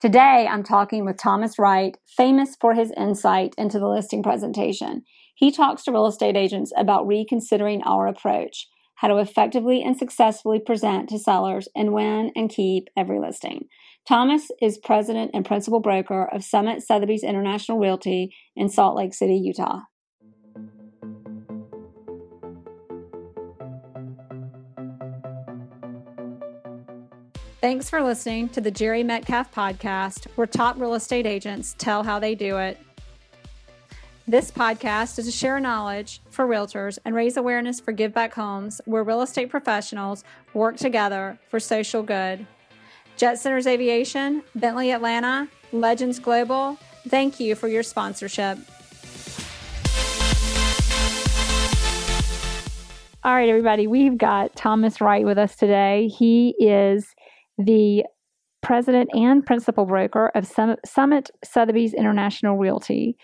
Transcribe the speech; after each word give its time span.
Today, 0.00 0.48
I'm 0.50 0.62
talking 0.62 1.04
with 1.04 1.18
Thomas 1.18 1.58
Wright, 1.58 1.94
famous 2.16 2.56
for 2.58 2.72
his 2.72 2.90
insight 2.96 3.54
into 3.58 3.78
the 3.78 3.86
listing 3.86 4.22
presentation. 4.22 5.02
He 5.34 5.50
talks 5.50 5.82
to 5.84 5.92
real 5.92 6.06
estate 6.06 6.38
agents 6.38 6.72
about 6.74 7.06
reconsidering 7.06 7.82
our 7.82 8.06
approach, 8.06 8.66
how 8.94 9.08
to 9.08 9.18
effectively 9.18 9.82
and 9.82 9.98
successfully 9.98 10.58
present 10.58 11.10
to 11.10 11.18
sellers 11.18 11.68
and 11.76 11.92
win 11.92 12.32
and 12.34 12.48
keep 12.48 12.88
every 12.96 13.20
listing. 13.20 13.66
Thomas 14.08 14.50
is 14.62 14.78
president 14.78 15.32
and 15.34 15.44
principal 15.44 15.80
broker 15.80 16.26
of 16.32 16.42
Summit 16.42 16.80
Sotheby's 16.80 17.22
International 17.22 17.78
Realty 17.78 18.34
in 18.56 18.70
Salt 18.70 18.96
Lake 18.96 19.12
City, 19.12 19.36
Utah. 19.36 19.80
Thanks 27.60 27.90
for 27.90 28.02
listening 28.02 28.48
to 28.50 28.62
the 28.62 28.70
Jerry 28.70 29.02
Metcalf 29.02 29.52
podcast, 29.52 30.26
where 30.34 30.46
top 30.46 30.80
real 30.80 30.94
estate 30.94 31.26
agents 31.26 31.74
tell 31.76 32.02
how 32.02 32.18
they 32.18 32.34
do 32.34 32.56
it. 32.56 32.78
This 34.26 34.50
podcast 34.50 35.18
is 35.18 35.26
to 35.26 35.30
share 35.30 35.60
knowledge 35.60 36.22
for 36.30 36.46
realtors 36.46 36.98
and 37.04 37.14
raise 37.14 37.36
awareness 37.36 37.78
for 37.78 37.92
Give 37.92 38.14
Back 38.14 38.32
Homes, 38.32 38.80
where 38.86 39.04
real 39.04 39.20
estate 39.20 39.50
professionals 39.50 40.24
work 40.54 40.78
together 40.78 41.38
for 41.50 41.60
social 41.60 42.02
good. 42.02 42.46
Jet 43.18 43.38
Centers 43.38 43.66
Aviation, 43.66 44.42
Bentley 44.54 44.90
Atlanta, 44.92 45.46
Legends 45.70 46.18
Global, 46.18 46.78
thank 47.08 47.38
you 47.38 47.54
for 47.54 47.68
your 47.68 47.82
sponsorship. 47.82 48.58
All 53.22 53.34
right, 53.34 53.50
everybody, 53.50 53.86
we've 53.86 54.16
got 54.16 54.56
Thomas 54.56 54.98
Wright 54.98 55.26
with 55.26 55.36
us 55.36 55.54
today. 55.56 56.08
He 56.08 56.54
is 56.58 57.14
the 57.64 58.04
president 58.62 59.10
and 59.14 59.44
principal 59.44 59.86
broker 59.86 60.30
of 60.34 60.46
Summit 60.46 61.30
Sotheby's 61.44 61.94
International 61.94 62.56
Realty. 62.56 63.16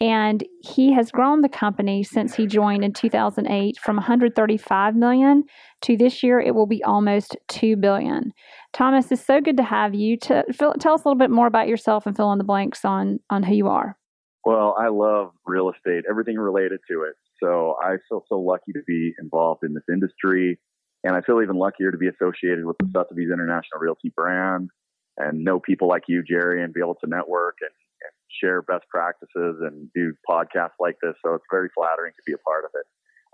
And 0.00 0.44
he 0.60 0.92
has 0.92 1.10
grown 1.10 1.40
the 1.40 1.48
company 1.48 2.02
since 2.02 2.34
he 2.34 2.46
joined 2.46 2.84
in 2.84 2.92
2008 2.92 3.78
from 3.78 3.96
135 3.96 4.96
million 4.96 5.44
to 5.82 5.96
this 5.96 6.22
year 6.22 6.40
it 6.40 6.54
will 6.54 6.66
be 6.66 6.82
almost 6.82 7.36
2 7.48 7.76
billion. 7.76 8.32
Thomas, 8.72 9.12
it's 9.12 9.24
so 9.24 9.40
good 9.40 9.56
to 9.56 9.62
have 9.62 9.94
you. 9.94 10.16
To 10.18 10.44
tell 10.80 10.94
us 10.94 11.04
a 11.04 11.08
little 11.08 11.14
bit 11.14 11.30
more 11.30 11.46
about 11.46 11.68
yourself 11.68 12.06
and 12.06 12.16
fill 12.16 12.32
in 12.32 12.38
the 12.38 12.44
blanks 12.44 12.84
on 12.84 13.20
on 13.30 13.42
who 13.42 13.54
you 13.54 13.68
are. 13.68 13.96
Well, 14.44 14.74
I 14.78 14.88
love 14.88 15.30
real 15.46 15.70
estate, 15.70 16.04
everything 16.08 16.36
related 16.36 16.80
to 16.90 17.02
it. 17.02 17.14
So 17.42 17.76
I 17.82 17.96
feel 18.08 18.24
so 18.28 18.38
lucky 18.40 18.72
to 18.72 18.82
be 18.86 19.14
involved 19.18 19.62
in 19.64 19.74
this 19.74 19.84
industry. 19.90 20.58
And 21.04 21.14
I 21.14 21.20
feel 21.20 21.42
even 21.42 21.56
luckier 21.56 21.92
to 21.92 21.98
be 21.98 22.08
associated 22.08 22.64
with 22.64 22.78
the 22.78 22.88
Sotheby's 22.92 23.30
International 23.30 23.78
Realty 23.78 24.10
brand 24.16 24.70
and 25.18 25.44
know 25.44 25.60
people 25.60 25.86
like 25.86 26.04
you, 26.08 26.22
Jerry, 26.22 26.64
and 26.64 26.72
be 26.72 26.80
able 26.80 26.96
to 26.96 27.06
network 27.06 27.56
and, 27.60 27.70
and 27.70 28.12
share 28.40 28.62
best 28.62 28.84
practices 28.88 29.60
and 29.60 29.92
do 29.94 30.14
podcasts 30.28 30.80
like 30.80 30.96
this. 31.02 31.14
So 31.24 31.34
it's 31.34 31.44
very 31.50 31.68
flattering 31.76 32.12
to 32.16 32.22
be 32.26 32.32
a 32.32 32.38
part 32.38 32.64
of 32.64 32.70
it. 32.74 32.86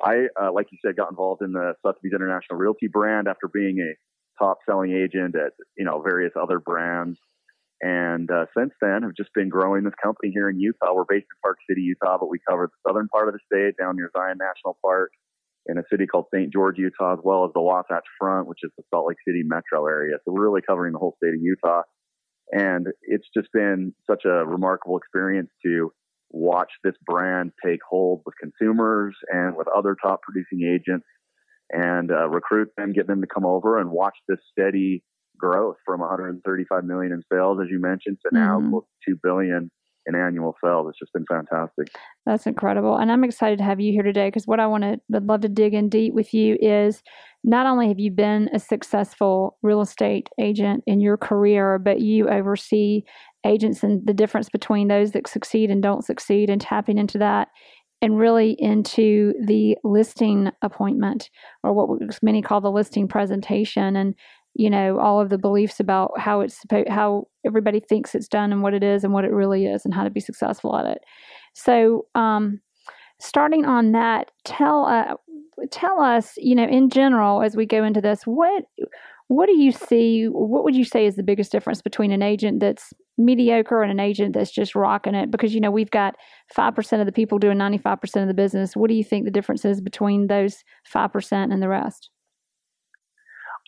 I, 0.02 0.42
uh, 0.42 0.52
like 0.52 0.66
you 0.72 0.78
said, 0.84 0.96
got 0.96 1.10
involved 1.10 1.42
in 1.42 1.52
the 1.52 1.74
Sotheby's 1.86 2.12
International 2.12 2.58
Realty 2.58 2.88
brand 2.88 3.28
after 3.28 3.48
being 3.48 3.78
a 3.78 3.94
top 4.42 4.58
selling 4.68 4.92
agent 4.92 5.36
at, 5.36 5.52
you 5.77 5.84
know, 5.84 6.02
various 6.02 6.32
other 6.34 6.58
brands. 6.58 7.18
And 7.82 8.30
uh, 8.30 8.46
since 8.56 8.72
then, 8.82 9.02
have 9.02 9.14
just 9.16 9.32
been 9.32 9.48
growing 9.48 9.84
this 9.84 9.94
company 10.02 10.32
here 10.32 10.50
in 10.50 10.58
Utah. 10.58 10.92
We're 10.92 11.05
based 11.08 11.28
in 11.30 11.38
Park 11.42 11.58
City, 11.68 11.82
Utah, 11.82 12.18
but 12.18 12.28
we 12.28 12.38
cover 12.48 12.66
the 12.66 12.88
southern 12.90 13.08
part 13.08 13.28
of 13.28 13.34
the 13.34 13.40
state 13.46 13.77
down 13.78 13.96
near 13.96 14.10
Zion 14.14 14.38
National 14.38 14.77
Park 14.82 15.12
in 15.66 15.78
a 15.78 15.83
city 15.91 16.06
called 16.06 16.27
St. 16.34 16.53
George, 16.53 16.78
Utah, 16.78 17.12
as 17.12 17.19
well 17.22 17.44
as 17.44 17.50
the 17.55 17.61
Wasatch 17.61 18.05
Front, 18.19 18.48
which 18.48 18.61
is 18.62 18.70
the 18.77 18.84
Salt 18.91 19.08
Lake 19.08 19.19
City 19.27 19.42
metro 19.44 19.86
area. 19.86 20.17
So 20.25 20.33
we're 20.33 20.44
really 20.44 20.62
covering 20.62 20.92
the 20.92 20.98
whole 20.98 21.17
state 21.22 21.34
of 21.34 21.41
Utah. 21.41 21.83
And 22.52 22.89
it's 23.02 23.28
just 23.34 23.48
been 23.52 23.94
such 24.08 24.25
a 24.25 24.44
remarkable 24.44 24.97
experience 24.97 25.50
to 25.64 25.92
watch 26.30 26.70
this 26.83 26.94
brand 27.05 27.52
take 27.64 27.80
hold 27.89 28.22
with 28.25 28.34
consumers 28.41 29.14
and 29.28 29.56
with 29.56 29.69
other 29.69 29.97
top 30.00 30.20
producing 30.22 30.62
agents 30.67 31.07
and 31.70 32.11
uh, 32.11 32.29
recruit 32.29 32.68
them, 32.77 32.92
get 32.92 33.07
them 33.07 33.20
to 33.20 33.27
come 33.27 33.45
over 33.45 33.79
and 33.79 33.90
watch 33.90 34.17
this 34.29 34.39
steady 34.51 35.05
growth 35.39 35.77
from 35.84 36.01
135 36.01 36.84
million 36.84 37.13
in 37.13 37.23
sales, 37.33 37.58
as 37.63 37.68
you 37.70 37.80
mentioned, 37.80 38.18
to 38.24 38.36
now 38.36 38.58
mm-hmm. 38.58 38.70
close 38.70 38.84
to 39.07 39.13
2 39.13 39.20
billion 39.23 39.70
in 40.14 40.20
annual 40.20 40.54
sales. 40.62 40.86
that's 40.86 40.98
just 40.98 41.12
been 41.12 41.24
fantastic. 41.26 41.88
That's 42.26 42.46
incredible. 42.46 42.96
And 42.96 43.10
I'm 43.10 43.24
excited 43.24 43.58
to 43.58 43.64
have 43.64 43.80
you 43.80 43.92
here 43.92 44.02
today 44.02 44.28
because 44.28 44.46
what 44.46 44.60
I 44.60 44.66
want 44.66 44.84
to, 44.84 45.00
I'd 45.14 45.24
love 45.24 45.40
to 45.42 45.48
dig 45.48 45.74
in 45.74 45.88
deep 45.88 46.12
with 46.12 46.34
you 46.34 46.56
is 46.60 47.02
not 47.42 47.66
only 47.66 47.88
have 47.88 47.98
you 47.98 48.10
been 48.10 48.50
a 48.52 48.58
successful 48.58 49.56
real 49.62 49.80
estate 49.80 50.28
agent 50.38 50.84
in 50.86 51.00
your 51.00 51.16
career, 51.16 51.78
but 51.78 52.00
you 52.00 52.28
oversee 52.28 53.02
agents 53.46 53.82
and 53.82 54.06
the 54.06 54.12
difference 54.12 54.48
between 54.50 54.88
those 54.88 55.12
that 55.12 55.26
succeed 55.26 55.70
and 55.70 55.82
don't 55.82 56.04
succeed 56.04 56.50
and 56.50 56.60
tapping 56.60 56.98
into 56.98 57.18
that 57.18 57.48
and 58.02 58.18
really 58.18 58.56
into 58.58 59.34
the 59.44 59.77
listing 59.84 60.50
appointment 60.62 61.30
or 61.62 61.72
what 61.72 62.00
many 62.22 62.42
call 62.42 62.60
the 62.60 62.70
listing 62.70 63.06
presentation 63.06 63.96
and 63.96 64.14
you 64.55 64.68
know 64.68 64.98
all 64.98 65.20
of 65.20 65.30
the 65.30 65.38
beliefs 65.38 65.80
about 65.80 66.18
how 66.18 66.40
it's 66.40 66.61
supposed 66.61 66.88
how 66.88 67.27
everybody 67.46 67.80
thinks 67.80 68.14
it's 68.14 68.28
done 68.28 68.52
and 68.52 68.62
what 68.62 68.74
it 68.74 68.83
is 68.83 69.05
and 69.05 69.12
what 69.12 69.24
it 69.24 69.33
really 69.33 69.66
is 69.66 69.84
and 69.84 69.94
how 69.94 70.05
to 70.05 70.11
be 70.11 70.20
successful 70.20 70.77
at 70.77 70.86
it. 70.86 70.98
So 71.55 72.06
um, 72.14 72.60
starting 73.20 73.64
on 73.64 73.92
that 73.92 74.30
tell 74.44 74.86
uh, 74.86 75.14
tell 75.70 76.00
us 76.00 76.34
you 76.36 76.55
know 76.55 76.66
in 76.66 76.90
general 76.90 77.42
as 77.42 77.56
we 77.56 77.66
go 77.66 77.84
into 77.84 78.00
this 78.00 78.22
what 78.24 78.64
what 79.28 79.46
do 79.46 79.56
you 79.56 79.70
see 79.70 80.24
what 80.24 80.64
would 80.64 80.74
you 80.74 80.84
say 80.84 81.06
is 81.06 81.16
the 81.16 81.22
biggest 81.22 81.52
difference 81.52 81.80
between 81.80 82.10
an 82.10 82.22
agent 82.22 82.58
that's 82.60 82.92
mediocre 83.16 83.83
and 83.83 83.92
an 83.92 84.00
agent 84.00 84.34
that's 84.34 84.50
just 84.50 84.74
rocking 84.74 85.14
it? 85.14 85.30
Because 85.30 85.55
you 85.55 85.60
know 85.60 85.70
we've 85.70 85.90
got 85.90 86.16
5% 86.56 87.00
of 87.00 87.06
the 87.06 87.12
people 87.12 87.39
doing 87.39 87.58
95% 87.58 88.22
of 88.22 88.28
the 88.28 88.34
business. 88.34 88.74
What 88.74 88.89
do 88.89 88.94
you 88.94 89.05
think 89.05 89.24
the 89.24 89.30
difference 89.30 89.64
is 89.64 89.80
between 89.80 90.27
those 90.27 90.64
5% 90.92 91.52
and 91.52 91.62
the 91.62 91.68
rest 91.68 92.10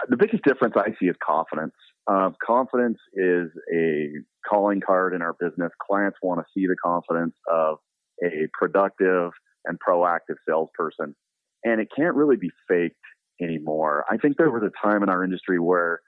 the 0.08 0.16
biggest 0.16 0.44
difference 0.44 0.74
I 0.76 0.90
see 0.98 1.06
is 1.06 1.16
confidence. 1.24 1.74
Uh, 2.06 2.30
confidence 2.44 2.98
is 3.14 3.48
a 3.72 4.08
calling 4.48 4.80
card 4.84 5.14
in 5.14 5.22
our 5.22 5.34
business. 5.38 5.70
Clients 5.86 6.18
want 6.22 6.40
to 6.40 6.44
see 6.54 6.66
the 6.66 6.76
confidence 6.82 7.34
of 7.50 7.78
a 8.24 8.48
productive 8.52 9.30
and 9.64 9.78
proactive 9.86 10.36
salesperson, 10.48 11.14
and 11.64 11.80
it 11.80 11.88
can't 11.94 12.14
really 12.16 12.36
be 12.36 12.50
faked 12.68 12.96
anymore. 13.40 14.04
I 14.10 14.16
think 14.16 14.36
there 14.36 14.50
was 14.50 14.62
a 14.62 14.86
time 14.86 15.02
in 15.02 15.08
our 15.08 15.24
industry 15.24 15.58
where 15.58 16.00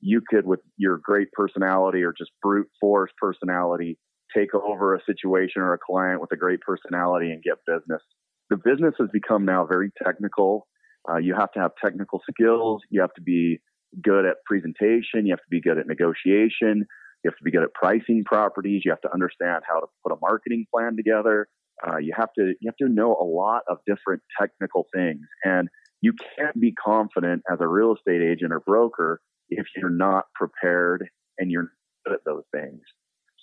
you 0.00 0.20
could, 0.28 0.46
with 0.46 0.60
your 0.76 0.98
great 0.98 1.30
personality 1.32 2.02
or 2.02 2.12
just 2.16 2.30
brute 2.42 2.68
force 2.80 3.10
personality, 3.20 3.98
take 4.34 4.54
over 4.54 4.94
a 4.94 5.04
situation 5.04 5.62
or 5.62 5.74
a 5.74 5.78
client 5.78 6.20
with 6.20 6.32
a 6.32 6.36
great 6.36 6.60
personality 6.60 7.30
and 7.30 7.42
get 7.42 7.54
business. 7.66 8.02
The 8.50 8.56
business 8.56 8.94
has 8.98 9.08
become 9.12 9.44
now 9.44 9.66
very 9.66 9.90
technical 10.04 10.66
uh, 11.10 11.16
you 11.16 11.34
have 11.34 11.52
to 11.52 11.60
have 11.60 11.72
technical 11.82 12.20
skills. 12.30 12.82
You 12.90 13.00
have 13.00 13.14
to 13.14 13.22
be 13.22 13.60
good 14.02 14.24
at 14.24 14.36
presentation. 14.46 15.26
You 15.26 15.32
have 15.32 15.40
to 15.40 15.50
be 15.50 15.60
good 15.60 15.78
at 15.78 15.86
negotiation. 15.86 16.86
You 17.24 17.30
have 17.30 17.36
to 17.36 17.44
be 17.44 17.50
good 17.50 17.62
at 17.62 17.74
pricing 17.74 18.24
properties. 18.24 18.82
You 18.84 18.90
have 18.90 19.00
to 19.02 19.12
understand 19.12 19.62
how 19.68 19.80
to 19.80 19.86
put 20.02 20.12
a 20.12 20.16
marketing 20.20 20.66
plan 20.72 20.96
together. 20.96 21.48
Uh, 21.86 21.98
you 21.98 22.12
have 22.16 22.32
to 22.38 22.54
you 22.60 22.68
have 22.68 22.76
to 22.76 22.88
know 22.88 23.16
a 23.20 23.24
lot 23.24 23.62
of 23.68 23.78
different 23.86 24.22
technical 24.40 24.86
things, 24.94 25.26
and 25.44 25.68
you 26.00 26.12
can't 26.36 26.58
be 26.60 26.72
confident 26.72 27.42
as 27.50 27.58
a 27.60 27.66
real 27.66 27.94
estate 27.94 28.22
agent 28.22 28.52
or 28.52 28.60
broker 28.60 29.20
if 29.48 29.66
you're 29.76 29.90
not 29.90 30.24
prepared 30.34 31.08
and 31.38 31.50
you're 31.50 31.72
good 32.04 32.14
at 32.14 32.24
those 32.24 32.44
things. 32.54 32.80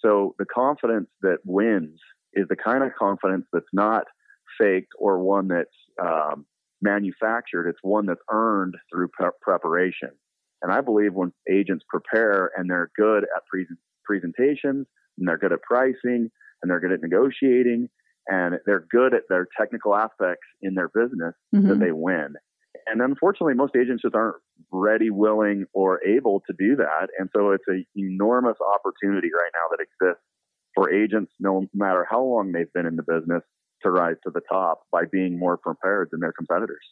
So 0.04 0.36
the 0.40 0.46
confidence 0.46 1.10
that 1.22 1.38
wins 1.46 2.00
is 2.34 2.46
the 2.50 2.56
kind 2.56 2.84
of 2.84 2.92
confidence 2.98 3.46
that's 3.52 3.66
not 3.74 4.04
faked 4.60 4.92
or 4.98 5.20
one 5.20 5.48
that's 5.48 5.70
um, 6.02 6.46
manufactured. 6.82 7.68
It's 7.68 7.80
one 7.82 8.06
that's 8.06 8.22
earned 8.32 8.76
through 8.92 9.10
pre- 9.10 9.30
preparation. 9.42 10.10
And 10.62 10.72
I 10.72 10.82
believe 10.82 11.14
when 11.14 11.32
agents 11.50 11.86
prepare 11.88 12.52
and 12.58 12.70
they're 12.70 12.92
good 12.96 13.24
at 13.24 13.46
pre- 13.50 13.68
presentations 14.06 14.88
and 15.18 15.28
they're 15.28 15.38
good 15.38 15.54
at 15.54 15.62
pricing 15.62 16.30
and 16.62 16.70
they're 16.70 16.80
good 16.80 16.92
at 16.92 17.02
negotiating 17.02 17.90
and 18.28 18.56
they're 18.66 18.86
good 18.92 19.14
at 19.14 19.24
their 19.30 19.48
technical 19.58 19.96
aspects 19.96 20.46
in 20.62 20.76
their 20.76 20.90
business, 20.90 21.34
mm-hmm. 21.56 21.68
that 21.68 21.80
they 21.80 21.92
win. 21.92 22.36
And 22.88 23.02
unfortunately, 23.02 23.56
most 23.56 23.76
agents 23.76 24.04
just 24.04 24.16
aren't 24.16 24.36
ready, 24.72 25.10
willing, 25.10 25.66
or 25.74 26.04
able 26.06 26.42
to 26.48 26.54
do 26.58 26.76
that. 26.76 27.08
And 27.18 27.30
so 27.36 27.52
it's 27.52 27.64
an 27.68 27.86
enormous 27.96 28.58
opportunity 28.76 29.30
right 29.34 29.52
now 29.54 29.68
that 29.72 29.82
exists 29.82 30.24
for 30.76 30.92
agents, 30.92 31.32
no 31.40 31.68
matter 31.74 32.06
how 32.10 32.24
long 32.24 32.52
they've 32.52 32.72
been 32.74 32.86
in 32.86 32.96
the 32.96 33.04
business, 33.04 33.44
to 33.84 33.92
rise 33.92 34.16
to 34.24 34.32
the 34.32 34.42
top 34.52 34.82
by 34.92 35.04
being 35.12 35.38
more 35.38 35.58
prepared 35.58 36.10
than 36.12 36.20
their 36.20 36.34
competitors. 36.34 36.86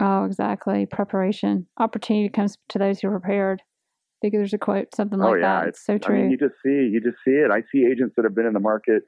Oh, 0.00 0.24
exactly. 0.24 0.86
Preparation. 0.86 1.66
Opportunity 1.78 2.28
comes 2.30 2.56
to 2.70 2.78
those 2.78 3.00
who 3.00 3.08
are 3.08 3.20
prepared. 3.20 3.60
I 3.60 4.16
think 4.22 4.34
there's 4.34 4.52
a 4.54 4.58
quote, 4.58 4.94
something 4.94 5.20
oh, 5.20 5.30
like 5.30 5.40
yeah. 5.40 5.60
that. 5.60 5.68
It's, 5.68 5.84
so 5.84 5.98
true. 5.98 6.16
I 6.16 6.22
mean, 6.22 6.30
you 6.30 6.38
just 6.38 6.54
see, 6.64 6.88
you 6.92 7.00
just 7.02 7.18
see 7.24 7.32
it. 7.32 7.50
I 7.50 7.62
see 7.72 7.86
agents 7.90 8.14
that 8.16 8.24
have 8.24 8.34
been 8.34 8.46
in 8.46 8.52
the 8.52 8.60
market 8.60 9.02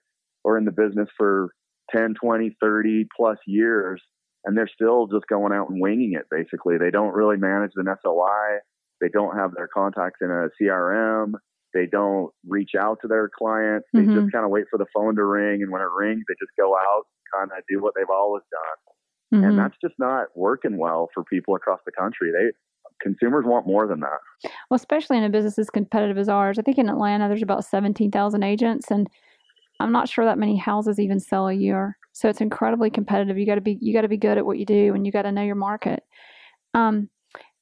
or 0.44 0.58
in 0.58 0.64
the 0.64 0.72
business 0.72 1.08
for 1.16 1.50
10, 1.94 2.14
20, 2.22 2.56
30 2.60 3.06
plus 3.16 3.38
years, 3.46 4.02
and 4.44 4.56
they're 4.56 4.69
still 4.72 5.06
just 5.06 5.26
going 5.28 5.52
out 5.52 5.69
and 5.70 5.80
winging 5.80 6.14
it, 6.14 6.24
basically. 6.30 6.78
They 6.78 6.90
don't 6.90 7.14
really 7.14 7.36
manage 7.36 7.72
an 7.76 7.86
SOI. 8.02 8.58
They 9.00 9.08
don't 9.08 9.36
have 9.36 9.50
their 9.54 9.69
contacts 9.69 10.19
in 10.20 10.30
a 10.30 10.48
CRM. 10.60 11.32
They 11.74 11.86
don't 11.90 12.30
reach 12.46 12.72
out 12.78 12.98
to 13.02 13.08
their 13.08 13.30
clients. 13.36 13.88
They 13.92 14.02
Mhm. 14.02 14.14
just 14.14 14.32
kind 14.32 14.44
of 14.44 14.50
wait 14.50 14.66
for 14.70 14.78
the 14.78 14.86
phone 14.94 15.16
to 15.16 15.24
ring, 15.24 15.62
and 15.62 15.70
when 15.70 15.80
it 15.80 15.88
rings, 15.96 16.22
they 16.28 16.34
just 16.34 16.52
go 16.58 16.76
out, 16.76 17.04
kind 17.32 17.50
of 17.56 17.64
do 17.69 17.81
what 17.82 17.94
they've 17.96 18.11
always 18.11 18.43
done, 18.50 19.40
Mhm. 19.40 19.49
and 19.49 19.58
that's 19.58 19.76
just 19.81 19.94
not 19.99 20.29
working 20.37 20.76
well 20.79 21.08
for 21.14 21.25
people 21.25 21.55
across 21.55 21.81
the 21.84 21.93
country. 21.93 22.31
They 22.32 22.52
consumers 23.00 23.44
want 23.44 23.67
more 23.67 23.87
than 23.87 24.00
that. 24.00 24.19
Well, 24.70 24.76
especially 24.76 25.19
in 25.19 25.25
a 25.25 25.29
business 25.31 25.58
as 25.58 25.70
competitive 25.70 26.19
as 26.19 26.29
ours. 26.29 26.58
I 26.58 26.62
think 26.62 26.79
in 26.79 26.88
Atlanta 26.88 27.26
there's 27.29 27.43
about 27.43 27.64
17,000 27.64 28.43
agents 28.44 28.90
and 28.90 29.08
I'm 29.81 29.90
not 29.90 30.08
sure 30.08 30.25
that 30.25 30.38
many 30.38 30.56
houses 30.56 31.00
even 31.00 31.19
sell 31.19 31.49
a 31.49 31.52
year. 31.52 31.96
So 32.12 32.29
it's 32.29 32.40
incredibly 32.40 32.90
competitive. 32.90 33.37
You 33.38 33.46
got 33.46 33.56
to 33.56 33.61
be 33.61 33.79
you 33.81 33.93
got 33.93 34.02
to 34.02 34.08
be 34.08 34.17
good 34.17 34.38
at 34.38 34.46
what 34.46 34.58
you 34.58 34.67
do 34.67 34.94
and 34.94 35.05
you 35.05 35.11
got 35.11 35.23
to 35.23 35.32
know 35.32 35.43
your 35.43 35.56
market. 35.56 36.05
Um, 36.75 37.08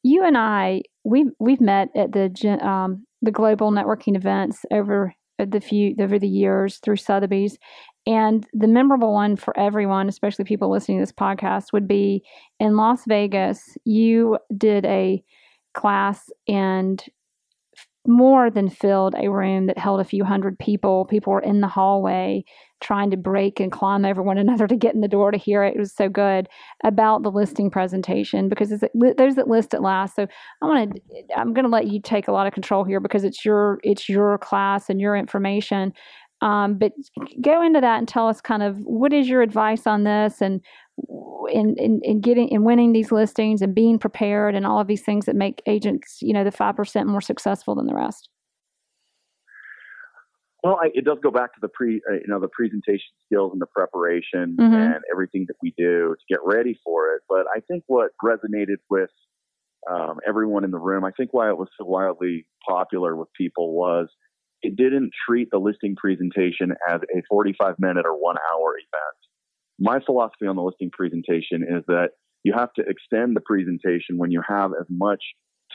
you 0.03 0.25
and 0.25 0.37
I 0.37 0.83
we've 1.05 1.31
we've 1.39 1.61
met 1.61 1.89
at 1.97 2.13
the 2.13 2.29
um, 2.67 3.07
the 3.23 3.31
global 3.31 3.71
networking 3.71 4.17
events 4.17 4.65
over 4.71 5.15
the 5.47 5.61
few 5.61 5.95
over 6.01 6.19
the 6.19 6.29
years 6.29 6.79
through 6.79 6.97
Sotheby's. 6.97 7.59
And 8.07 8.47
the 8.53 8.69
memorable 8.69 9.13
one 9.13 9.37
for 9.37 9.57
everyone, 9.59 10.09
especially 10.09 10.45
people 10.45 10.71
listening 10.71 10.99
to 10.99 11.03
this 11.03 11.13
podcast, 11.13 11.73
would 11.73 11.87
be 11.87 12.25
in 12.59 12.77
Las 12.77 13.05
Vegas. 13.07 13.77
You 13.85 14.39
did 14.57 14.87
a 14.87 15.23
class 15.75 16.31
and 16.49 17.05
more 18.06 18.50
than 18.50 18.69
filled 18.70 19.14
a 19.17 19.29
room 19.29 19.67
that 19.67 19.79
held 19.79 20.00
a 20.00 20.05
few 20.05 20.25
hundred 20.25 20.58
people. 20.58 21.05
People 21.05 21.32
were 21.32 21.41
in 21.41 21.61
the 21.61 21.69
hallway 21.69 22.44
trying 22.81 23.11
to 23.11 23.17
break 23.17 23.61
and 23.61 23.70
climb 23.70 24.06
over 24.06 24.23
one 24.23 24.38
another 24.38 24.67
to 24.67 24.76
get 24.76 24.94
in 24.94 25.02
the 25.02 25.08
door 25.08 25.31
to 25.31 25.37
hear 25.37 25.62
it. 25.62 25.75
It 25.76 25.79
was 25.79 25.94
so 25.94 26.08
good 26.08 26.49
about 26.82 27.23
the 27.23 27.31
listing 27.31 27.70
presentation 27.70 28.49
because 28.49 28.73
it's 28.73 28.82
those 29.19 29.35
that 29.35 29.49
list 29.49 29.75
at 29.75 29.82
last. 29.82 30.17
So 30.17 30.26
I 30.62 30.67
want 30.67 30.94
to, 30.94 31.00
I'm 31.37 31.52
going 31.52 31.67
to 31.67 31.70
let 31.70 31.88
you 31.88 32.00
take 32.00 32.26
a 32.26 32.32
lot 32.32 32.47
of 32.47 32.55
control 32.55 32.85
here 32.85 33.00
because 33.00 33.23
it's 33.23 33.44
your, 33.44 33.79
it's 33.82 34.08
your 34.08 34.38
class 34.38 34.88
and 34.88 35.00
your 35.00 35.14
information. 35.14 35.93
Um, 36.43 36.79
but 36.79 36.93
go 37.43 37.62
into 37.62 37.82
that 37.82 37.99
and 37.99 38.08
tell 38.08 38.26
us 38.26 38.41
kind 38.41 38.62
of 38.62 38.79
what 38.79 39.12
is 39.12 39.29
your 39.29 39.43
advice 39.43 39.87
on 39.87 40.05
this 40.05 40.41
and 40.41 40.62
in, 41.52 41.75
in, 41.79 42.00
in 42.02 42.20
getting 42.20 42.52
and 42.52 42.64
winning 42.64 42.93
these 42.93 43.12
listings 43.12 43.62
and 43.62 43.75
being 43.75 43.99
prepared 43.99 44.55
and 44.55 44.67
all 44.67 44.81
of 44.81 44.87
these 44.87 45.02
things 45.02 45.26
that 45.26 45.37
make 45.37 45.62
agents, 45.67 46.19
you 46.20 46.32
know, 46.32 46.44
the 46.44 46.50
five 46.52 46.76
percent 46.76 47.08
more 47.08 47.20
successful 47.20 47.75
than 47.75 47.87
the 47.87 47.94
rest. 47.94 48.29
Well, 50.62 50.79
I, 50.82 50.91
it 50.93 51.05
does 51.05 51.19
go 51.23 51.31
back 51.31 51.55
to 51.55 51.61
the 51.62 51.69
pre, 51.69 52.02
uh, 52.11 52.14
you 52.14 52.26
know, 52.29 52.38
the 52.38 52.49
presentation 52.49 53.08
skills 53.25 53.52
and 53.52 53.61
the 53.61 53.67
preparation 53.67 54.56
Mhm. 54.58 54.94
and 54.94 55.05
everything 55.11 55.47
that 55.49 55.56
we 55.62 55.73
do 55.76 56.14
to 56.19 56.25
get 56.29 56.41
ready 56.44 56.79
for 56.85 57.14
it. 57.14 57.23
But 57.29 57.47
I 57.55 57.61
think 57.61 57.85
what 57.87 58.11
resonated 58.23 58.76
with 58.91 59.11
um, 59.91 60.20
everyone 60.29 60.64
in 60.64 60.70
the 60.70 60.79
room, 60.79 61.05
I 61.05 61.11
think 61.12 61.32
why 61.32 61.49
it 61.49 61.56
was 61.56 61.69
so 61.79 61.87
wildly 61.87 62.47
popular 62.69 63.17
with 63.17 63.32
people 63.32 63.73
was 63.73 64.08
it 64.62 64.76
didn't 64.76 65.12
treat 65.26 65.49
the 65.50 65.58
listing 65.58 65.97
presentation 65.97 66.73
as 66.87 67.00
a 67.17 67.23
45 67.31 67.76
minute 67.79 68.05
or 68.05 68.12
one 68.12 68.37
hour 68.52 68.75
event. 68.76 69.30
My 69.81 69.99
philosophy 70.05 70.47
on 70.47 70.56
the 70.56 70.62
listing 70.62 70.91
presentation 70.91 71.62
is 71.62 71.82
that 71.88 72.11
you 72.44 72.53
have 72.55 72.73
to 72.75 72.82
extend 72.87 73.35
the 73.35 73.41
presentation 73.41 74.19
when 74.19 74.31
you 74.31 74.43
have 74.47 74.73
as 74.79 74.87
much 74.88 75.23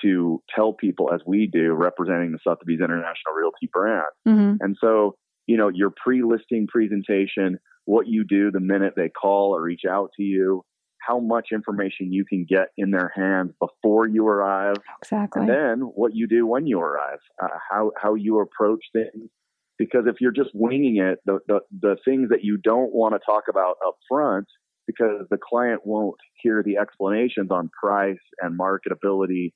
to 0.04 0.42
tell 0.54 0.74
people 0.74 1.12
as 1.14 1.22
we 1.26 1.48
do 1.52 1.74
representing 1.74 2.32
the 2.32 2.40
Sotheby's 2.44 2.80
International 2.80 3.34
Realty 3.36 3.70
brand. 3.72 4.06
Mm-hmm. 4.28 4.56
And 4.60 4.78
so, 4.80 5.16
you 5.48 5.58
know, 5.58 5.70
your 5.70 5.92
pre 5.92 6.24
listing 6.24 6.68
presentation, 6.68 7.60
what 7.86 8.08
you 8.08 8.24
do 8.24 8.52
the 8.52 8.60
minute 8.60 8.94
they 8.96 9.10
call 9.10 9.56
or 9.56 9.62
reach 9.62 9.84
out 9.90 10.10
to 10.18 10.24
you, 10.24 10.64
how 11.00 11.20
much 11.20 11.50
information 11.52 12.12
you 12.12 12.26
can 12.26 12.46
get 12.48 12.70
in 12.78 12.92
their 12.92 13.12
hands 13.16 13.52
before 13.60 14.08
you 14.08 14.28
arrive, 14.28 14.78
Exactly. 15.02 15.42
and 15.42 15.50
then 15.50 15.80
what 15.82 16.16
you 16.16 16.28
do 16.28 16.48
when 16.48 16.66
you 16.66 16.80
arrive, 16.80 17.20
uh, 17.42 17.48
how, 17.70 17.92
how 18.02 18.16
you 18.16 18.40
approach 18.40 18.84
things. 18.92 19.30
Because 19.78 20.06
if 20.08 20.16
you're 20.22 20.32
just 20.32 20.52
winging 20.54 20.98
it, 20.98 21.20
the, 21.26 21.40
the, 21.48 21.60
the 21.82 21.98
things 22.06 22.30
that 22.30 22.44
you 22.44 22.58
don't 22.58 22.94
want 22.94 23.14
to 23.14 23.20
talk 23.26 23.44
about 23.50 23.76
up 23.86 23.96
front, 24.08 24.48
because 24.88 25.26
the 25.30 25.38
client 25.38 25.82
won't 25.84 26.16
hear 26.42 26.64
the 26.64 26.78
explanations 26.78 27.52
on 27.52 27.70
price 27.80 28.18
and 28.42 28.58
marketability 28.58 29.52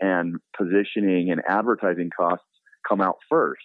and 0.00 0.36
positioning 0.56 1.30
and 1.30 1.42
advertising 1.46 2.10
costs 2.16 2.44
come 2.88 3.00
out 3.00 3.16
first. 3.28 3.62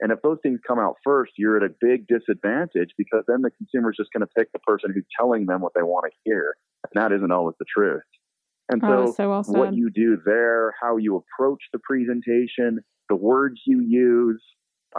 And 0.00 0.12
if 0.12 0.20
those 0.22 0.38
things 0.42 0.60
come 0.66 0.78
out 0.78 0.96
first, 1.02 1.32
you're 1.38 1.56
at 1.56 1.62
a 1.62 1.74
big 1.80 2.06
disadvantage 2.06 2.90
because 2.98 3.24
then 3.26 3.40
the 3.40 3.50
consumer 3.50 3.90
is 3.90 3.96
just 3.96 4.10
going 4.12 4.26
to 4.26 4.32
pick 4.36 4.52
the 4.52 4.58
person 4.58 4.90
who's 4.92 5.06
telling 5.18 5.46
them 5.46 5.62
what 5.62 5.72
they 5.74 5.82
want 5.82 6.04
to 6.10 6.16
hear. 6.24 6.54
And 6.84 7.02
that 7.02 7.14
isn't 7.14 7.32
always 7.32 7.54
the 7.58 7.64
truth. 7.74 8.02
And 8.68 8.82
oh, 8.84 9.06
so, 9.06 9.12
so 9.14 9.28
well 9.28 9.42
what 9.64 9.74
you 9.74 9.90
do 9.90 10.18
there, 10.26 10.74
how 10.80 10.96
you 10.96 11.16
approach 11.16 11.60
the 11.72 11.78
presentation, 11.78 12.80
the 13.08 13.16
words 13.16 13.60
you 13.64 13.80
use, 13.80 14.42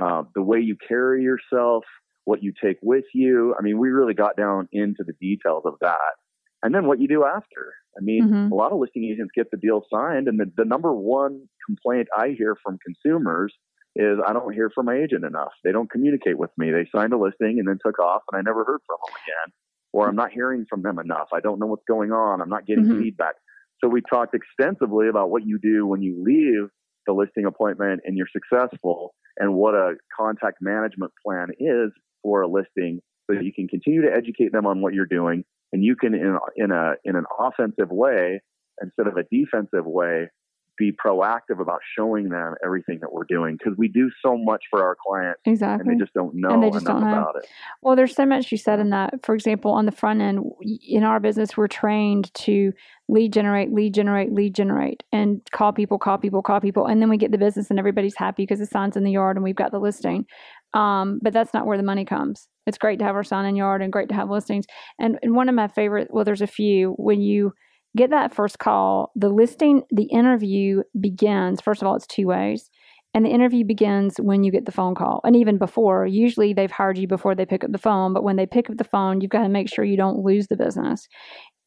uh, 0.02 0.24
the 0.36 0.42
way 0.42 0.60
you 0.60 0.76
carry 0.88 1.24
yourself, 1.24 1.84
what 2.26 2.44
you 2.44 2.54
take 2.62 2.78
with 2.82 3.06
you. 3.14 3.56
I 3.58 3.62
mean, 3.62 3.78
we 3.80 3.90
really 3.90 4.14
got 4.14 4.36
down 4.36 4.68
into 4.72 5.04
the 5.06 5.14
details 5.20 5.64
of 5.66 5.76
that. 5.82 6.16
And 6.64 6.74
then 6.74 6.88
what 6.88 7.00
you 7.00 7.08
do 7.08 7.24
after. 7.24 7.74
I 7.98 8.02
mean, 8.02 8.24
Mhm. 8.24 8.52
a 8.52 8.56
lot 8.56 8.72
of 8.72 8.80
listing 8.80 9.06
agents 9.06 9.32
get 9.36 9.50
the 9.52 9.58
deal 9.58 9.86
signed, 9.92 10.28
and 10.28 10.40
the, 10.40 10.52
the 10.56 10.66
number 10.66 10.94
one 10.94 11.48
complaint 11.66 12.08
I 12.16 12.30
hear 12.38 12.56
from 12.64 12.78
consumers 12.86 13.54
is 13.96 14.20
I 14.26 14.34
don't 14.34 14.54
hear 14.54 14.70
from 14.74 14.86
my 14.86 14.96
agent 14.96 15.26
enough. 15.26 15.54
They 15.64 15.72
don't 15.72 15.90
communicate 15.90 16.38
with 16.38 16.52
me. 16.58 16.72
They 16.72 16.88
signed 16.96 17.14
a 17.14 17.18
listing 17.18 17.58
and 17.60 17.68
then 17.68 17.80
took 17.84 18.00
off, 18.00 18.22
and 18.32 18.38
I 18.38 18.42
never 18.44 18.64
heard 18.64 18.82
from 18.86 18.98
them 19.06 19.16
again. 19.26 19.54
Or 19.94 20.08
I'm 20.08 20.16
not 20.16 20.32
hearing 20.32 20.66
from 20.70 20.84
them 20.84 21.00
enough. 21.00 21.30
I 21.34 21.40
don't 21.40 21.60
know 21.60 21.66
what's 21.66 21.86
going 21.88 22.12
on. 22.12 22.42
I'm 22.42 22.50
not 22.50 22.68
getting 22.68 22.86
Mhm. 22.86 23.00
feedback. 23.00 23.36
So 23.80 23.88
we 23.88 24.02
talked 24.02 24.36
extensively 24.36 25.08
about 25.08 25.30
what 25.32 25.46
you 25.46 25.58
do 25.60 25.86
when 25.88 26.02
you 26.02 26.22
leave 26.24 26.70
the 27.08 27.14
listing 27.14 27.46
appointment 27.46 28.02
and 28.06 28.18
you're 28.18 28.28
successful, 28.32 29.16
and 29.40 29.54
what 29.54 29.74
a 29.74 29.96
contact 30.16 30.58
management 30.62 31.12
plan 31.26 31.50
is 31.60 31.92
for 32.24 32.42
a 32.42 32.48
listing, 32.48 33.00
so 33.30 33.40
you 33.40 33.54
can 33.54 33.68
continue 33.68 34.02
to 34.02 34.12
educate 34.14 34.52
them 34.52 34.66
on 34.66 34.82
what 34.82 34.94
you're 34.94 35.06
doing, 35.06 35.44
and 35.74 35.84
you 35.84 35.96
can 35.96 36.14
in 36.14 36.38
in 36.56 36.72
a 36.72 36.94
in 37.04 37.16
an 37.16 37.26
offensive 37.40 37.90
way 37.90 38.42
instead 38.82 39.08
of 39.08 39.18
a 39.18 39.24
defensive 39.32 39.86
way 39.86 40.30
be 40.78 40.92
proactive 40.92 41.60
about 41.60 41.80
showing 41.98 42.30
them 42.30 42.56
everything 42.64 43.00
that 43.02 43.12
we're 43.12 43.26
doing 43.26 43.58
because 43.58 43.78
we 43.78 43.88
do 43.88 44.10
so 44.24 44.38
much 44.38 44.64
for 44.70 44.84
our 44.84 44.96
clients 45.06 45.42
exactly. 45.46 45.90
and 45.90 46.00
they 46.00 46.04
just 46.04 46.14
don't 46.14 46.36
know 46.36 46.50
And 46.50 46.64
they 46.64 46.70
just 46.70 46.86
enough 46.86 47.02
don't 47.02 47.12
know. 47.12 47.22
about 47.22 47.36
it. 47.44 47.50
Well, 47.82 47.96
there's 47.96 48.16
so 48.16 48.26
much 48.26 48.52
you 48.52 48.58
said 48.58 48.80
in 48.80 48.90
that. 48.92 49.26
For 49.26 49.36
example, 49.36 49.72
on 49.72 49.86
the 49.86 49.92
front 49.92 50.22
end, 50.22 50.44
in 50.88 51.04
our 51.04 51.20
business, 51.20 51.58
we're 51.58 51.68
trained 51.68 52.34
to 52.36 52.74
lead 53.10 53.34
generate, 53.34 53.74
lead 53.74 53.94
generate, 53.94 54.34
lead 54.34 54.54
generate, 54.54 55.04
and 55.12 55.42
call 55.52 55.72
people, 55.74 55.98
call 55.98 56.18
people, 56.18 56.42
call 56.42 56.60
people, 56.60 56.86
and 56.86 57.02
then 57.02 57.10
we 57.10 57.18
get 57.18 57.32
the 57.32 57.38
business, 57.38 57.70
and 57.70 57.80
everybody's 57.80 58.16
happy 58.16 58.44
because 58.44 58.60
the 58.60 58.66
sign's 58.66 58.98
in 58.98 59.04
the 59.04 59.12
yard 59.12 59.38
and 59.38 59.44
we've 59.44 59.56
got 59.56 59.72
the 59.72 59.80
listing. 59.80 60.26
Um, 60.74 61.20
but 61.24 61.34
that's 61.34 61.54
not 61.54 61.66
where 61.66 61.78
the 61.78 61.84
money 61.84 62.06
comes. 62.06 62.50
It's 62.66 62.78
great 62.78 63.00
to 63.00 63.06
have 63.06 63.16
our 63.16 63.24
sign 63.24 63.46
in 63.46 63.56
yard 63.56 63.82
and 63.82 63.92
great 63.94 64.10
to 64.10 64.16
have 64.16 64.30
listings. 64.30 64.66
And, 65.00 65.18
and 65.24 65.34
one 65.34 65.48
of 65.48 65.56
my 65.56 65.70
favorite, 65.70 66.10
well, 66.12 66.26
there's 66.26 66.42
a 66.42 66.48
few 66.48 66.92
when 66.98 67.22
you 67.22 67.54
get 67.98 68.12
that 68.12 68.34
first 68.34 68.60
call, 68.60 69.12
the 69.16 69.30
listing, 69.30 69.84
the 69.92 70.04
interview 70.06 70.84
begins. 71.00 71.60
First 71.62 71.82
of 71.82 71.88
all, 71.88 71.96
it's 71.96 72.08
two 72.08 72.28
ways. 72.28 72.70
And 73.14 73.26
the 73.26 73.30
interview 73.30 73.66
begins 73.66 74.18
when 74.20 74.44
you 74.44 74.52
get 74.52 74.66
the 74.66 74.72
phone 74.72 74.94
call. 74.96 75.22
And 75.24 75.36
even 75.36 75.58
before, 75.58 76.06
usually 76.06 76.54
they've 76.54 76.72
hired 76.72 76.98
you 76.98 77.08
before 77.08 77.36
they 77.36 77.46
pick 77.46 77.64
up 77.64 77.72
the 77.72 77.78
phone. 77.78 78.14
But 78.14 78.24
when 78.24 78.36
they 78.36 78.46
pick 78.46 78.70
up 78.70 78.78
the 78.78 78.84
phone, 78.84 79.22
you've 79.22 79.32
got 79.32 79.44
to 79.44 79.50
make 79.50 79.70
sure 79.70 79.84
you 79.84 79.98
don't 79.98 80.24
lose 80.24 80.48
the 80.48 80.56
business. 80.58 81.08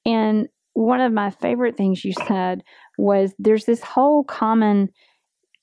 And 0.07 0.49
one 0.75 1.01
of 1.01 1.13
my 1.13 1.31
favorite 1.31 1.77
things 1.77 2.05
you 2.05 2.13
said 2.27 2.63
was 2.99 3.35
there's 3.39 3.65
this 3.65 3.83
whole 3.83 4.23
common 4.25 4.91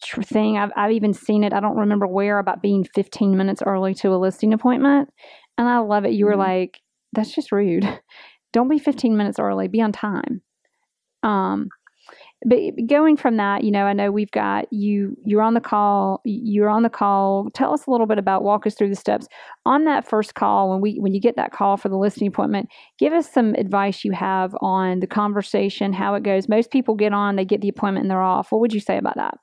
tr- 0.04 0.22
thing. 0.22 0.58
I've, 0.58 0.72
I've 0.76 0.92
even 0.92 1.14
seen 1.14 1.44
it. 1.44 1.54
I 1.54 1.60
don't 1.60 1.78
remember 1.78 2.08
where 2.08 2.40
about 2.40 2.62
being 2.62 2.84
15 2.84 3.38
minutes 3.38 3.62
early 3.66 3.94
to 3.96 4.10
a 4.10 4.18
listing 4.18 4.54
appointment. 4.54 5.10
And 5.58 5.70
I 5.70 5.80
love 5.80 6.06
it. 6.06 6.12
You 6.12 6.26
were 6.26 6.36
Mhm. 6.36 6.40
like, 6.40 6.80
that's 7.14 7.34
just 7.34 7.52
rude. 7.52 7.84
Don't 8.54 8.70
be 8.70 8.80
15 8.80 9.16
minutes 9.18 9.40
early. 9.40 9.68
Be 9.68 9.82
on 9.82 9.92
time. 9.92 10.42
Um, 11.28 11.70
but 12.46 12.60
going 12.88 13.18
from 13.18 13.38
that, 13.38 13.64
you 13.64 13.72
know, 13.72 13.86
I 13.86 13.94
know 13.94 14.12
we've 14.12 14.32
got 14.32 14.72
you. 14.72 15.18
You're 15.26 15.42
on 15.42 15.56
the 15.56 15.60
call. 15.60 16.22
You're 16.24 16.70
on 16.70 16.84
the 16.84 16.90
call. 16.90 17.50
Tell 17.56 17.74
us 17.74 17.88
a 17.88 17.92
little 17.92 18.06
bit 18.06 18.20
about. 18.20 18.44
Walk 18.44 18.68
us 18.68 18.76
through 18.76 18.90
the 18.90 18.96
steps 18.96 19.28
on 19.66 19.86
that 19.86 20.08
first 20.08 20.36
call 20.36 20.70
when 20.70 20.80
we 20.80 21.00
when 21.00 21.16
you 21.16 21.20
get 21.20 21.36
that 21.36 21.52
call 21.52 21.78
for 21.78 21.90
the 21.90 21.98
listing 21.98 22.28
appointment. 22.28 22.70
Give 23.00 23.12
us 23.12 23.30
some 23.32 23.56
advice 23.56 24.06
you 24.06 24.12
have 24.12 24.56
on 24.62 25.00
the 25.00 25.08
conversation, 25.08 25.94
how 25.94 26.14
it 26.14 26.22
goes. 26.24 26.48
Most 26.48 26.70
people 26.70 26.94
get 26.94 27.12
on, 27.12 27.38
they 27.38 27.46
get 27.46 27.62
the 27.62 27.70
appointment, 27.70 28.04
and 28.04 28.12
they're 28.12 28.22
off. 28.22 28.52
What 28.52 28.62
would 28.62 28.74
you 28.74 28.80
say 28.80 28.98
about 28.98 29.16
that? 29.16 29.34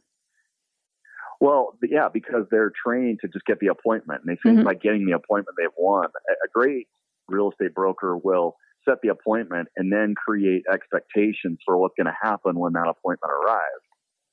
Well, 1.40 1.76
yeah, 1.82 2.08
because 2.12 2.46
they're 2.50 2.72
trained 2.86 3.18
to 3.22 3.28
just 3.28 3.44
get 3.44 3.58
the 3.58 3.66
appointment, 3.66 4.22
and 4.24 4.30
they 4.30 4.40
think 4.40 4.60
Mhm. 4.60 4.64
by 4.64 4.74
getting 4.74 5.04
the 5.04 5.12
appointment 5.12 5.56
they've 5.58 5.68
won. 5.76 6.06
A 6.06 6.48
great 6.54 6.86
real 7.28 7.50
estate 7.50 7.74
broker 7.74 8.16
will 8.16 8.56
set 8.88 8.98
the 9.02 9.08
appointment 9.08 9.68
and 9.76 9.92
then 9.92 10.14
create 10.14 10.62
expectations 10.72 11.58
for 11.64 11.76
what's 11.76 11.94
going 11.96 12.06
to 12.06 12.18
happen 12.22 12.58
when 12.58 12.72
that 12.74 12.88
appointment 12.88 13.32
arrives. 13.32 13.84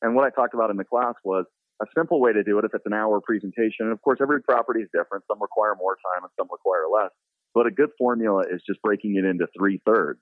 And 0.02 0.16
what 0.16 0.26
I 0.26 0.30
talked 0.30 0.54
about 0.54 0.72
in 0.72 0.78
the 0.78 0.84
class 0.84 1.16
was 1.24 1.46
a 1.82 1.86
simple 1.98 2.22
way 2.22 2.34
to 2.34 2.44
do 2.44 2.58
it 2.60 2.66
if 2.66 2.72
it's 2.74 2.86
an 2.86 2.94
hour 2.94 3.22
presentation. 3.22 3.86
And 3.86 3.92
of 3.92 4.02
course, 4.02 4.20
every 4.22 4.42
property 4.42 4.82
is 4.82 4.90
different. 4.94 5.24
Some 5.28 5.42
require 5.42 5.76
more 5.78 5.96
time 6.14 6.24
and 6.24 6.32
some 6.38 6.48
require 6.52 6.86
less. 6.92 7.12
But 7.54 7.68
a 7.68 7.72
good 7.72 7.90
formula 7.98 8.44
is 8.52 8.62
just 8.68 8.82
breaking 8.82 9.16
it 9.16 9.26
into 9.26 9.48
three 9.58 9.82
thirds. 9.86 10.20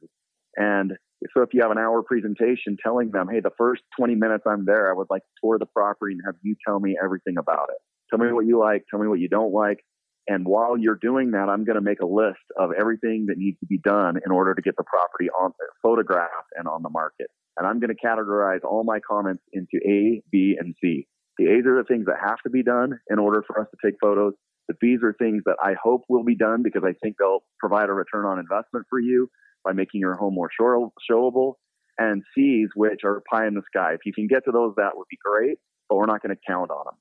And 0.56 0.94
So 1.34 1.42
if 1.42 1.50
you 1.54 1.62
have 1.62 1.72
an 1.72 1.78
hour 1.78 2.02
presentation 2.02 2.78
telling 2.82 3.12
them, 3.12 3.28
hey, 3.30 3.40
the 3.40 3.52
first 3.58 3.84
20 3.98 4.16
minutes 4.16 4.44
I'm 4.48 4.66
there, 4.66 4.90
I 4.90 4.94
would 4.94 5.08
like 5.10 5.22
to 5.22 5.30
tour 5.42 5.60
the 5.60 5.66
property 5.66 6.14
and 6.14 6.22
have 6.26 6.36
you 6.42 6.56
tell 6.66 6.80
me 6.80 6.98
everything 7.02 7.38
about 7.38 7.70
it. 7.70 7.78
Tell 8.10 8.20
me 8.20 8.32
what 8.32 8.46
you 8.46 8.58
like, 8.58 8.86
tell 8.90 9.00
me 9.00 9.08
what 9.08 9.20
you 9.20 9.30
don't 9.30 9.54
like. 9.54 9.84
And 10.30 10.46
while 10.46 10.78
you're 10.78 11.00
doing 11.02 11.32
that, 11.32 11.50
I'm 11.50 11.66
going 11.66 11.76
to 11.76 11.82
make 11.82 12.02
a 12.02 12.06
list 12.06 12.46
of 12.56 12.70
everything 12.80 13.26
that 13.30 13.38
needs 13.40 13.60
to 13.62 13.66
be 13.66 13.80
done 13.80 14.20
in 14.24 14.32
order 14.32 14.54
to 14.54 14.62
get 14.62 14.78
the 14.78 14.84
property 14.84 15.28
on 15.32 15.54
photographed 15.82 16.54
and 16.56 16.68
on 16.68 16.84
the 16.84 16.90
market. 16.90 17.32
And 17.58 17.66
I'm 17.66 17.80
going 17.80 17.94
to 17.94 18.08
categorize 18.08 18.64
all 18.64 18.84
my 18.84 19.00
comments 19.00 19.42
into 19.54 19.80
A, 19.88 20.22
B, 20.32 20.56
and 20.60 20.76
C. 20.80 21.08
The 21.40 21.46
A's 21.46 21.66
are 21.66 21.78
the 21.78 21.84
things 21.88 22.06
that 22.06 22.18
have 22.24 22.38
to 22.44 22.52
be 22.52 22.62
done 22.62 23.00
in 23.10 23.18
order 23.18 23.44
for 23.48 23.60
us 23.60 23.68
to 23.72 23.78
take 23.84 23.96
photos. 24.00 24.34
The 24.68 24.76
B's 24.80 25.00
are 25.04 25.16
things 25.18 25.42
that 25.48 25.58
I 25.64 25.74
hope 25.82 26.04
will 26.10 26.24
be 26.24 26.36
done 26.36 26.62
because 26.62 26.84
I 26.86 26.94
think 27.02 27.16
they'll 27.18 27.44
provide 27.58 27.90
a 27.90 27.94
return 27.94 28.26
on 28.26 28.38
investment 28.38 28.86
for 28.88 29.00
you 29.00 29.32
by 29.66 29.74
making 29.74 30.00
your 30.00 30.14
home 30.14 30.36
more 30.36 30.50
show- 30.56 30.94
showable. 31.10 31.56
And 31.98 32.22
C's, 32.36 32.70
which 32.76 33.02
are 33.04 33.24
pie 33.32 33.48
in 33.48 33.56
the 33.56 33.64
sky. 33.66 33.94
If 33.94 34.02
you 34.06 34.14
can 34.14 34.28
get 34.28 34.46
to 34.46 34.52
those, 34.52 34.76
that 34.78 34.96
would 34.96 35.08
be 35.10 35.18
great, 35.26 35.58
but 35.90 35.96
we're 35.96 36.06
not 36.06 36.22
going 36.22 36.36
to 36.36 36.42
count 36.48 36.70
on 36.70 36.86
them. 36.86 36.96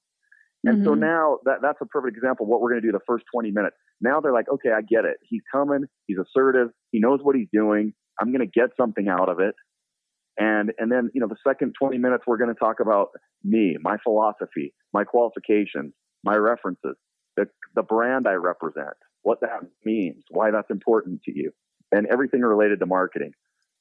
And 0.65 0.79
mm-hmm. 0.79 0.87
so 0.87 0.95
now 0.95 1.39
that, 1.45 1.59
that's 1.63 1.79
a 1.81 1.87
perfect 1.87 2.17
example 2.17 2.45
of 2.45 2.51
what 2.51 2.61
we're 2.61 2.71
going 2.71 2.83
to 2.83 2.89
do 2.89 2.93
the 2.93 3.05
first 3.07 3.25
20 3.33 3.51
minutes. 3.51 3.77
Now 4.01 4.21
they're 4.21 4.33
like, 4.33 4.49
okay, 4.53 4.71
I 4.77 4.83
get 4.83 5.05
it. 5.05 5.17
He's 5.23 5.43
coming. 5.53 5.85
He's 6.07 6.19
assertive. 6.19 6.69
He 6.91 6.99
knows 6.99 7.21
what 7.23 7.37
he's 7.37 7.49
doing. 7.53 7.93
I'm 8.21 8.33
going 8.33 8.41
to 8.41 8.61
get 8.61 8.71
something 8.77 9.09
out 9.09 9.29
of 9.29 9.41
it. 9.41 9.55
And, 10.39 10.73
and 10.79 10.91
then, 10.91 11.11
you 11.15 11.21
know, 11.21 11.29
the 11.29 11.37
second 11.47 11.75
20 11.81 11.99
minutes, 11.99 12.25
we're 12.27 12.37
going 12.37 12.53
to 12.53 12.59
talk 12.59 12.81
about 12.81 13.09
me, 13.43 13.77
my 13.81 13.97
philosophy, 14.03 14.73
my 14.93 15.05
qualifications, 15.05 15.93
my 16.25 16.37
references, 16.37 16.97
the, 17.37 17.47
the 17.75 17.83
brand 17.83 18.27
I 18.29 18.35
represent, 18.35 18.97
what 19.23 19.41
that 19.41 19.61
means, 19.85 20.25
why 20.31 20.51
that's 20.51 20.71
important 20.71 21.23
to 21.25 21.33
you, 21.37 21.53
and 21.91 22.07
everything 22.07 22.41
related 22.41 22.79
to 22.81 22.87
marketing. 22.87 23.33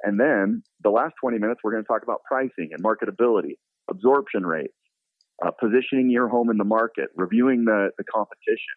And 0.04 0.20
then 0.20 0.64
the 0.84 0.90
last 0.90 1.14
20 1.22 1.38
minutes, 1.38 1.62
we're 1.64 1.72
going 1.72 1.84
to 1.84 1.88
talk 1.88 2.04
about 2.04 2.22
pricing 2.28 2.70
and 2.72 2.84
marketability, 2.84 3.58
absorption 3.90 4.46
rates, 4.46 4.74
uh, 5.46 5.52
positioning 5.60 6.10
your 6.10 6.28
home 6.28 6.50
in 6.50 6.58
the 6.58 6.64
market, 6.64 7.10
reviewing 7.16 7.66
the, 7.66 7.90
the 7.98 8.04
competition. 8.04 8.76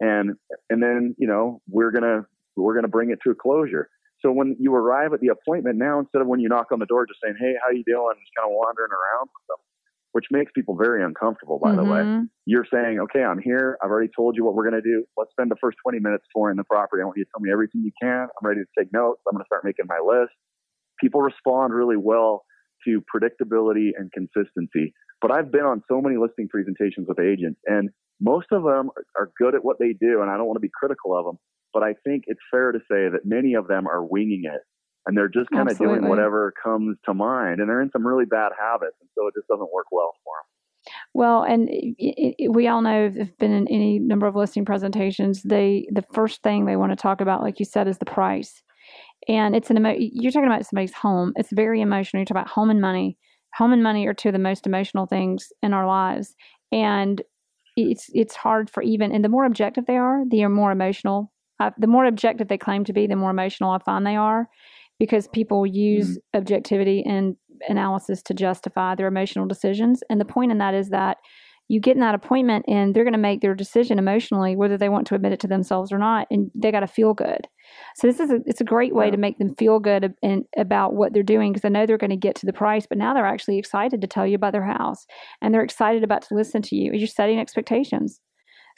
And, 0.00 0.36
and 0.70 0.82
then, 0.82 1.14
you 1.18 1.26
know, 1.26 1.60
we're 1.68 1.90
to, 2.04 2.26
we're 2.56 2.74
to 2.84 2.88
bring 2.88 3.10
it 3.10 3.18
to 3.24 3.30
a 3.30 3.34
closure. 3.34 3.88
So 4.20 4.32
when 4.32 4.56
you 4.58 4.74
arrive 4.74 5.12
at 5.12 5.20
the 5.20 5.28
appointment 5.28 5.78
now, 5.78 6.00
instead 6.00 6.22
of 6.22 6.26
when 6.26 6.40
you 6.40 6.48
knock 6.48 6.72
on 6.72 6.80
the 6.80 6.86
door, 6.86 7.06
just 7.06 7.20
saying, 7.22 7.36
"Hey, 7.38 7.54
how 7.62 7.70
you 7.70 7.84
doing?" 7.86 8.14
just 8.18 8.34
kind 8.36 8.50
of 8.50 8.54
wandering 8.54 8.90
around 8.90 9.30
with 9.30 9.46
them, 9.46 9.62
which 10.12 10.26
makes 10.30 10.50
people 10.54 10.74
very 10.74 11.04
uncomfortable. 11.04 11.58
By 11.58 11.70
mm-hmm. 11.70 11.76
the 11.76 11.84
way, 11.84 12.00
mm-hmm. 12.00 12.24
you're 12.44 12.66
saying, 12.72 12.98
"Okay, 12.98 13.22
I'm 13.22 13.38
here. 13.38 13.78
I've 13.82 13.90
already 13.90 14.10
told 14.14 14.36
you 14.36 14.44
what 14.44 14.54
we're 14.54 14.68
to 14.70 14.82
do. 14.82 15.04
Let's 15.16 15.30
spend 15.30 15.50
the 15.50 15.60
first 15.60 15.78
20 15.84 16.00
minutes 16.00 16.24
touring 16.34 16.56
the 16.56 16.64
property. 16.64 17.02
I 17.02 17.04
want 17.04 17.16
you 17.16 17.24
to 17.24 17.30
tell 17.30 17.40
me 17.40 17.52
everything 17.52 17.82
you 17.84 17.92
can. 18.02 18.26
I'm 18.26 18.42
ready 18.46 18.60
to 18.60 18.70
take 18.76 18.92
notes. 18.92 19.22
I'm 19.30 19.38
to 19.38 19.44
start 19.46 19.64
making 19.64 19.86
my 19.88 20.00
list." 20.02 20.34
People 21.00 21.22
respond 21.22 21.72
really 21.72 21.96
well 21.96 22.44
to 22.84 23.00
predictability 23.06 23.90
and 23.96 24.10
consistency. 24.10 24.92
But 25.20 25.32
I've 25.32 25.50
been 25.50 25.64
on 25.64 25.82
so 25.88 26.00
many 26.00 26.16
listing 26.16 26.48
presentations 26.48 27.08
with 27.08 27.18
agents, 27.18 27.60
and 27.66 27.90
most 28.20 28.46
of 28.52 28.62
them 28.62 28.90
are 29.16 29.30
good 29.38 29.54
at 29.54 29.64
what 29.64 29.78
they 29.78 29.92
do, 29.92 30.22
and 30.22 30.30
I 30.30 30.36
don't 30.36 30.46
want 30.46 30.56
to 30.56 30.60
be 30.60 30.70
critical 30.72 31.18
of 31.18 31.24
them 31.24 31.38
but 31.72 31.82
I 31.82 31.94
think 32.04 32.24
it's 32.26 32.40
fair 32.50 32.72
to 32.72 32.78
say 32.80 33.08
that 33.08 33.20
many 33.24 33.54
of 33.54 33.68
them 33.68 33.86
are 33.86 34.04
winging 34.04 34.42
it 34.44 34.62
and 35.06 35.16
they're 35.16 35.28
just 35.28 35.50
kind 35.50 35.70
of 35.70 35.78
doing 35.78 36.06
whatever 36.06 36.52
comes 36.62 36.96
to 37.04 37.14
mind 37.14 37.60
and 37.60 37.68
they're 37.68 37.80
in 37.80 37.90
some 37.92 38.06
really 38.06 38.24
bad 38.24 38.52
habits 38.58 38.96
and 39.00 39.08
so 39.16 39.26
it 39.26 39.34
just 39.36 39.48
doesn't 39.48 39.72
work 39.72 39.86
well 39.90 40.12
for 40.24 40.32
them 40.36 40.94
well 41.14 41.42
and 41.42 41.68
it, 41.68 42.34
it, 42.38 42.52
we 42.52 42.66
all 42.68 42.82
know 42.82 43.10
if 43.14 43.36
been 43.38 43.52
in 43.52 43.68
any 43.68 43.98
number 43.98 44.26
of 44.26 44.36
listing 44.36 44.64
presentations 44.64 45.42
they 45.42 45.86
the 45.92 46.04
first 46.12 46.42
thing 46.42 46.64
they 46.64 46.76
want 46.76 46.92
to 46.92 46.96
talk 46.96 47.20
about 47.20 47.42
like 47.42 47.58
you 47.58 47.64
said 47.64 47.88
is 47.88 47.98
the 47.98 48.04
price. 48.04 48.62
And 49.26 49.54
it's 49.54 49.68
an 49.70 49.76
emo- 49.76 49.96
you're 49.98 50.32
talking 50.32 50.48
about 50.48 50.64
somebody's 50.66 50.94
home 50.94 51.32
it's 51.36 51.52
very 51.52 51.80
emotional 51.80 52.20
you 52.20 52.26
talk 52.26 52.36
about 52.36 52.48
home 52.48 52.70
and 52.70 52.80
money 52.80 53.18
home 53.54 53.72
and 53.72 53.82
money 53.82 54.06
are 54.06 54.14
two 54.14 54.28
of 54.28 54.32
the 54.34 54.38
most 54.38 54.66
emotional 54.66 55.06
things 55.06 55.52
in 55.62 55.72
our 55.72 55.86
lives 55.86 56.34
and 56.72 57.22
it's 57.76 58.10
it's 58.12 58.34
hard 58.34 58.68
for 58.68 58.82
even 58.82 59.12
and 59.12 59.24
the 59.24 59.28
more 59.28 59.44
objective 59.44 59.86
they 59.86 59.96
are 59.96 60.24
the 60.28 60.46
more 60.46 60.72
emotional 60.72 61.32
I, 61.60 61.72
the 61.78 61.86
more 61.86 62.04
objective 62.04 62.48
they 62.48 62.58
claim 62.58 62.84
to 62.84 62.92
be, 62.92 63.06
the 63.06 63.16
more 63.16 63.30
emotional 63.30 63.70
I 63.70 63.78
find 63.78 64.06
they 64.06 64.16
are 64.16 64.48
because 64.98 65.28
people 65.28 65.66
use 65.66 66.18
mm-hmm. 66.18 66.38
objectivity 66.38 67.02
and 67.04 67.36
analysis 67.68 68.22
to 68.22 68.34
justify 68.34 68.94
their 68.94 69.08
emotional 69.08 69.46
decisions. 69.46 70.02
And 70.08 70.20
the 70.20 70.24
point 70.24 70.52
in 70.52 70.58
that 70.58 70.74
is 70.74 70.90
that 70.90 71.18
you 71.68 71.80
get 71.80 71.94
in 71.94 72.00
that 72.00 72.14
appointment 72.14 72.64
and 72.66 72.94
they're 72.94 73.04
going 73.04 73.12
to 73.12 73.18
make 73.18 73.42
their 73.42 73.54
decision 73.54 73.98
emotionally, 73.98 74.56
whether 74.56 74.78
they 74.78 74.88
want 74.88 75.06
to 75.06 75.14
admit 75.14 75.32
it 75.32 75.40
to 75.40 75.46
themselves 75.46 75.92
or 75.92 75.98
not, 75.98 76.26
and 76.30 76.50
they 76.54 76.72
got 76.72 76.80
to 76.80 76.86
feel 76.86 77.12
good. 77.12 77.46
So 77.94 78.06
this 78.06 78.20
is 78.20 78.30
a, 78.30 78.40
it's 78.46 78.62
a 78.62 78.64
great 78.64 78.94
way 78.94 79.06
yeah. 79.06 79.12
to 79.12 79.16
make 79.18 79.38
them 79.38 79.54
feel 79.56 79.78
good 79.78 80.14
and 80.22 80.44
about 80.56 80.94
what 80.94 81.12
they're 81.12 81.22
doing 81.22 81.52
because 81.52 81.66
I 81.66 81.68
know 81.68 81.84
they're 81.84 81.98
going 81.98 82.10
to 82.10 82.16
get 82.16 82.34
to 82.36 82.46
the 82.46 82.52
price, 82.54 82.86
but 82.88 82.96
now 82.96 83.12
they're 83.12 83.26
actually 83.26 83.58
excited 83.58 84.00
to 84.00 84.06
tell 84.06 84.26
you 84.26 84.34
about 84.34 84.52
their 84.52 84.64
house 84.64 85.06
and 85.42 85.52
they're 85.52 85.62
excited 85.62 86.02
about 86.02 86.22
to 86.22 86.34
listen 86.34 86.62
to 86.62 86.76
you. 86.76 86.92
You're 86.94 87.06
setting 87.06 87.38
expectations. 87.38 88.20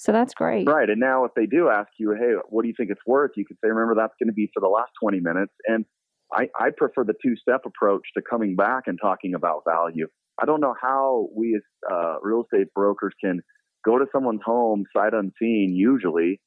So 0.01 0.13
that's 0.13 0.35
great. 0.35 0.67
Right. 0.67 0.89
And 0.89 0.99
now 0.99 1.25
if 1.25 1.33
they 1.37 1.47
do 1.47 1.69
ask 1.69 1.91
you, 1.99 2.17
hey, 2.19 2.33
what 2.49 2.63
do 2.63 2.69
you 2.69 2.75
think 2.77 2.91
it's 2.91 3.07
worth? 3.07 3.33
You 3.37 3.45
can 3.45 3.57
say, 3.59 3.69
remember, 3.69 3.95
that's 3.95 4.15
going 4.21 4.29
to 4.29 4.35
be 4.35 4.51
for 4.53 4.61
the 4.61 4.69
last 4.69 4.91
20 5.01 5.21
minutes. 5.21 5.53
And 5.67 5.85
I, 6.33 6.49
I 6.59 6.71
prefer 6.77 7.05
the 7.05 7.15
two 7.23 7.37
step 7.37 7.63
approach 7.67 8.03
to 8.17 8.23
coming 8.29 8.57
back 8.57 8.85
and 8.87 8.99
talking 9.01 9.35
about 9.35 9.63
value. 9.69 10.07
I 10.41 10.47
don't 10.47 10.61
know 10.61 10.75
how 10.81 11.29
we 11.35 11.55
as 11.57 11.63
uh, 11.91 12.17
real 12.23 12.45
estate 12.45 12.69
brokers 12.75 13.15
can 13.23 13.41
go 13.85 13.99
to 13.99 14.07
someone's 14.13 14.43
home 14.45 14.85
sight 14.95 15.13
unseen, 15.13 15.75
usually, 15.75 16.41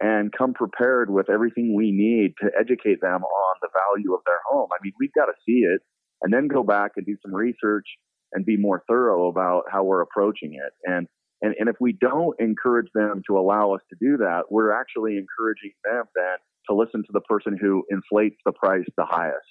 and 0.00 0.32
come 0.32 0.54
prepared 0.54 1.10
with 1.10 1.28
everything 1.30 1.74
we 1.74 1.90
need 1.90 2.34
to 2.40 2.50
educate 2.58 3.00
them 3.00 3.22
on 3.22 3.56
the 3.62 3.68
value 3.72 4.14
of 4.14 4.20
their 4.26 4.40
home. 4.48 4.68
I 4.72 4.78
mean, 4.82 4.92
we've 5.00 5.12
got 5.14 5.26
to 5.26 5.32
see 5.46 5.60
it 5.60 5.80
and 6.22 6.32
then 6.32 6.48
go 6.48 6.62
back 6.62 6.92
and 6.96 7.06
do 7.06 7.16
some 7.22 7.34
research 7.34 7.86
and 8.32 8.44
be 8.44 8.56
more 8.56 8.82
thorough 8.88 9.28
about 9.28 9.64
how 9.70 9.84
we're 9.84 10.02
approaching 10.02 10.54
it. 10.54 10.72
And 10.84 11.06
and, 11.40 11.54
and 11.58 11.68
if 11.68 11.76
we 11.80 11.92
don't 11.92 12.34
encourage 12.40 12.88
them 12.94 13.22
to 13.28 13.38
allow 13.38 13.72
us 13.72 13.80
to 13.90 13.96
do 14.00 14.16
that, 14.16 14.50
we're 14.50 14.72
actually 14.72 15.16
encouraging 15.16 15.70
them 15.84 16.02
then 16.16 16.36
to 16.68 16.74
listen 16.74 17.02
to 17.02 17.12
the 17.12 17.20
person 17.20 17.56
who 17.60 17.84
inflates 17.92 18.36
the 18.44 18.50
price 18.52 18.84
the 18.96 19.04
highest. 19.04 19.46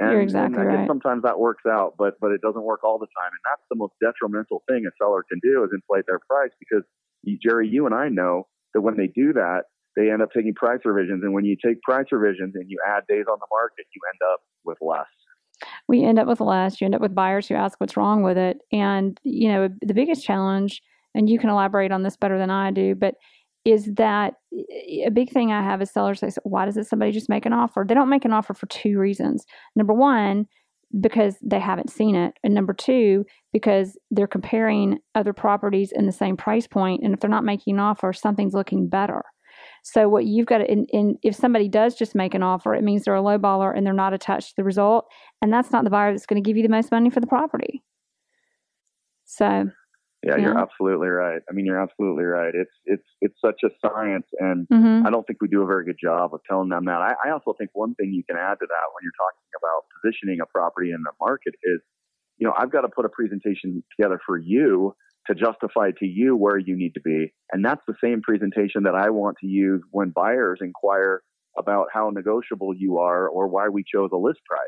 And, 0.00 0.12
You're 0.12 0.22
exactly 0.22 0.60
and 0.60 0.70
I 0.70 0.76
guess 0.76 0.86
sometimes 0.86 1.22
that 1.24 1.38
works 1.38 1.64
out, 1.66 1.94
but 1.98 2.14
but 2.20 2.30
it 2.30 2.40
doesn't 2.40 2.62
work 2.62 2.84
all 2.84 2.98
the 2.98 3.06
time. 3.06 3.32
And 3.32 3.44
that's 3.50 3.66
the 3.70 3.76
most 3.76 3.94
detrimental 4.00 4.62
thing 4.68 4.86
a 4.86 4.92
seller 5.02 5.24
can 5.28 5.40
do 5.42 5.64
is 5.64 5.70
inflate 5.72 6.04
their 6.06 6.20
price 6.30 6.50
because 6.58 6.84
Jerry, 7.42 7.68
you 7.68 7.86
and 7.86 7.94
I 7.94 8.08
know 8.08 8.46
that 8.74 8.80
when 8.82 8.96
they 8.96 9.08
do 9.08 9.32
that, 9.32 9.64
they 9.96 10.10
end 10.10 10.22
up 10.22 10.30
taking 10.34 10.54
price 10.54 10.80
revisions. 10.84 11.24
And 11.24 11.34
when 11.34 11.44
you 11.44 11.56
take 11.58 11.82
price 11.82 12.06
revisions 12.12 12.54
and 12.54 12.70
you 12.70 12.78
add 12.86 13.02
days 13.08 13.24
on 13.28 13.38
the 13.40 13.50
market, 13.50 13.86
you 13.94 14.00
end 14.12 14.32
up 14.32 14.40
with 14.64 14.78
less 14.80 15.06
we 15.88 16.04
end 16.04 16.18
up 16.18 16.28
with 16.28 16.40
less. 16.40 16.80
You 16.80 16.84
end 16.84 16.94
up 16.94 17.00
with 17.00 17.14
buyers 17.14 17.48
who 17.48 17.54
ask 17.54 17.80
what's 17.80 17.96
wrong 17.96 18.22
with 18.22 18.38
it. 18.38 18.58
And, 18.72 19.18
you 19.24 19.48
know, 19.48 19.68
the 19.82 19.94
biggest 19.94 20.24
challenge 20.24 20.82
and 21.14 21.28
you 21.28 21.38
can 21.38 21.50
elaborate 21.50 21.90
on 21.90 22.02
this 22.02 22.16
better 22.16 22.38
than 22.38 22.50
I 22.50 22.70
do, 22.70 22.94
but 22.94 23.14
is 23.64 23.86
that 23.94 24.34
eh, 24.52 25.06
a 25.06 25.10
big 25.10 25.30
thing 25.30 25.52
I 25.52 25.62
have 25.62 25.82
is 25.82 25.90
sellers 25.90 26.20
say, 26.20 26.30
why 26.44 26.64
does 26.64 26.76
it 26.76 26.86
somebody 26.86 27.12
just 27.12 27.28
make 27.28 27.46
an 27.46 27.52
offer? 27.52 27.84
They 27.86 27.94
don't 27.94 28.08
make 28.08 28.24
an 28.24 28.32
offer 28.32 28.54
for 28.54 28.66
two 28.66 28.98
reasons. 28.98 29.44
Number 29.76 29.92
one, 29.92 30.46
because 31.00 31.36
they 31.42 31.60
haven't 31.60 31.90
seen 31.90 32.14
it. 32.14 32.34
And 32.42 32.54
number 32.54 32.72
two, 32.72 33.24
because 33.52 33.98
they're 34.10 34.26
comparing 34.26 34.98
other 35.14 35.32
properties 35.32 35.92
in 35.92 36.06
the 36.06 36.12
same 36.12 36.36
price 36.36 36.66
point. 36.66 37.02
And 37.04 37.12
if 37.12 37.20
they're 37.20 37.28
not 37.28 37.44
making 37.44 37.74
an 37.74 37.80
offer, 37.80 38.12
something's 38.12 38.54
looking 38.54 38.88
better. 38.88 39.22
So 39.82 40.08
what 40.08 40.24
you've 40.24 40.46
got 40.46 40.58
to, 40.58 40.70
in, 40.70 40.86
in, 40.86 41.18
if 41.22 41.34
somebody 41.34 41.68
does 41.68 41.94
just 41.94 42.14
make 42.14 42.34
an 42.34 42.42
offer, 42.42 42.74
it 42.74 42.84
means 42.84 43.04
they're 43.04 43.14
a 43.14 43.22
low 43.22 43.38
baller 43.38 43.76
and 43.76 43.86
they're 43.86 43.92
not 43.92 44.14
attached 44.14 44.50
to 44.50 44.56
the 44.56 44.64
result. 44.64 45.06
And 45.42 45.52
that's 45.52 45.72
not 45.72 45.84
the 45.84 45.90
buyer 45.90 46.12
that's 46.12 46.26
going 46.26 46.42
to 46.42 46.46
give 46.46 46.56
you 46.56 46.62
the 46.62 46.68
most 46.68 46.90
money 46.90 47.10
for 47.10 47.20
the 47.20 47.26
property. 47.26 47.82
So 49.24 49.70
yeah, 50.22 50.34
yeah, 50.36 50.42
you're 50.42 50.58
absolutely 50.58 51.08
right. 51.08 51.40
I 51.48 51.52
mean, 51.52 51.64
you're 51.64 51.80
absolutely 51.80 52.24
right. 52.24 52.52
It's 52.52 52.72
it's 52.86 53.06
it's 53.20 53.36
such 53.40 53.60
a 53.64 53.68
science, 53.80 54.26
and 54.40 54.66
mm-hmm. 54.66 55.06
I 55.06 55.10
don't 55.10 55.24
think 55.26 55.40
we 55.40 55.46
do 55.46 55.62
a 55.62 55.66
very 55.66 55.84
good 55.84 55.98
job 56.02 56.34
of 56.34 56.40
telling 56.48 56.70
them 56.70 56.86
that. 56.86 57.00
I, 57.00 57.14
I 57.24 57.30
also 57.30 57.54
think 57.56 57.70
one 57.72 57.94
thing 57.94 58.12
you 58.12 58.24
can 58.24 58.36
add 58.36 58.54
to 58.54 58.66
that 58.66 58.86
when 58.92 59.02
you're 59.02 59.12
talking 59.16 59.46
about 59.56 59.84
positioning 60.02 60.40
a 60.40 60.46
property 60.46 60.90
in 60.90 61.02
the 61.02 61.12
market 61.20 61.54
is, 61.62 61.80
you 62.38 62.48
know, 62.48 62.54
I've 62.58 62.72
got 62.72 62.80
to 62.80 62.88
put 62.88 63.04
a 63.04 63.08
presentation 63.08 63.84
together 63.96 64.18
for 64.26 64.36
you 64.36 64.96
to 65.28 65.34
justify 65.36 65.92
to 66.00 66.06
you 66.06 66.34
where 66.34 66.58
you 66.58 66.76
need 66.76 66.94
to 66.94 67.00
be, 67.00 67.32
and 67.52 67.64
that's 67.64 67.82
the 67.86 67.94
same 68.02 68.20
presentation 68.20 68.82
that 68.84 68.96
I 68.96 69.10
want 69.10 69.36
to 69.42 69.46
use 69.46 69.82
when 69.92 70.10
buyers 70.10 70.58
inquire 70.60 71.22
about 71.56 71.88
how 71.92 72.10
negotiable 72.10 72.74
you 72.74 72.98
are 72.98 73.28
or 73.28 73.46
why 73.46 73.68
we 73.68 73.84
chose 73.84 74.10
a 74.12 74.16
list 74.16 74.40
price. 74.48 74.60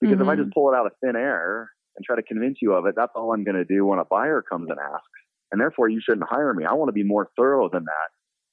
Because 0.00 0.16
mm-hmm. 0.16 0.22
if 0.24 0.28
I 0.28 0.36
just 0.36 0.50
mm-hmm. 0.50 0.60
pull 0.60 0.72
it 0.72 0.76
out 0.76 0.84
of 0.84 0.92
thin 1.02 1.16
air 1.16 1.70
and 1.96 2.04
try 2.04 2.16
to 2.16 2.22
convince 2.22 2.58
you 2.60 2.72
of 2.74 2.86
it, 2.86 2.94
that's 2.96 3.12
all 3.14 3.32
I'm 3.32 3.44
going 3.44 3.56
to 3.56 3.64
do 3.64 3.86
when 3.86 3.98
a 3.98 4.04
buyer 4.04 4.42
comes 4.42 4.68
and 4.70 4.78
asks. 4.78 5.06
And 5.52 5.60
therefore, 5.60 5.88
you 5.88 6.00
shouldn't 6.04 6.28
hire 6.28 6.52
me. 6.52 6.64
I 6.64 6.74
want 6.74 6.88
to 6.88 6.92
be 6.92 7.04
more 7.04 7.30
thorough 7.36 7.68
than 7.68 7.84
that. 7.84 8.08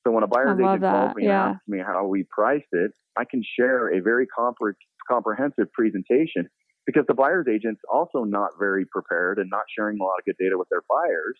So 0.05 0.11
when 0.11 0.23
a 0.23 0.27
buyer's 0.27 0.59
agent 0.59 0.81
calls 0.81 1.15
me 1.15 1.25
yeah. 1.25 1.45
and 1.45 1.55
asks 1.55 1.67
me 1.67 1.79
how 1.85 2.05
we 2.07 2.25
priced 2.29 2.71
it, 2.71 2.91
I 3.17 3.23
can 3.29 3.43
share 3.57 3.89
a 3.95 4.01
very 4.01 4.27
compre- 4.37 4.73
comprehensive 5.09 5.71
presentation 5.73 6.47
because 6.85 7.05
the 7.07 7.13
buyer's 7.13 7.47
agent's 7.47 7.81
also 7.91 8.23
not 8.23 8.51
very 8.59 8.85
prepared 8.85 9.37
and 9.37 9.49
not 9.49 9.63
sharing 9.75 9.99
a 9.99 10.03
lot 10.03 10.17
of 10.19 10.25
good 10.25 10.35
data 10.39 10.57
with 10.57 10.69
their 10.69 10.81
buyers. 10.89 11.37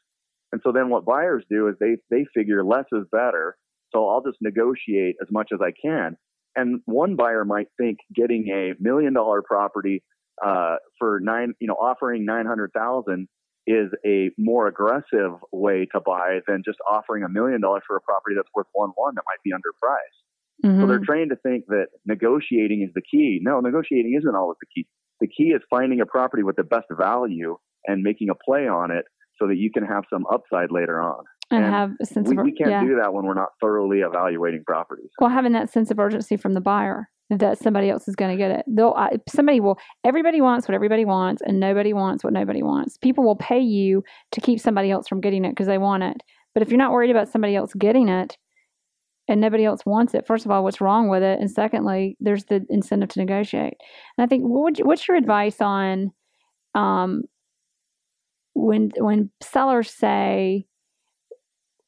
And 0.51 0.62
so 0.63 0.72
then 0.72 0.89
what 0.89 1.05
buyers 1.05 1.43
do 1.50 1.67
is 1.70 1.75
they 1.79 1.98
they 2.10 2.25
figure 2.36 2.63
less 2.63 2.86
is 2.91 3.05
better. 3.12 3.58
So 3.93 4.08
I'll 4.10 4.22
just 4.22 4.38
negotiate 4.41 5.15
as 5.22 5.27
much 5.31 5.50
as 5.53 5.60
I 5.62 5.72
can. 5.81 6.17
and 6.55 6.81
one 6.86 7.15
buyer 7.15 7.46
might 7.46 7.67
think 7.77 7.98
getting 8.15 8.48
a 8.50 8.74
million 8.79 9.13
dollar 9.13 9.41
property 9.41 10.03
uh, 10.45 10.75
for 10.98 11.19
nine, 11.21 11.53
you 11.60 11.67
know, 11.67 11.75
offering 11.75 12.25
nine 12.25 12.45
hundred 12.45 12.71
thousand 12.74 13.27
is 13.67 13.89
a 14.05 14.31
more 14.38 14.67
aggressive 14.67 15.31
way 15.51 15.88
to 15.93 16.01
buy 16.03 16.39
than 16.48 16.63
just 16.65 16.79
offering 16.89 17.24
a 17.24 17.29
million 17.29 17.62
dollars 17.62 17.83
for 17.86 17.95
a 17.95 18.01
property 18.01 18.36
that's 18.36 18.50
worth 18.55 18.67
one 18.74 18.91
one 18.95 19.13
that 19.15 19.24
might 19.25 19.41
be 19.43 19.51
underpriced. 19.51 20.65
Mm-hmm. 20.65 20.81
So 20.81 20.88
they're 20.88 21.00
trained 21.00 21.31
to 21.31 21.36
think 21.38 21.65
that 21.67 21.88
negotiating 22.05 22.83
is 22.83 22.93
the 22.93 23.01
key. 23.01 23.39
No, 23.41 23.60
negotiating 23.60 24.15
isn't 24.19 24.36
always 24.36 24.57
the 24.62 24.67
key. 24.74 24.88
The 25.19 25.27
key 25.27 25.50
is 25.50 25.62
finding 25.69 26.01
a 26.01 26.05
property 26.05 26.43
with 26.43 26.55
the 26.55 26.63
best 26.63 26.88
value 26.91 27.57
and 27.86 28.01
making 28.03 28.29
a 28.29 28.36
play 28.36 28.67
on 28.67 28.91
it 28.91 29.05
so 29.39 29.48
that 29.48 29.57
you 29.57 29.71
can 29.71 29.83
have 29.83 30.03
some 30.12 30.25
upside 30.31 30.71
later 30.71 31.01
on. 31.01 31.24
And, 31.50 31.65
and 31.65 31.74
have 31.74 31.91
a 32.01 32.05
sense 32.05 32.29
we, 32.29 32.38
of 32.38 32.43
we 32.43 32.53
can't 32.53 32.71
yeah. 32.71 32.83
do 32.83 32.95
that 33.01 33.13
when 33.13 33.25
we're 33.25 33.33
not 33.33 33.50
thoroughly 33.60 34.00
evaluating 34.00 34.63
properties. 34.65 35.10
Well, 35.19 35.29
having 35.29 35.51
that 35.53 35.69
sense 35.69 35.91
of 35.91 36.00
urgency 36.00 36.38
from 36.38 36.53
the 36.53 36.62
buyer 36.62 37.10
that 37.39 37.57
somebody 37.57 37.89
else 37.89 38.07
is 38.07 38.15
going 38.15 38.31
to 38.31 38.38
get 38.38 38.51
it. 38.51 38.65
They'll 38.67 38.93
uh, 38.97 39.09
somebody 39.27 39.59
will. 39.59 39.77
Everybody 40.03 40.41
wants 40.41 40.67
what 40.67 40.75
everybody 40.75 41.05
wants, 41.05 41.41
and 41.45 41.59
nobody 41.59 41.93
wants 41.93 42.23
what 42.23 42.33
nobody 42.33 42.63
wants. 42.63 42.97
People 42.97 43.23
will 43.23 43.35
pay 43.35 43.59
you 43.59 44.03
to 44.31 44.41
keep 44.41 44.59
somebody 44.59 44.91
else 44.91 45.07
from 45.07 45.21
getting 45.21 45.45
it 45.45 45.51
because 45.51 45.67
they 45.67 45.77
want 45.77 46.03
it. 46.03 46.21
But 46.53 46.63
if 46.63 46.69
you're 46.69 46.77
not 46.77 46.91
worried 46.91 47.11
about 47.11 47.29
somebody 47.29 47.55
else 47.55 47.73
getting 47.73 48.09
it, 48.09 48.38
and 49.27 49.39
nobody 49.39 49.63
else 49.63 49.85
wants 49.85 50.13
it, 50.13 50.27
first 50.27 50.45
of 50.45 50.51
all, 50.51 50.63
what's 50.63 50.81
wrong 50.81 51.07
with 51.07 51.23
it? 51.23 51.39
And 51.39 51.50
secondly, 51.50 52.17
there's 52.19 52.45
the 52.45 52.65
incentive 52.69 53.09
to 53.09 53.19
negotiate. 53.19 53.75
And 54.17 54.25
I 54.25 54.27
think 54.27 54.43
what 54.43 54.77
you, 54.77 54.85
what's 54.85 55.07
your 55.07 55.17
advice 55.17 55.61
on 55.61 56.11
um, 56.75 57.23
when 58.53 58.91
when 58.97 59.29
sellers 59.41 59.89
say 59.89 60.65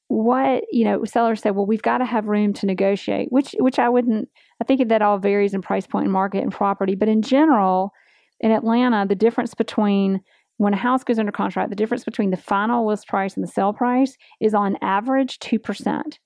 what 0.07 0.63
you 0.71 0.85
know 0.85 1.03
sellers 1.05 1.41
say 1.41 1.49
well 1.49 1.65
we've 1.65 1.81
got 1.81 1.97
to 1.97 2.05
have 2.05 2.27
room 2.27 2.53
to 2.53 2.65
negotiate 2.65 3.31
which 3.31 3.55
which 3.59 3.79
i 3.79 3.89
wouldn't 3.89 4.29
i 4.63 4.65
think 4.65 4.87
that 4.87 5.01
all 5.01 5.17
varies 5.17 5.53
in 5.53 5.61
price 5.61 5.85
point 5.85 6.05
and 6.05 6.13
market 6.13 6.41
and 6.41 6.51
property 6.51 6.95
but 6.95 7.09
in 7.09 7.21
general 7.21 7.91
in 8.39 8.51
atlanta 8.51 9.05
the 9.07 9.15
difference 9.15 9.53
between 9.53 10.21
when 10.57 10.73
a 10.73 10.77
house 10.77 11.03
goes 11.03 11.19
under 11.19 11.31
contract 11.31 11.69
the 11.69 11.75
difference 11.75 12.03
between 12.03 12.29
the 12.29 12.37
final 12.37 12.87
list 12.87 13.07
price 13.07 13.35
and 13.35 13.43
the 13.43 13.51
sale 13.51 13.73
price 13.73 14.15
is 14.39 14.53
on 14.53 14.77
average 14.81 15.39
2% 15.39 16.17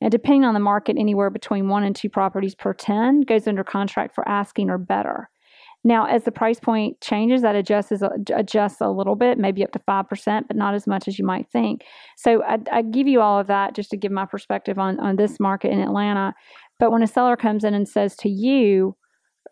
and 0.00 0.10
depending 0.10 0.44
on 0.44 0.54
the 0.54 0.60
market 0.60 0.96
anywhere 0.98 1.30
between 1.30 1.68
one 1.68 1.84
and 1.84 1.94
two 1.94 2.08
properties 2.08 2.54
per 2.54 2.72
10 2.72 3.22
goes 3.22 3.46
under 3.46 3.62
contract 3.62 4.14
for 4.14 4.26
asking 4.26 4.70
or 4.70 4.78
better 4.78 5.28
now, 5.84 6.06
as 6.06 6.22
the 6.22 6.30
price 6.30 6.60
point 6.60 7.00
changes, 7.00 7.42
that 7.42 7.56
adjusts 7.56 8.02
adjusts 8.32 8.80
a 8.80 8.88
little 8.88 9.16
bit, 9.16 9.36
maybe 9.36 9.64
up 9.64 9.72
to 9.72 9.80
five 9.80 10.08
percent, 10.08 10.46
but 10.46 10.56
not 10.56 10.74
as 10.74 10.86
much 10.86 11.08
as 11.08 11.18
you 11.18 11.24
might 11.24 11.50
think. 11.50 11.82
So 12.16 12.42
I, 12.44 12.58
I, 12.70 12.82
give 12.82 13.08
you 13.08 13.20
all 13.20 13.40
of 13.40 13.48
that 13.48 13.74
just 13.74 13.90
to 13.90 13.96
give 13.96 14.12
my 14.12 14.24
perspective 14.24 14.78
on 14.78 15.00
on 15.00 15.16
this 15.16 15.40
market 15.40 15.72
in 15.72 15.80
Atlanta. 15.80 16.34
But 16.78 16.90
when 16.90 17.02
a 17.02 17.06
seller 17.06 17.36
comes 17.36 17.64
in 17.64 17.74
and 17.74 17.88
says 17.88 18.16
to 18.16 18.28
you, 18.28 18.96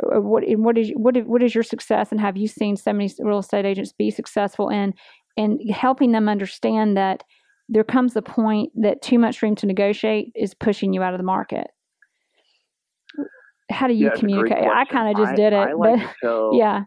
uh, 0.02 0.20
"What 0.20 0.44
what 0.58 0.78
is 0.78 0.90
what 0.94 1.16
is, 1.16 1.24
what 1.24 1.42
is 1.42 1.54
your 1.54 1.64
success?" 1.64 2.10
and 2.10 2.20
have 2.20 2.36
you 2.36 2.48
seen 2.48 2.76
so 2.76 2.92
many 2.92 3.12
real 3.18 3.38
estate 3.38 3.64
agents 3.64 3.92
be 3.92 4.10
successful 4.10 4.68
in 4.68 4.94
in 5.36 5.58
helping 5.68 6.12
them 6.12 6.28
understand 6.28 6.96
that 6.96 7.22
there 7.68 7.84
comes 7.84 8.16
a 8.16 8.22
point 8.22 8.72
that 8.74 9.00
too 9.00 9.18
much 9.18 9.42
room 9.42 9.54
to 9.54 9.66
negotiate 9.66 10.32
is 10.34 10.54
pushing 10.54 10.92
you 10.92 11.02
out 11.02 11.14
of 11.14 11.18
the 11.18 11.24
market 11.24 11.68
how 13.70 13.86
do 13.86 13.94
you 13.94 14.06
yeah, 14.06 14.18
communicate? 14.18 14.64
I 14.64 14.84
kind 14.84 15.08
of 15.08 15.16
just 15.16 15.32
I, 15.32 15.36
did 15.36 15.52
it. 15.52 15.56
I 15.56 15.72
like 15.72 16.00
but, 16.00 16.14
tell, 16.22 16.50
yeah. 16.54 16.84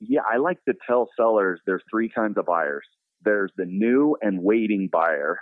Yeah, 0.00 0.20
I 0.30 0.36
like 0.36 0.62
to 0.68 0.74
tell 0.86 1.08
sellers 1.16 1.60
there's 1.66 1.82
three 1.90 2.08
kinds 2.08 2.36
of 2.36 2.46
buyers. 2.46 2.84
There's 3.24 3.50
the 3.56 3.64
new 3.64 4.16
and 4.20 4.42
waiting 4.42 4.88
buyer, 4.92 5.38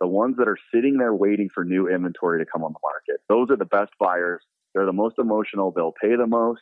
the 0.00 0.06
ones 0.06 0.36
that 0.38 0.48
are 0.48 0.58
sitting 0.72 0.96
there 0.96 1.14
waiting 1.14 1.48
for 1.52 1.64
new 1.64 1.88
inventory 1.88 2.44
to 2.44 2.50
come 2.50 2.62
on 2.62 2.72
the 2.72 2.78
market. 2.82 3.20
Those 3.28 3.50
are 3.50 3.56
the 3.56 3.64
best 3.64 3.90
buyers. 3.98 4.42
They're 4.74 4.86
the 4.86 4.92
most 4.92 5.16
emotional. 5.18 5.72
They'll 5.72 5.94
pay 6.00 6.16
the 6.16 6.26
most, 6.26 6.60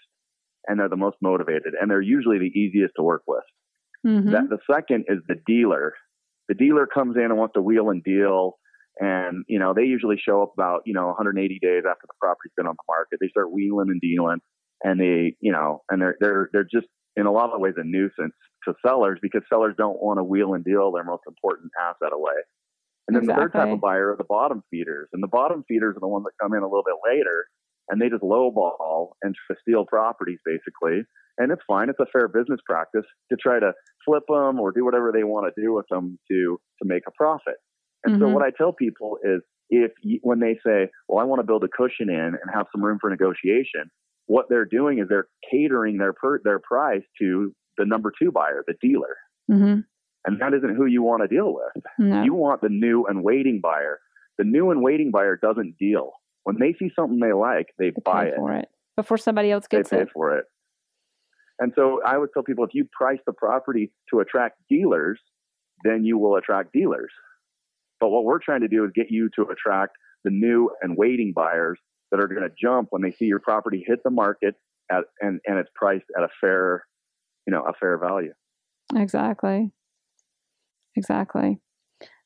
and 0.66 0.78
they're 0.78 0.88
the 0.88 0.96
most 0.96 1.16
motivated, 1.20 1.74
and 1.80 1.90
they're 1.90 2.00
usually 2.00 2.38
the 2.38 2.58
easiest 2.58 2.94
to 2.96 3.02
work 3.02 3.22
with. 3.26 3.44
Mm-hmm. 4.06 4.30
That, 4.30 4.48
the 4.48 4.58
second 4.72 5.04
is 5.08 5.18
the 5.28 5.36
dealer. 5.46 5.94
The 6.48 6.54
dealer 6.54 6.86
comes 6.86 7.16
in 7.16 7.24
and 7.24 7.36
wants 7.36 7.54
to 7.54 7.62
wheel 7.62 7.90
and 7.90 8.02
deal 8.02 8.58
and, 8.98 9.44
you 9.46 9.58
know, 9.58 9.74
they 9.74 9.82
usually 9.82 10.16
show 10.16 10.42
up 10.42 10.54
about, 10.54 10.82
you 10.86 10.94
know, 10.94 11.06
180 11.08 11.58
days 11.60 11.82
after 11.88 12.06
the 12.06 12.14
property's 12.18 12.52
been 12.56 12.66
on 12.66 12.76
the 12.76 12.92
market. 12.92 13.18
They 13.20 13.28
start 13.28 13.52
wheeling 13.52 13.90
and 13.90 14.00
dealing 14.00 14.40
and 14.82 14.98
they, 14.98 15.36
you 15.40 15.52
know, 15.52 15.82
and 15.90 16.00
they're, 16.00 16.16
they're, 16.20 16.48
they're 16.52 16.64
just 16.64 16.86
in 17.14 17.26
a 17.26 17.32
lot 17.32 17.52
of 17.52 17.60
ways 17.60 17.74
a 17.76 17.84
nuisance 17.84 18.34
to 18.64 18.74
sellers 18.84 19.18
because 19.20 19.42
sellers 19.48 19.74
don't 19.76 20.00
want 20.02 20.18
to 20.18 20.24
wheel 20.24 20.54
and 20.54 20.64
deal 20.64 20.92
their 20.92 21.04
most 21.04 21.22
important 21.26 21.70
asset 21.80 22.12
away. 22.12 22.34
And 23.08 23.16
then 23.16 23.22
exactly. 23.24 23.44
the 23.44 23.50
third 23.50 23.52
type 23.52 23.72
of 23.72 23.80
buyer 23.80 24.12
are 24.12 24.16
the 24.16 24.24
bottom 24.24 24.62
feeders. 24.70 25.08
And 25.12 25.22
the 25.22 25.28
bottom 25.28 25.64
feeders 25.68 25.96
are 25.96 26.00
the 26.00 26.08
ones 26.08 26.24
that 26.24 26.42
come 26.42 26.54
in 26.54 26.62
a 26.62 26.66
little 26.66 26.84
bit 26.84 26.96
later 27.04 27.46
and 27.88 28.00
they 28.00 28.08
just 28.08 28.22
lowball 28.22 29.10
and 29.22 29.34
steal 29.62 29.84
properties 29.84 30.38
basically. 30.44 31.04
And 31.38 31.52
it's 31.52 31.62
fine. 31.66 31.88
It's 31.88 32.00
a 32.00 32.06
fair 32.12 32.28
business 32.28 32.60
practice 32.66 33.04
to 33.30 33.36
try 33.36 33.60
to 33.60 33.72
flip 34.04 34.24
them 34.28 34.58
or 34.58 34.72
do 34.72 34.84
whatever 34.84 35.12
they 35.12 35.24
want 35.24 35.52
to 35.52 35.60
do 35.60 35.72
with 35.72 35.86
them 35.90 36.18
to, 36.30 36.58
to 36.82 36.88
make 36.88 37.02
a 37.06 37.12
profit. 37.12 37.56
And 38.04 38.14
mm-hmm. 38.14 38.24
so 38.24 38.28
what 38.30 38.42
I 38.42 38.50
tell 38.56 38.72
people 38.72 39.18
is 39.22 39.42
if 39.68 39.92
you, 40.02 40.18
when 40.22 40.40
they 40.40 40.58
say, 40.64 40.88
well, 41.08 41.20
I 41.20 41.24
want 41.24 41.40
to 41.40 41.46
build 41.46 41.64
a 41.64 41.68
cushion 41.68 42.08
in 42.08 42.18
and 42.18 42.54
have 42.54 42.66
some 42.72 42.82
room 42.82 42.98
for 43.00 43.10
negotiation, 43.10 43.90
what 44.26 44.46
they're 44.48 44.64
doing 44.64 44.98
is 44.98 45.06
they're 45.08 45.28
catering 45.50 45.98
their 45.98 46.12
per, 46.12 46.40
their 46.42 46.58
price 46.58 47.02
to 47.20 47.52
the 47.76 47.84
number 47.84 48.12
two 48.20 48.32
buyer, 48.32 48.64
the 48.66 48.74
dealer. 48.80 49.16
Mm-hmm. 49.50 49.80
And 50.26 50.40
that 50.40 50.54
isn't 50.54 50.74
who 50.74 50.86
you 50.86 51.02
want 51.02 51.22
to 51.22 51.28
deal 51.28 51.54
with. 51.54 51.84
No. 51.98 52.22
You 52.22 52.34
want 52.34 52.60
the 52.60 52.68
new 52.68 53.04
and 53.06 53.22
waiting 53.22 53.60
buyer. 53.62 54.00
The 54.38 54.44
new 54.44 54.70
and 54.70 54.82
waiting 54.82 55.10
buyer 55.10 55.38
doesn't 55.40 55.76
deal. 55.78 56.12
When 56.44 56.58
they 56.58 56.74
see 56.78 56.90
something 56.94 57.18
they 57.20 57.32
like, 57.32 57.68
they, 57.78 57.90
they 57.90 58.02
buy 58.04 58.26
it. 58.26 58.34
for 58.36 58.52
it 58.52 58.68
before 58.96 59.18
somebody 59.18 59.50
else 59.50 59.66
gets 59.66 59.90
they 59.90 59.98
pay 59.98 60.02
it. 60.04 60.08
for 60.12 60.36
it. 60.36 60.46
And 61.58 61.72
so 61.76 62.00
I 62.04 62.18
would 62.18 62.30
tell 62.34 62.42
people 62.42 62.64
if 62.64 62.74
you 62.74 62.86
price 62.92 63.18
the 63.26 63.32
property 63.32 63.92
to 64.10 64.20
attract 64.20 64.58
dealers, 64.68 65.20
then 65.84 66.04
you 66.04 66.18
will 66.18 66.36
attract 66.36 66.72
dealers. 66.72 67.10
But 68.00 68.08
what 68.08 68.24
we're 68.24 68.40
trying 68.40 68.60
to 68.60 68.68
do 68.68 68.84
is 68.84 68.90
get 68.94 69.10
you 69.10 69.30
to 69.36 69.42
attract 69.44 69.96
the 70.24 70.30
new 70.30 70.70
and 70.82 70.96
waiting 70.96 71.32
buyers 71.34 71.78
that 72.10 72.20
are 72.20 72.28
going 72.28 72.42
to 72.42 72.54
jump 72.60 72.88
when 72.90 73.02
they 73.02 73.12
see 73.12 73.24
your 73.26 73.38
property 73.38 73.84
hit 73.86 74.00
the 74.04 74.10
market 74.10 74.54
at, 74.90 75.04
and, 75.20 75.40
and 75.46 75.58
it's 75.58 75.70
priced 75.74 76.04
at 76.16 76.22
a 76.22 76.28
fair, 76.40 76.84
you 77.46 77.52
know, 77.52 77.62
a 77.62 77.72
fair 77.72 77.98
value. 77.98 78.32
Exactly. 78.94 79.72
Exactly. 80.96 81.60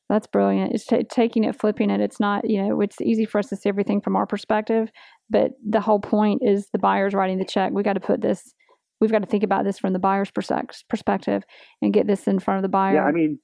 That's 0.09 0.27
brilliant. 0.27 0.73
It's 0.73 0.85
t- 0.85 1.03
taking 1.09 1.45
it, 1.45 1.59
flipping 1.59 1.89
it. 1.89 2.01
It's 2.01 2.19
not, 2.19 2.49
you 2.49 2.61
know, 2.61 2.81
it's 2.81 2.99
easy 3.01 3.25
for 3.25 3.39
us 3.39 3.47
to 3.47 3.55
see 3.55 3.69
everything 3.69 4.01
from 4.01 4.15
our 4.15 4.25
perspective, 4.25 4.89
but 5.29 5.51
the 5.67 5.79
whole 5.79 5.99
point 5.99 6.41
is 6.43 6.67
the 6.73 6.79
buyer's 6.79 7.13
writing 7.13 7.37
the 7.37 7.45
check. 7.45 7.71
We 7.71 7.83
got 7.83 7.93
to 7.93 8.01
put 8.01 8.21
this, 8.21 8.53
we've 8.99 9.11
got 9.11 9.19
to 9.19 9.27
think 9.27 9.43
about 9.43 9.63
this 9.63 9.79
from 9.79 9.93
the 9.93 9.99
buyer's 9.99 10.29
perspective 10.31 11.43
and 11.81 11.93
get 11.93 12.07
this 12.07 12.27
in 12.27 12.39
front 12.39 12.57
of 12.57 12.63
the 12.63 12.69
buyer. 12.69 12.95
Yeah, 12.95 13.03
I 13.03 13.11
mean, 13.11 13.39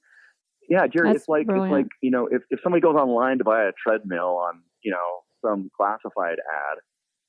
yeah, 0.68 0.86
Jerry, 0.86 1.08
That's 1.08 1.20
it's 1.20 1.28
like 1.28 1.46
brilliant. 1.46 1.72
it's 1.72 1.84
like 1.84 1.90
you 2.02 2.10
know, 2.10 2.28
if 2.30 2.42
if 2.50 2.60
somebody 2.62 2.82
goes 2.82 2.94
online 2.94 3.38
to 3.38 3.44
buy 3.44 3.64
a 3.64 3.72
treadmill 3.82 4.36
on 4.36 4.60
you 4.82 4.92
know 4.92 5.20
some 5.44 5.70
classified 5.74 6.36
ad, 6.38 6.78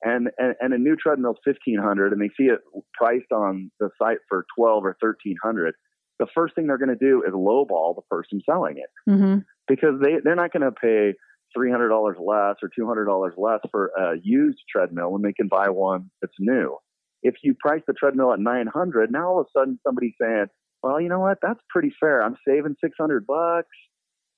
and 0.02 0.28
and, 0.36 0.54
and 0.60 0.74
a 0.74 0.78
new 0.78 0.94
treadmill 0.94 1.32
is 1.32 1.38
fifteen 1.42 1.78
hundred, 1.78 2.12
and 2.12 2.20
they 2.20 2.28
see 2.36 2.50
it 2.50 2.60
priced 2.94 3.32
on 3.32 3.70
the 3.80 3.88
site 4.00 4.18
for 4.28 4.44
twelve 4.56 4.84
or 4.84 4.96
thirteen 5.00 5.36
hundred, 5.42 5.74
the 6.20 6.28
first 6.32 6.54
thing 6.54 6.68
they're 6.68 6.78
going 6.78 6.88
to 6.88 6.94
do 6.94 7.24
is 7.26 7.34
lowball 7.34 7.96
the 7.96 8.02
person 8.08 8.40
selling 8.48 8.76
it 8.76 9.10
mm-hmm. 9.10 9.38
because 9.66 10.00
they 10.00 10.18
they're 10.22 10.36
not 10.36 10.52
going 10.52 10.62
to 10.62 10.70
pay 10.70 11.14
three 11.56 11.70
hundred 11.70 11.88
dollars 11.88 12.16
less 12.20 12.56
or 12.62 12.70
two 12.76 12.86
hundred 12.86 13.06
dollars 13.06 13.34
less 13.36 13.58
for 13.72 13.90
a 13.98 14.14
used 14.22 14.60
treadmill 14.70 15.10
when 15.10 15.22
they 15.22 15.32
can 15.32 15.48
buy 15.48 15.68
one 15.68 16.10
that's 16.22 16.36
new. 16.38 16.76
If 17.22 17.34
you 17.42 17.54
price 17.58 17.82
the 17.88 17.94
treadmill 17.94 18.32
at 18.32 18.38
nine 18.38 18.68
hundred, 18.72 19.10
now 19.10 19.28
all 19.28 19.40
of 19.40 19.46
a 19.46 19.58
sudden 19.58 19.80
somebody's 19.84 20.14
saying, 20.20 20.46
well, 20.82 21.00
you 21.00 21.08
know 21.08 21.20
what? 21.20 21.38
That's 21.42 21.60
pretty 21.68 21.92
fair. 22.00 22.22
I'm 22.22 22.36
saving 22.46 22.76
600 22.82 23.26
bucks. 23.26 23.68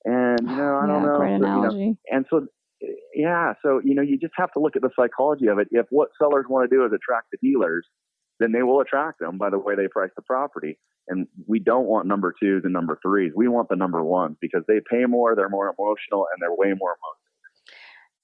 And, 0.05 0.39
you 0.41 0.55
know, 0.55 0.75
I 0.75 0.85
yeah, 0.85 0.93
don't 0.93 1.03
know. 1.03 1.17
Great 1.17 1.29
so, 1.29 1.35
analogy. 1.35 1.77
You 1.77 1.85
know, 1.87 1.95
and 2.11 2.25
so, 2.29 2.47
yeah. 3.15 3.53
So, 3.63 3.79
you 3.83 3.95
know, 3.95 4.01
you 4.01 4.17
just 4.17 4.33
have 4.35 4.51
to 4.53 4.59
look 4.59 4.75
at 4.75 4.81
the 4.81 4.89
psychology 4.99 5.47
of 5.47 5.59
it. 5.59 5.69
If 5.71 5.85
what 5.89 6.09
sellers 6.21 6.45
want 6.49 6.69
to 6.69 6.75
do 6.75 6.85
is 6.85 6.91
attract 6.91 7.27
the 7.31 7.37
dealers, 7.41 7.87
then 8.43 8.51
they 8.51 8.63
will 8.63 8.81
attract 8.81 9.19
them 9.19 9.37
by 9.37 9.49
the 9.49 9.57
way 9.57 9.75
they 9.75 9.87
price 9.87 10.11
the 10.15 10.21
property. 10.21 10.77
And 11.07 11.27
we 11.47 11.59
don't 11.59 11.85
want 11.85 12.07
number 12.07 12.33
twos 12.39 12.63
and 12.63 12.73
number 12.73 12.99
threes. 13.01 13.31
We 13.35 13.47
want 13.47 13.69
the 13.69 13.75
number 13.75 14.03
ones 14.03 14.37
because 14.39 14.63
they 14.67 14.79
pay 14.89 15.05
more, 15.05 15.35
they're 15.35 15.49
more 15.49 15.73
emotional, 15.77 16.27
and 16.31 16.41
they're 16.41 16.51
way 16.51 16.73
more 16.77 16.95
motivated. 17.01 17.23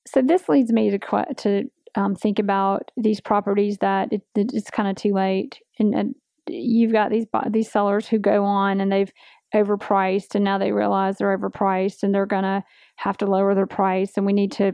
So 0.08 0.22
this 0.22 0.50
leads 0.50 0.72
me 0.72 0.90
to 0.92 1.26
to 1.38 1.64
um, 1.96 2.16
think 2.16 2.40
about 2.40 2.92
these 2.96 3.20
properties 3.20 3.78
that 3.80 4.14
it, 4.14 4.22
it's 4.36 4.70
kind 4.70 4.90
of 4.90 4.96
too 4.96 5.14
late, 5.14 5.60
and, 5.80 5.94
and 5.94 6.16
you've 6.48 6.92
got 6.92 7.12
these 7.12 7.26
these 7.50 7.72
sellers 7.72 8.08
who 8.08 8.20
go 8.20 8.44
on 8.44 8.80
and 8.80 8.92
they've 8.92 9.12
overpriced 9.54 10.36
and 10.36 10.44
now 10.44 10.58
they 10.58 10.72
realize 10.72 11.18
they're 11.18 11.36
overpriced 11.36 12.04
and 12.04 12.14
they're 12.14 12.26
going 12.26 12.44
to 12.44 12.64
have 12.98 13.18
to 13.18 13.26
lower 13.26 13.56
their 13.56 13.66
price 13.66 14.12
and 14.16 14.26
we 14.26 14.34
need 14.34 14.52
to 14.52 14.74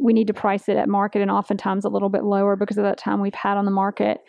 we 0.00 0.12
need 0.12 0.26
to 0.26 0.34
price 0.34 0.68
it 0.68 0.76
at 0.76 0.88
market 0.88 1.22
and 1.22 1.30
oftentimes 1.30 1.84
a 1.84 1.88
little 1.88 2.08
bit 2.08 2.24
lower 2.24 2.56
because 2.56 2.78
of 2.78 2.84
that 2.84 2.98
time 2.98 3.20
we've 3.20 3.34
had 3.34 3.56
on 3.56 3.64
the 3.64 3.70
market 3.70 4.20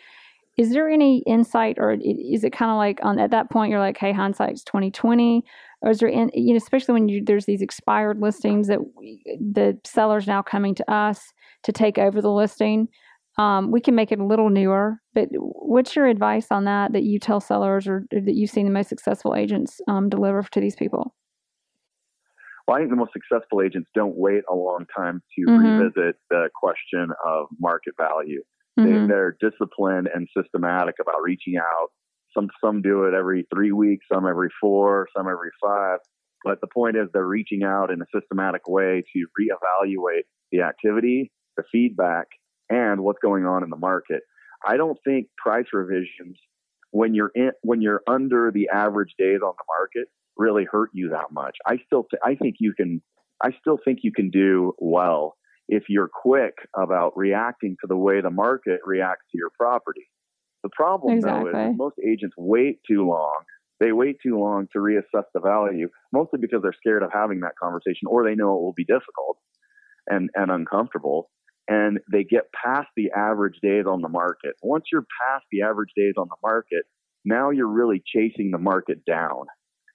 is 0.58 0.70
there 0.72 0.88
any 0.88 1.22
insight 1.26 1.76
or 1.78 1.92
is 1.92 2.44
it 2.44 2.52
kind 2.52 2.70
of 2.70 2.76
like 2.76 2.98
on 3.02 3.18
at 3.18 3.30
that 3.30 3.50
point 3.50 3.70
you're 3.70 3.80
like 3.80 3.96
hey 3.96 4.12
hindsight's 4.12 4.64
2020 4.64 5.44
or 5.82 5.90
is 5.90 5.98
there 5.98 6.08
in, 6.08 6.30
you 6.34 6.52
know 6.52 6.56
especially 6.56 6.92
when 6.92 7.08
you, 7.08 7.22
there's 7.24 7.46
these 7.46 7.62
expired 7.62 8.20
listings 8.20 8.68
that 8.68 8.80
we, 8.96 9.22
the 9.40 9.78
seller's 9.84 10.26
now 10.26 10.42
coming 10.42 10.74
to 10.74 10.92
us 10.92 11.32
to 11.62 11.72
take 11.72 11.98
over 11.98 12.20
the 12.20 12.30
listing 12.30 12.88
um, 13.38 13.70
we 13.70 13.80
can 13.80 13.94
make 13.94 14.12
it 14.12 14.18
a 14.18 14.26
little 14.26 14.50
newer 14.50 14.98
but 15.14 15.28
what's 15.32 15.96
your 15.96 16.06
advice 16.06 16.46
on 16.50 16.64
that 16.64 16.92
that 16.92 17.02
you 17.02 17.18
tell 17.18 17.40
sellers 17.40 17.86
or, 17.86 18.04
or 18.12 18.20
that 18.20 18.34
you've 18.34 18.50
seen 18.50 18.66
the 18.66 18.72
most 18.72 18.88
successful 18.88 19.34
agents 19.34 19.80
um, 19.88 20.08
deliver 20.08 20.42
to 20.42 20.60
these 20.60 20.76
people 20.76 21.14
well, 22.68 22.76
I 22.76 22.80
think 22.80 22.90
the 22.90 22.96
most 22.96 23.12
successful 23.12 23.60
agents 23.60 23.90
don't 23.92 24.16
wait 24.16 24.44
a 24.48 24.54
long 24.54 24.86
time 24.96 25.20
to 25.36 25.50
mm-hmm. 25.50 25.80
revisit 25.80 26.16
the 26.30 26.48
question 26.54 27.08
of 27.26 27.46
market 27.58 27.94
value. 27.98 28.42
Mm-hmm. 28.78 29.02
They, 29.02 29.06
they're 29.06 29.36
disciplined 29.40 30.08
and 30.14 30.28
systematic 30.36 30.96
about 31.00 31.22
reaching 31.22 31.56
out. 31.56 31.88
Some 32.34 32.48
some 32.64 32.80
do 32.80 33.04
it 33.04 33.14
every 33.14 33.46
three 33.54 33.72
weeks, 33.72 34.06
some 34.12 34.26
every 34.26 34.48
four, 34.60 35.06
some 35.16 35.28
every 35.28 35.50
five. 35.62 35.98
But 36.44 36.60
the 36.60 36.66
point 36.66 36.96
is, 36.96 37.08
they're 37.12 37.26
reaching 37.26 37.62
out 37.62 37.90
in 37.90 38.00
a 38.00 38.06
systematic 38.12 38.66
way 38.66 39.04
to 39.12 39.26
reevaluate 39.38 40.22
the 40.50 40.62
activity, 40.62 41.30
the 41.56 41.62
feedback, 41.70 42.26
and 42.70 43.02
what's 43.02 43.20
going 43.22 43.44
on 43.44 43.62
in 43.62 43.70
the 43.70 43.76
market. 43.76 44.22
I 44.66 44.76
don't 44.76 44.98
think 45.04 45.26
price 45.36 45.66
revisions, 45.72 46.36
when 46.90 47.14
you're 47.14 47.32
in, 47.34 47.52
when 47.62 47.82
you're 47.82 48.02
under 48.08 48.50
the 48.52 48.68
average 48.72 49.14
days 49.18 49.40
on 49.44 49.52
the 49.56 49.64
market, 49.78 50.08
really 50.36 50.66
hurt 50.70 50.90
you 50.92 51.10
that 51.10 51.30
much. 51.30 51.56
I 51.66 51.78
still, 51.86 52.06
th- 52.10 52.20
I 52.24 52.34
think 52.34 52.56
you 52.58 52.72
can, 52.74 53.02
I 53.42 53.50
still 53.60 53.78
think 53.84 54.00
you 54.02 54.12
can 54.12 54.30
do 54.30 54.72
well 54.78 55.36
if 55.68 55.84
you're 55.88 56.08
quick 56.08 56.54
about 56.76 57.16
reacting 57.16 57.76
to 57.80 57.86
the 57.86 57.96
way 57.96 58.20
the 58.20 58.30
market 58.30 58.80
reacts 58.84 59.24
to 59.32 59.38
your 59.38 59.50
property. 59.58 60.08
The 60.62 60.70
problem 60.70 61.14
exactly. 61.14 61.52
though 61.52 61.70
is 61.70 61.76
most 61.76 61.96
agents 62.06 62.34
wait 62.36 62.80
too 62.88 63.06
long. 63.06 63.42
They 63.80 63.92
wait 63.92 64.18
too 64.22 64.38
long 64.38 64.68
to 64.72 64.78
reassess 64.78 65.24
the 65.34 65.40
value, 65.40 65.88
mostly 66.12 66.38
because 66.40 66.62
they're 66.62 66.74
scared 66.78 67.02
of 67.02 67.10
having 67.12 67.40
that 67.40 67.58
conversation 67.60 68.06
or 68.06 68.22
they 68.24 68.36
know 68.36 68.54
it 68.54 68.62
will 68.62 68.74
be 68.76 68.84
difficult 68.84 69.38
and, 70.06 70.30
and 70.34 70.50
uncomfortable. 70.50 71.30
And 71.68 71.98
they 72.10 72.22
get 72.22 72.44
past 72.52 72.88
the 72.96 73.10
average 73.16 73.58
days 73.62 73.84
on 73.88 74.02
the 74.02 74.08
market. 74.08 74.54
Once 74.62 74.84
you're 74.92 75.06
past 75.26 75.44
the 75.50 75.62
average 75.62 75.90
days 75.96 76.14
on 76.16 76.28
the 76.28 76.36
market, 76.42 76.84
now 77.24 77.50
you're 77.50 77.68
really 77.68 78.02
chasing 78.04 78.50
the 78.50 78.58
market 78.58 79.04
down. 79.04 79.46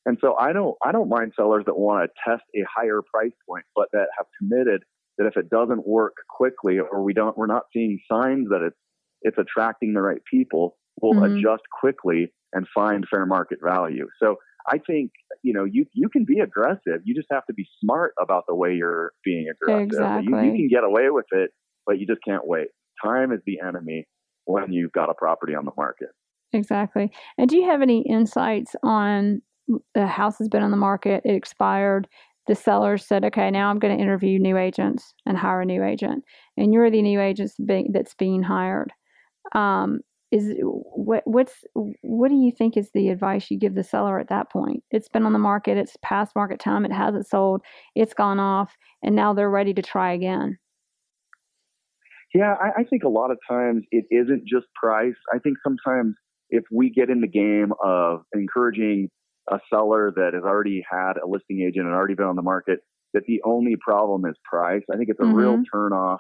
And 0.05 0.17
so 0.21 0.35
I 0.39 0.53
don't 0.53 0.75
I 0.81 0.93
don't 0.93 1.09
mind 1.09 1.33
sellers 1.35 1.65
that 1.65 1.77
want 1.77 2.09
to 2.09 2.29
test 2.29 2.43
a 2.55 2.63
higher 2.73 3.01
price 3.13 3.33
point, 3.47 3.65
but 3.75 3.89
that 3.91 4.07
have 4.17 4.25
committed 4.39 4.83
that 5.17 5.27
if 5.27 5.37
it 5.37 5.49
doesn't 5.49 5.87
work 5.87 6.13
quickly 6.29 6.79
or 6.79 7.03
we 7.03 7.13
don't 7.13 7.37
we're 7.37 7.47
not 7.47 7.63
seeing 7.73 7.99
signs 8.11 8.49
that 8.49 8.61
it's 8.61 8.77
it's 9.21 9.37
attracting 9.37 9.93
the 9.93 10.01
right 10.01 10.21
people, 10.31 10.77
we'll 11.01 11.13
mm-hmm. 11.13 11.37
adjust 11.37 11.63
quickly 11.79 12.31
and 12.53 12.67
find 12.73 13.05
fair 13.09 13.25
market 13.25 13.59
value. 13.63 14.07
So 14.21 14.35
I 14.67 14.77
think 14.85 15.11
you 15.43 15.53
know 15.53 15.65
you 15.65 15.85
you 15.93 16.09
can 16.09 16.25
be 16.25 16.39
aggressive. 16.39 17.01
You 17.03 17.15
just 17.15 17.27
have 17.31 17.45
to 17.47 17.53
be 17.53 17.65
smart 17.83 18.13
about 18.21 18.43
the 18.47 18.55
way 18.55 18.73
you're 18.73 19.11
being 19.23 19.47
aggressive. 19.49 19.87
Exactly. 19.87 20.31
You, 20.31 20.43
you 20.43 20.51
can 20.51 20.69
get 20.69 20.83
away 20.83 21.09
with 21.09 21.25
it, 21.31 21.51
but 21.85 21.99
you 21.99 22.05
just 22.05 22.21
can't 22.27 22.45
wait. 22.45 22.67
Time 23.03 23.31
is 23.31 23.39
the 23.45 23.59
enemy 23.65 24.07
when 24.45 24.71
you've 24.71 24.91
got 24.91 25.09
a 25.09 25.13
property 25.13 25.53
on 25.55 25.65
the 25.65 25.71
market. 25.77 26.09
Exactly. 26.53 27.11
And 27.37 27.49
do 27.49 27.57
you 27.57 27.69
have 27.69 27.81
any 27.81 28.01
insights 28.07 28.75
on 28.81 29.41
the 29.93 30.07
house 30.07 30.37
has 30.37 30.47
been 30.47 30.63
on 30.63 30.71
the 30.71 30.77
market, 30.77 31.21
it 31.25 31.35
expired. 31.35 32.07
The 32.47 32.55
seller 32.55 32.97
said, 32.97 33.25
"Okay, 33.25 33.51
now 33.51 33.69
I'm 33.69 33.79
going 33.79 33.95
to 33.95 34.01
interview 34.01 34.39
new 34.39 34.57
agents 34.57 35.13
and 35.25 35.37
hire 35.37 35.61
a 35.61 35.65
new 35.65 35.83
agent." 35.83 36.23
And 36.55 36.73
you're 36.73 36.89
the 36.89 37.01
new 37.01 37.19
agent 37.19 37.51
that's 37.57 38.13
being 38.15 38.43
hired. 38.43 38.93
Um, 39.53 39.99
is 40.31 40.53
what 40.61 41.23
what's 41.25 41.63
what 41.73 42.29
do 42.29 42.35
you 42.35 42.51
think 42.51 42.75
is 42.75 42.91
the 42.93 43.09
advice 43.09 43.49
you 43.49 43.57
give 43.57 43.75
the 43.75 43.83
seller 43.83 44.19
at 44.19 44.27
that 44.29 44.51
point? 44.51 44.83
It's 44.91 45.07
been 45.07 45.25
on 45.25 45.33
the 45.33 45.39
market, 45.39 45.77
it's 45.77 45.95
past 46.01 46.35
market 46.35 46.59
time, 46.59 46.83
it 46.83 46.91
hasn't 46.91 47.27
sold, 47.27 47.61
it's 47.95 48.13
gone 48.13 48.39
off, 48.39 48.75
and 49.01 49.15
now 49.15 49.33
they're 49.33 49.49
ready 49.49 49.73
to 49.73 49.81
try 49.81 50.11
again. 50.11 50.57
Yeah, 52.33 52.55
I, 52.61 52.81
I 52.81 52.83
think 52.83 53.03
a 53.03 53.09
lot 53.09 53.31
of 53.31 53.37
times 53.49 53.85
it 53.91 54.05
isn't 54.11 54.43
just 54.45 54.65
price. 54.75 55.15
I 55.33 55.39
think 55.39 55.57
sometimes 55.63 56.15
if 56.49 56.65
we 56.71 56.89
get 56.89 57.09
in 57.09 57.21
the 57.21 57.27
game 57.27 57.71
of 57.83 58.23
encouraging 58.33 59.09
a 59.49 59.59
seller 59.69 60.11
that 60.15 60.31
has 60.33 60.43
already 60.43 60.83
had 60.89 61.13
a 61.23 61.27
listing 61.27 61.61
agent 61.61 61.85
and 61.85 61.93
already 61.93 62.15
been 62.15 62.25
on 62.25 62.35
the 62.35 62.41
market 62.41 62.79
that 63.13 63.23
the 63.27 63.41
only 63.43 63.75
problem 63.79 64.25
is 64.25 64.35
price. 64.43 64.83
I 64.91 64.97
think 64.97 65.09
it's 65.09 65.19
a 65.19 65.23
mm-hmm. 65.23 65.33
real 65.33 65.63
turnoff 65.73 66.17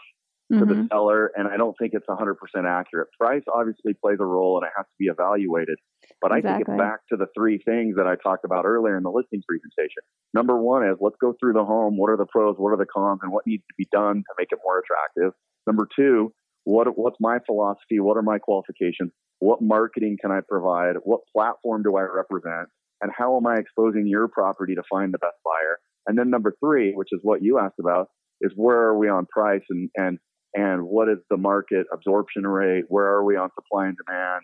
to 0.51 0.59
mm-hmm. 0.59 0.69
the 0.83 0.87
seller, 0.89 1.31
and 1.35 1.47
I 1.47 1.57
don't 1.57 1.75
think 1.77 1.91
it's 1.93 2.07
100% 2.07 2.35
accurate. 2.65 3.09
Price 3.19 3.43
obviously 3.53 3.93
plays 3.93 4.17
a 4.21 4.25
role 4.25 4.57
and 4.57 4.65
it 4.65 4.71
has 4.77 4.85
to 4.85 4.95
be 4.97 5.07
evaluated. 5.07 5.77
But 6.21 6.31
exactly. 6.31 6.49
I 6.49 6.55
think 6.55 6.69
it's 6.69 6.77
back 6.77 6.99
to 7.11 7.17
the 7.17 7.27
three 7.35 7.59
things 7.65 7.97
that 7.97 8.07
I 8.07 8.15
talked 8.15 8.45
about 8.45 8.65
earlier 8.65 8.95
in 8.95 9.03
the 9.03 9.11
listing 9.11 9.43
presentation. 9.47 10.03
Number 10.33 10.57
one 10.57 10.87
is 10.87 10.95
let's 11.01 11.17
go 11.19 11.35
through 11.39 11.53
the 11.53 11.65
home. 11.65 11.97
What 11.97 12.09
are 12.09 12.17
the 12.17 12.25
pros? 12.25 12.55
What 12.57 12.69
are 12.69 12.77
the 12.77 12.85
cons? 12.85 13.19
And 13.23 13.31
what 13.31 13.45
needs 13.45 13.63
to 13.63 13.73
be 13.77 13.87
done 13.91 14.15
to 14.15 14.33
make 14.39 14.49
it 14.51 14.59
more 14.63 14.79
attractive? 14.79 15.33
Number 15.65 15.87
two, 15.93 16.33
what, 16.63 16.87
what's 16.97 17.17
my 17.19 17.39
philosophy? 17.45 17.99
What 17.99 18.15
are 18.15 18.21
my 18.21 18.39
qualifications? 18.39 19.11
What 19.39 19.61
marketing 19.61 20.17
can 20.19 20.31
I 20.31 20.39
provide? 20.47 20.95
What 21.03 21.21
platform 21.35 21.83
do 21.83 21.97
I 21.97 22.03
represent? 22.03 22.69
And 23.01 23.11
how 23.15 23.37
am 23.37 23.47
I 23.47 23.55
exposing 23.57 24.07
your 24.07 24.27
property 24.27 24.75
to 24.75 24.83
find 24.89 25.13
the 25.13 25.19
best 25.19 25.37
buyer? 25.43 25.77
And 26.07 26.17
then 26.17 26.29
number 26.29 26.53
three, 26.63 26.93
which 26.93 27.09
is 27.11 27.19
what 27.23 27.43
you 27.43 27.59
asked 27.59 27.79
about, 27.79 28.07
is 28.41 28.51
where 28.55 28.77
are 28.77 28.97
we 28.97 29.09
on 29.09 29.25
price 29.25 29.63
and 29.69 29.89
and 29.95 30.19
and 30.53 30.83
what 30.83 31.09
is 31.09 31.17
the 31.29 31.37
market 31.37 31.85
absorption 31.93 32.47
rate? 32.47 32.85
Where 32.87 33.05
are 33.05 33.23
we 33.23 33.35
on 33.35 33.49
supply 33.53 33.87
and 33.87 33.97
demand? 34.05 34.43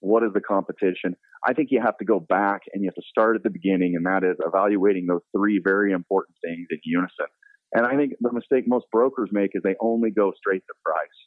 What 0.00 0.22
is 0.22 0.32
the 0.34 0.40
competition? 0.40 1.16
I 1.46 1.54
think 1.54 1.68
you 1.70 1.80
have 1.82 1.96
to 1.98 2.04
go 2.04 2.20
back 2.20 2.62
and 2.72 2.82
you 2.82 2.88
have 2.88 2.94
to 2.94 3.08
start 3.08 3.36
at 3.36 3.42
the 3.42 3.50
beginning, 3.50 3.94
and 3.96 4.04
that 4.06 4.24
is 4.24 4.36
evaluating 4.44 5.06
those 5.06 5.22
three 5.36 5.60
very 5.62 5.92
important 5.92 6.36
things 6.44 6.66
in 6.70 6.78
unison. 6.84 7.26
And 7.72 7.86
I 7.86 7.96
think 7.96 8.12
the 8.20 8.32
mistake 8.32 8.64
most 8.66 8.86
brokers 8.92 9.30
make 9.32 9.50
is 9.54 9.62
they 9.62 9.76
only 9.80 10.10
go 10.10 10.32
straight 10.36 10.62
to 10.66 10.74
price. 10.84 11.18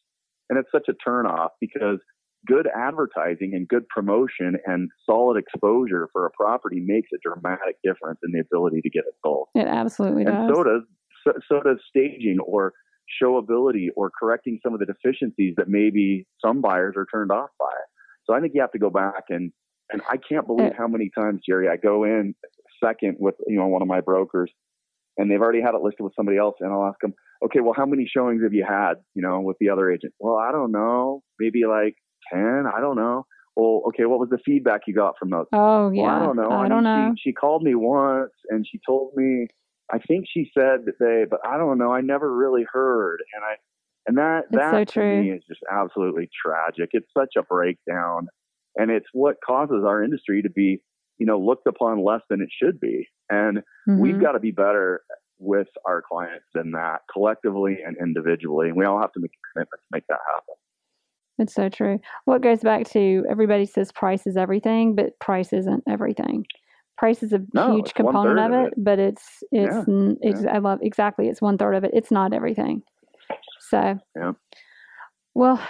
And 0.50 0.58
it's 0.58 0.72
such 0.72 0.88
a 0.88 1.10
turnoff 1.10 1.50
because 1.60 2.00
good 2.46 2.68
advertising 2.76 3.54
and 3.54 3.68
good 3.68 3.88
promotion 3.90 4.58
and 4.66 4.90
solid 5.06 5.38
exposure 5.38 6.08
for 6.14 6.26
a 6.26 6.32
property 6.32 6.80
makes 6.80 7.10
a 7.14 7.18
dramatic 7.22 7.78
difference 7.84 8.20
in 8.24 8.32
the 8.32 8.40
ability 8.40 8.82
to 8.82 8.90
get 8.90 9.04
it 9.08 9.14
sold. 9.26 9.48
It 9.56 9.68
absolutely 9.68 10.24
and 10.24 10.48
does. 10.48 10.56
so 10.56 10.64
does 10.64 10.82
so, 11.26 11.34
so 11.50 11.62
does 11.62 11.78
staging 11.90 12.38
or 12.40 12.74
showability 13.22 13.88
or 13.96 14.12
correcting 14.18 14.60
some 14.62 14.74
of 14.74 14.80
the 14.80 14.86
deficiencies 14.86 15.56
that 15.58 15.68
maybe 15.68 16.28
some 16.44 16.62
buyers 16.62 16.94
are 16.98 17.08
turned 17.12 17.32
off 17.32 17.50
by. 17.60 17.66
So 18.26 18.34
I 18.34 18.42
think 18.42 18.54
you 18.54 18.62
have 18.62 18.72
to 18.72 18.80
go 18.80 18.90
back 18.90 19.24
and 19.30 19.52
and 19.90 20.02
I 20.10 20.18
can't 20.18 20.46
believe 20.46 20.74
how 20.78 20.88
many 20.88 21.10
times, 21.18 21.42
Jerry, 21.48 21.70
I 21.70 21.78
go 21.78 22.04
in 22.04 22.36
second 22.84 23.16
with 23.20 23.36
you 23.48 23.58
know 23.58 23.68
one 23.68 23.82
of 23.82 23.88
my 23.88 24.02
brokers, 24.02 24.52
and 25.18 25.32
they've 25.32 25.42
already 25.42 25.62
had 25.62 25.76
it 25.76 25.82
listed 25.82 26.04
with 26.04 26.14
somebody 26.16 26.38
else, 26.38 26.56
and 26.60 26.72
I'll 26.72 26.86
ask 26.86 27.00
them, 27.00 27.14
okay, 27.44 27.60
well, 27.62 27.74
how 27.76 27.86
many 27.86 28.10
showings 28.12 28.44
have 28.44 28.54
you 28.54 28.66
had, 28.68 28.96
you 29.14 29.22
know, 29.22 29.40
with 29.40 29.58
the 29.60 29.70
other 29.70 29.92
agent? 29.92 30.14
Well, 30.20 30.36
I 30.36 30.52
don't 30.52 30.72
know, 30.72 31.24
maybe 31.40 31.62
like 31.66 31.96
10. 32.34 32.66
I 32.74 32.80
don't 32.80 32.96
know. 32.96 33.26
Well, 33.56 33.82
okay, 33.88 34.06
what 34.06 34.20
was 34.20 34.30
the 34.30 34.38
feedback 34.46 34.82
you 34.86 34.94
got 34.94 35.16
from 35.18 35.32
those? 35.32 35.48
Oh, 35.52 35.90
yeah. 35.90 36.04
Well, 36.04 36.16
I 36.16 36.20
don't 36.20 36.36
know. 36.36 36.50
I, 36.50 36.66
I 36.66 36.68
don't 36.68 36.84
know. 36.84 37.14
She, 37.18 37.30
she 37.30 37.34
called 37.34 37.64
me 37.64 37.74
once 37.74 38.32
and 38.50 38.66
she 38.70 38.80
told 38.86 39.14
me, 39.16 39.48
I 39.92 39.98
think 40.00 40.26
she 40.32 40.52
said 40.54 40.86
that 40.86 41.00
they, 41.00 41.26
but 41.30 41.40
I 41.44 41.58
don't 41.58 41.78
know. 41.78 41.92
I 41.92 42.02
never 42.02 42.32
really 42.32 42.66
heard. 42.72 43.20
And 43.34 43.44
I, 43.44 43.56
and 44.06 44.18
that, 44.20 44.44
it's 44.52 44.58
that 44.58 44.72
so 44.72 44.84
to 44.84 44.92
true. 44.92 45.24
me 45.24 45.32
is 45.32 45.44
just 45.48 45.62
absolutely 45.72 46.30
tragic. 46.46 46.90
It's 46.94 47.08
such 47.18 47.34
a 47.38 47.42
breakdown 47.42 48.28
and 48.76 48.92
it's 48.92 49.08
what 49.12 49.38
causes 49.46 49.84
our 49.86 50.04
industry 50.04 50.44
to 50.44 50.50
be, 50.50 50.80
you 51.18 51.26
know, 51.26 51.40
looked 51.40 51.68
upon 51.68 52.06
less 52.06 52.22
than 52.30 52.42
it 52.42 52.50
should 52.62 52.80
be. 52.80 53.08
And 53.30 53.58
mm-hmm. 53.58 54.00
we've 54.00 54.22
got 54.22 54.34
to 54.34 54.40
be 54.40 54.52
better 54.52 55.02
with 55.40 55.68
our 55.86 56.04
clients 56.08 56.46
than 56.54 56.72
that 56.72 57.00
collectively 57.12 57.80
and 57.86 57.98
individually. 58.00 58.68
And 58.68 58.78
we 58.78 58.86
all 58.86 59.02
have 59.02 59.12
to 59.14 59.20
make 59.20 59.32
a 59.32 59.42
commitment 59.54 59.82
to 59.82 59.88
make 59.92 60.04
that 60.10 60.20
happen. 60.34 60.56
It's 61.40 61.54
so 61.54 61.70
true. 61.70 62.00
Well, 62.26 62.38
it 62.38 62.44
goes 62.44 62.62
back 62.62 62.88
to 62.92 63.26
everybody 63.30 63.66
says 63.66 63.92
price 63.92 64.26
is 64.26 64.38
everything, 64.38 64.96
but 64.96 65.20
price 65.20 65.54
isn't 65.54 65.84
everything. 65.88 66.46
Price 66.98 67.22
is 67.22 67.32
a 67.32 67.42
no, 67.54 67.76
huge 67.76 67.94
component 67.94 68.40
of 68.40 68.52
it, 68.52 68.60
of 68.60 68.68
it, 68.68 68.74
but 68.78 69.00
it's 69.00 69.44
it's, 69.52 69.88
yeah, 69.88 70.14
it's 70.22 70.42
yeah. 70.44 70.56
I 70.56 70.58
love 70.58 70.80
exactly 70.82 71.28
it's 71.28 71.42
one 71.42 71.58
third 71.58 71.76
of 71.76 71.84
it. 71.84 71.92
It's 71.94 72.10
not 72.10 72.34
everything. 72.34 72.82
So, 73.60 74.00
yeah. 74.16 74.32
Well, 75.36 75.62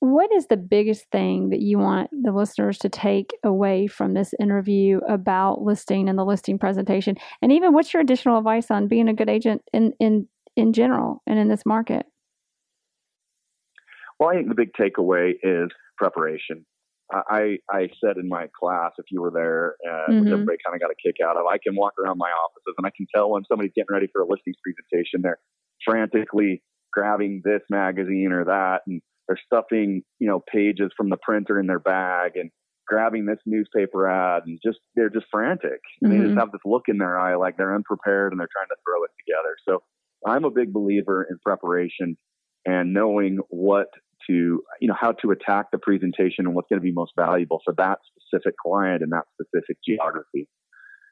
what 0.00 0.30
is 0.32 0.46
the 0.46 0.56
biggest 0.56 1.06
thing 1.10 1.48
that 1.50 1.60
you 1.60 1.78
want 1.78 2.10
the 2.12 2.32
listeners 2.32 2.78
to 2.78 2.88
take 2.88 3.32
away 3.42 3.86
from 3.86 4.14
this 4.14 4.32
interview 4.38 4.98
about 5.08 5.62
listing 5.62 6.08
and 6.08 6.18
the 6.18 6.24
listing 6.24 6.58
presentation? 6.58 7.16
And 7.40 7.50
even 7.50 7.72
what's 7.72 7.92
your 7.94 8.02
additional 8.02 8.38
advice 8.38 8.70
on 8.70 8.86
being 8.86 9.08
a 9.08 9.14
good 9.14 9.30
agent 9.30 9.62
in 9.72 9.92
in 9.98 10.28
in 10.56 10.74
general 10.74 11.22
and 11.26 11.38
in 11.38 11.48
this 11.48 11.64
market? 11.64 12.06
Well, 14.18 14.30
I 14.30 14.34
think 14.34 14.48
the 14.48 14.54
big 14.54 14.72
takeaway 14.78 15.32
is 15.42 15.68
preparation. 15.96 16.64
I, 17.10 17.56
I 17.70 17.88
said 18.04 18.18
in 18.18 18.28
my 18.28 18.48
class, 18.58 18.92
if 18.98 19.06
you 19.10 19.22
were 19.22 19.30
there, 19.30 19.76
uh, 19.88 20.10
mm-hmm. 20.10 20.20
which 20.20 20.32
everybody 20.32 20.58
kind 20.64 20.74
of 20.74 20.80
got 20.80 20.90
a 20.90 20.94
kick 21.02 21.16
out 21.24 21.38
of, 21.38 21.46
I 21.46 21.56
can 21.56 21.74
walk 21.74 21.94
around 21.98 22.18
my 22.18 22.28
offices 22.28 22.74
and 22.76 22.86
I 22.86 22.90
can 22.94 23.06
tell 23.14 23.30
when 23.30 23.44
somebody's 23.48 23.72
getting 23.74 23.92
ready 23.94 24.08
for 24.12 24.20
a 24.20 24.26
listings 24.26 24.56
presentation, 24.62 25.22
they're 25.22 25.38
frantically 25.86 26.62
grabbing 26.92 27.40
this 27.44 27.62
magazine 27.70 28.30
or 28.32 28.44
that, 28.44 28.80
and 28.86 29.00
they're 29.26 29.40
stuffing, 29.42 30.02
you 30.18 30.28
know, 30.28 30.42
pages 30.52 30.90
from 30.96 31.08
the 31.08 31.16
printer 31.16 31.58
in 31.58 31.66
their 31.66 31.78
bag 31.78 32.32
and 32.34 32.50
grabbing 32.88 33.26
this 33.26 33.38
newspaper 33.46 34.08
ad 34.08 34.42
and 34.46 34.58
just 34.64 34.78
they're 34.96 35.10
just 35.10 35.26
frantic 35.30 35.80
and 36.00 36.10
mm-hmm. 36.10 36.10
they 36.10 36.16
just 36.16 36.30
mm-hmm. 36.30 36.40
have 36.40 36.52
this 36.52 36.60
look 36.64 36.84
in 36.88 36.98
their 36.98 37.18
eye 37.18 37.36
like 37.36 37.56
they're 37.56 37.74
unprepared 37.74 38.32
and 38.32 38.40
they're 38.40 38.48
trying 38.50 38.68
to 38.68 38.76
throw 38.82 39.04
it 39.04 39.10
together 39.20 39.54
so 39.68 39.82
i'm 40.26 40.44
a 40.44 40.50
big 40.50 40.72
believer 40.72 41.26
in 41.30 41.38
preparation 41.44 42.16
and 42.64 42.94
knowing 42.94 43.38
what 43.50 43.88
to 44.28 44.62
you 44.80 44.88
know 44.88 44.96
how 44.98 45.12
to 45.12 45.30
attack 45.30 45.66
the 45.72 45.78
presentation 45.78 46.46
and 46.46 46.54
what's 46.54 46.68
going 46.68 46.80
to 46.80 46.84
be 46.84 46.92
most 46.92 47.12
valuable 47.16 47.60
for 47.64 47.74
that 47.76 47.98
specific 48.16 48.54
client 48.64 49.02
and 49.02 49.12
that 49.12 49.24
specific 49.34 49.76
geography 49.84 50.46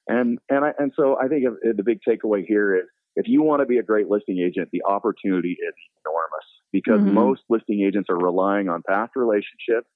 and 0.07 0.39
and 0.49 0.65
I, 0.65 0.73
and 0.79 0.93
so 0.97 1.17
i 1.23 1.29
think 1.29 1.45
the 1.45 1.83
big 1.83 1.99
takeaway 2.09 2.45
here 2.47 2.77
is 2.77 2.85
if 3.17 3.27
you 3.27 3.43
want 3.43 3.61
to 3.61 3.67
be 3.67 3.79
a 3.79 3.83
great 3.83 4.09
listing 4.09 4.39
agent 4.39 4.69
the 4.73 4.83
opportunity 4.85 5.53
is 5.53 5.75
enormous 6.05 6.47
because 6.73 7.01
mm-hmm. 7.01 7.15
most 7.15 7.43
listing 7.49 7.83
agents 7.87 8.09
are 8.11 8.19
relying 8.19 8.69
on 8.69 8.83
past 8.87 9.13
relationships 9.17 9.89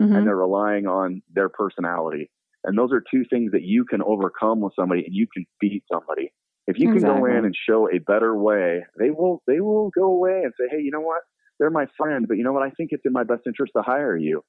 mm-hmm. 0.00 0.14
and 0.14 0.26
they're 0.26 0.36
relying 0.36 0.86
on 0.86 1.22
their 1.32 1.48
personality. 1.48 2.30
And 2.64 2.76
those 2.76 2.92
are 2.92 3.02
two 3.10 3.24
things 3.30 3.52
that 3.52 3.62
you 3.62 3.84
can 3.84 4.02
overcome 4.02 4.60
with 4.60 4.72
somebody 4.78 5.04
and 5.04 5.14
you 5.14 5.26
can 5.32 5.46
beat 5.60 5.84
somebody. 5.90 6.32
If 6.66 6.78
you 6.78 6.88
can 6.88 6.96
exactly. 6.96 7.20
go 7.20 7.26
in 7.26 7.44
and 7.44 7.54
show 7.68 7.88
a 7.88 7.98
better 7.98 8.36
way, 8.36 8.84
they 8.98 9.10
will 9.10 9.40
they 9.46 9.60
will 9.60 9.90
go 9.90 10.06
away 10.06 10.42
and 10.42 10.52
say, 10.58 10.66
"Hey, 10.68 10.82
you 10.82 10.90
know 10.90 11.00
what? 11.00 11.22
They're 11.58 11.70
my 11.70 11.86
friend, 11.96 12.26
but 12.28 12.36
you 12.36 12.44
know 12.44 12.52
what? 12.52 12.62
I 12.62 12.70
think 12.70 12.90
it's 12.92 13.04
in 13.04 13.12
my 13.12 13.24
best 13.24 13.42
interest 13.46 13.72
to 13.76 13.82
hire 13.82 14.16
you." 14.16 14.42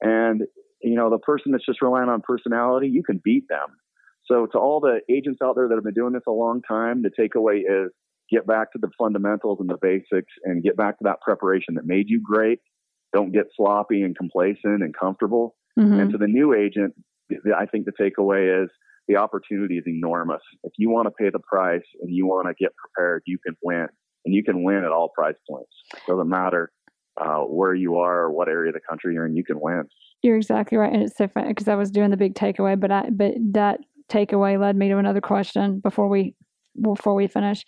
And 0.00 0.42
you 0.82 0.96
know, 0.96 1.10
the 1.10 1.18
person 1.18 1.52
that's 1.52 1.64
just 1.64 1.80
relying 1.80 2.08
on 2.08 2.20
personality, 2.20 2.88
you 2.88 3.02
can 3.02 3.20
beat 3.24 3.44
them. 3.48 3.68
So 4.26 4.46
to 4.52 4.58
all 4.58 4.80
the 4.80 5.00
agents 5.10 5.40
out 5.42 5.56
there 5.56 5.68
that 5.68 5.74
have 5.74 5.84
been 5.84 5.94
doing 5.94 6.12
this 6.12 6.22
a 6.26 6.32
long 6.32 6.62
time, 6.66 7.02
the 7.02 7.10
takeaway 7.10 7.60
is 7.60 7.90
get 8.30 8.46
back 8.46 8.72
to 8.72 8.78
the 8.80 8.90
fundamentals 8.98 9.58
and 9.60 9.68
the 9.68 9.78
basics 9.80 10.32
and 10.44 10.62
get 10.62 10.76
back 10.76 10.98
to 10.98 11.04
that 11.04 11.20
preparation 11.20 11.74
that 11.74 11.84
made 11.86 12.08
you 12.08 12.20
great 12.22 12.58
don't 13.14 13.32
get 13.32 13.46
sloppy 13.56 14.02
and 14.02 14.16
complacent 14.16 14.82
and 14.82 14.94
comfortable. 14.94 15.54
Mm-hmm. 15.78 16.00
And 16.00 16.10
to 16.12 16.18
the 16.18 16.26
new 16.26 16.52
agent, 16.52 16.94
I 17.56 17.64
think 17.66 17.86
the 17.86 17.92
takeaway 17.92 18.64
is 18.64 18.68
the 19.08 19.16
opportunity 19.16 19.78
is 19.78 19.84
enormous. 19.86 20.42
If 20.64 20.72
you 20.76 20.90
want 20.90 21.06
to 21.06 21.12
pay 21.12 21.30
the 21.30 21.38
price 21.38 21.84
and 22.02 22.14
you 22.14 22.26
want 22.26 22.48
to 22.48 22.54
get 22.58 22.72
prepared, 22.76 23.22
you 23.26 23.38
can 23.44 23.56
win. 23.62 23.86
And 24.24 24.34
you 24.34 24.42
can 24.42 24.64
win 24.64 24.84
at 24.84 24.90
all 24.92 25.10
price 25.14 25.36
points. 25.48 25.72
Doesn't 26.06 26.28
matter 26.28 26.72
uh, 27.20 27.40
where 27.40 27.74
you 27.74 27.96
are 27.98 28.22
or 28.22 28.32
what 28.32 28.48
area 28.48 28.70
of 28.70 28.74
the 28.74 28.80
country 28.80 29.14
you're 29.14 29.26
in, 29.26 29.36
you 29.36 29.44
can 29.44 29.60
win. 29.60 29.84
You're 30.22 30.36
exactly 30.36 30.78
right. 30.78 30.92
And 30.92 31.02
it's 31.02 31.16
so 31.16 31.28
funny 31.28 31.48
because 31.48 31.68
I 31.68 31.74
was 31.74 31.90
doing 31.90 32.10
the 32.10 32.16
big 32.16 32.34
takeaway, 32.34 32.78
but 32.78 32.90
I 32.90 33.10
but 33.10 33.34
that 33.52 33.80
takeaway 34.10 34.58
led 34.58 34.76
me 34.76 34.88
to 34.88 34.98
another 34.98 35.20
question 35.20 35.80
before 35.80 36.08
we 36.08 36.34
before 36.80 37.14
we 37.14 37.26
finish 37.26 37.64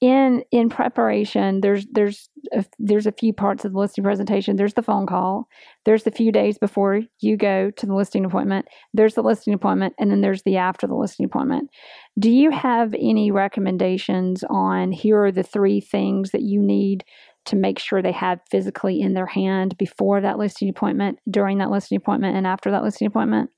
in 0.00 0.42
in 0.52 0.68
preparation 0.68 1.62
there's 1.62 1.86
there's 1.90 2.28
a, 2.52 2.64
there's 2.78 3.06
a 3.06 3.12
few 3.12 3.32
parts 3.32 3.64
of 3.64 3.72
the 3.72 3.78
listing 3.78 4.04
presentation. 4.04 4.56
There's 4.56 4.74
the 4.74 4.82
phone 4.82 5.06
call. 5.06 5.48
There's 5.84 6.04
the 6.04 6.10
few 6.10 6.30
days 6.30 6.58
before 6.58 7.00
you 7.20 7.36
go 7.36 7.70
to 7.70 7.86
the 7.86 7.94
listing 7.94 8.24
appointment. 8.24 8.66
There's 8.92 9.14
the 9.14 9.22
listing 9.22 9.54
appointment 9.54 9.94
and 9.98 10.10
then 10.10 10.20
there's 10.20 10.42
the 10.42 10.58
after 10.58 10.86
the 10.86 10.94
listing 10.94 11.24
appointment. 11.24 11.70
Do 12.18 12.30
you 12.30 12.50
have 12.50 12.94
any 12.94 13.30
recommendations 13.30 14.44
on 14.50 14.92
here 14.92 15.24
are 15.24 15.32
the 15.32 15.42
three 15.42 15.80
things 15.80 16.30
that 16.30 16.42
you 16.42 16.60
need 16.60 17.04
to 17.46 17.56
make 17.56 17.78
sure 17.78 18.02
they 18.02 18.12
have 18.12 18.40
physically 18.50 19.00
in 19.00 19.14
their 19.14 19.26
hand 19.26 19.78
before 19.78 20.20
that 20.20 20.38
listing 20.38 20.68
appointment 20.68 21.18
during 21.30 21.58
that 21.58 21.70
listing 21.70 21.96
appointment 21.96 22.36
and 22.36 22.46
after 22.46 22.70
that 22.70 22.82
listing 22.82 23.06
appointment 23.06 23.50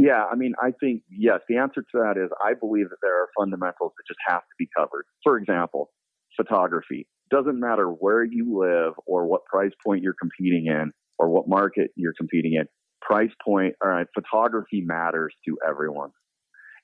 yeah, 0.00 0.24
I 0.32 0.34
mean, 0.34 0.54
I 0.58 0.70
think, 0.80 1.02
yes, 1.10 1.40
the 1.46 1.58
answer 1.58 1.82
to 1.82 1.98
that 1.98 2.14
is 2.16 2.30
I 2.42 2.54
believe 2.54 2.88
that 2.88 2.96
there 3.02 3.22
are 3.22 3.28
fundamentals 3.38 3.92
that 3.96 4.04
just 4.08 4.18
have 4.26 4.40
to 4.40 4.54
be 4.58 4.66
covered. 4.74 5.04
For 5.22 5.36
example, 5.36 5.90
photography. 6.36 7.06
Doesn't 7.30 7.60
matter 7.60 7.86
where 7.86 8.24
you 8.24 8.58
live 8.58 8.94
or 9.06 9.26
what 9.26 9.44
price 9.44 9.72
point 9.84 10.02
you're 10.02 10.14
competing 10.18 10.66
in 10.66 10.92
or 11.18 11.28
what 11.28 11.48
market 11.48 11.90
you're 11.96 12.14
competing 12.16 12.54
in. 12.54 12.64
Price 13.02 13.30
point, 13.44 13.74
all 13.84 13.90
right, 13.90 14.06
photography 14.14 14.80
matters 14.80 15.34
to 15.46 15.58
everyone. 15.68 16.10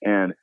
And 0.02 0.34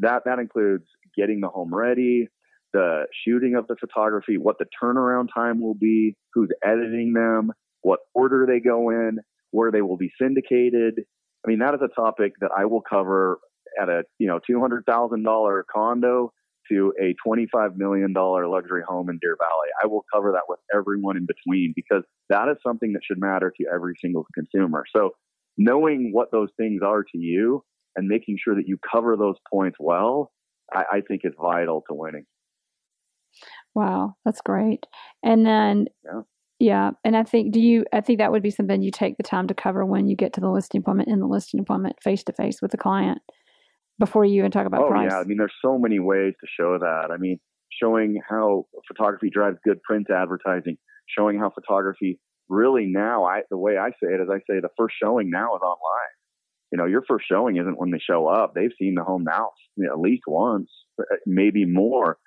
that, 0.00 0.22
that 0.24 0.40
includes 0.40 0.86
getting 1.16 1.40
the 1.40 1.48
home 1.48 1.72
ready, 1.72 2.26
the 2.72 3.04
shooting 3.24 3.54
of 3.54 3.68
the 3.68 3.76
photography, 3.78 4.38
what 4.38 4.56
the 4.58 4.66
turnaround 4.82 5.28
time 5.32 5.62
will 5.62 5.74
be, 5.74 6.16
who's 6.34 6.50
editing 6.64 7.12
them, 7.12 7.52
what 7.82 8.00
order 8.12 8.44
they 8.44 8.58
go 8.58 8.90
in, 8.90 9.18
where 9.52 9.70
they 9.70 9.82
will 9.82 9.96
be 9.96 10.10
syndicated, 10.20 11.04
I 11.44 11.48
mean, 11.48 11.58
that 11.60 11.74
is 11.74 11.80
a 11.82 11.88
topic 11.88 12.32
that 12.40 12.50
I 12.56 12.64
will 12.64 12.82
cover 12.82 13.38
at 13.80 13.88
a 13.88 14.02
you 14.18 14.26
know 14.26 14.40
two 14.44 14.60
hundred 14.60 14.84
thousand 14.86 15.22
dollar 15.22 15.64
condo 15.72 16.32
to 16.70 16.92
a 17.00 17.14
twenty 17.24 17.46
five 17.52 17.76
million 17.76 18.12
dollar 18.12 18.46
luxury 18.46 18.82
home 18.86 19.08
in 19.08 19.18
Deer 19.20 19.36
Valley. 19.38 19.68
I 19.82 19.86
will 19.86 20.04
cover 20.12 20.32
that 20.32 20.42
with 20.48 20.58
everyone 20.74 21.16
in 21.16 21.26
between 21.26 21.72
because 21.74 22.02
that 22.28 22.48
is 22.48 22.56
something 22.66 22.92
that 22.92 23.00
should 23.04 23.18
matter 23.18 23.52
to 23.56 23.66
every 23.72 23.94
single 24.00 24.26
consumer. 24.34 24.84
So 24.94 25.12
knowing 25.56 26.10
what 26.12 26.30
those 26.30 26.50
things 26.56 26.82
are 26.82 27.02
to 27.02 27.18
you 27.18 27.64
and 27.96 28.06
making 28.08 28.38
sure 28.42 28.54
that 28.54 28.68
you 28.68 28.78
cover 28.90 29.16
those 29.16 29.36
points 29.50 29.76
well, 29.80 30.32
I, 30.72 30.84
I 30.92 31.00
think 31.00 31.22
is 31.24 31.32
vital 31.40 31.82
to 31.88 31.94
winning. 31.94 32.26
Wow, 33.74 34.14
that's 34.24 34.40
great. 34.40 34.86
And 35.22 35.44
then 35.46 35.86
yeah. 36.04 36.22
Yeah, 36.60 36.90
and 37.04 37.16
I 37.16 37.22
think 37.22 37.52
do 37.52 37.60
you? 37.60 37.84
I 37.92 38.00
think 38.00 38.18
that 38.18 38.32
would 38.32 38.42
be 38.42 38.50
something 38.50 38.82
you 38.82 38.90
take 38.90 39.16
the 39.16 39.22
time 39.22 39.46
to 39.46 39.54
cover 39.54 39.84
when 39.84 40.08
you 40.08 40.16
get 40.16 40.32
to 40.34 40.40
the 40.40 40.50
listing 40.50 40.80
appointment 40.80 41.08
in 41.08 41.20
the 41.20 41.26
listing 41.26 41.60
appointment 41.60 41.96
face 42.02 42.24
to 42.24 42.32
face 42.32 42.60
with 42.60 42.72
the 42.72 42.76
client 42.76 43.20
before 43.98 44.24
you 44.24 44.38
even 44.38 44.50
talk 44.50 44.66
about 44.66 44.82
oh, 44.82 44.88
price. 44.88 45.08
yeah, 45.10 45.18
I 45.18 45.24
mean, 45.24 45.38
there's 45.38 45.52
so 45.64 45.78
many 45.78 45.98
ways 46.00 46.34
to 46.40 46.46
show 46.58 46.78
that. 46.78 47.10
I 47.12 47.16
mean, 47.16 47.38
showing 47.80 48.20
how 48.28 48.66
photography 48.88 49.30
drives 49.30 49.58
good 49.64 49.82
print 49.82 50.08
advertising, 50.10 50.78
showing 51.16 51.38
how 51.38 51.50
photography 51.50 52.18
really 52.48 52.86
now, 52.86 53.24
I 53.24 53.42
the 53.50 53.58
way 53.58 53.76
I 53.76 53.90
say 53.90 54.12
it 54.14 54.20
is, 54.20 54.28
I 54.30 54.38
say 54.38 54.60
the 54.60 54.68
first 54.76 54.96
showing 55.00 55.30
now 55.30 55.54
is 55.54 55.62
online. 55.62 56.14
You 56.72 56.78
know, 56.78 56.86
your 56.86 57.02
first 57.08 57.26
showing 57.30 57.56
isn't 57.56 57.78
when 57.78 57.92
they 57.92 58.00
show 58.00 58.26
up; 58.26 58.54
they've 58.54 58.74
seen 58.80 58.94
the 58.96 59.04
home 59.04 59.24
now 59.24 59.50
you 59.78 59.86
know, 59.86 59.92
at 59.92 60.00
least 60.00 60.22
once, 60.26 60.70
uh, 61.00 61.04
maybe 61.24 61.64
more. 61.64 62.18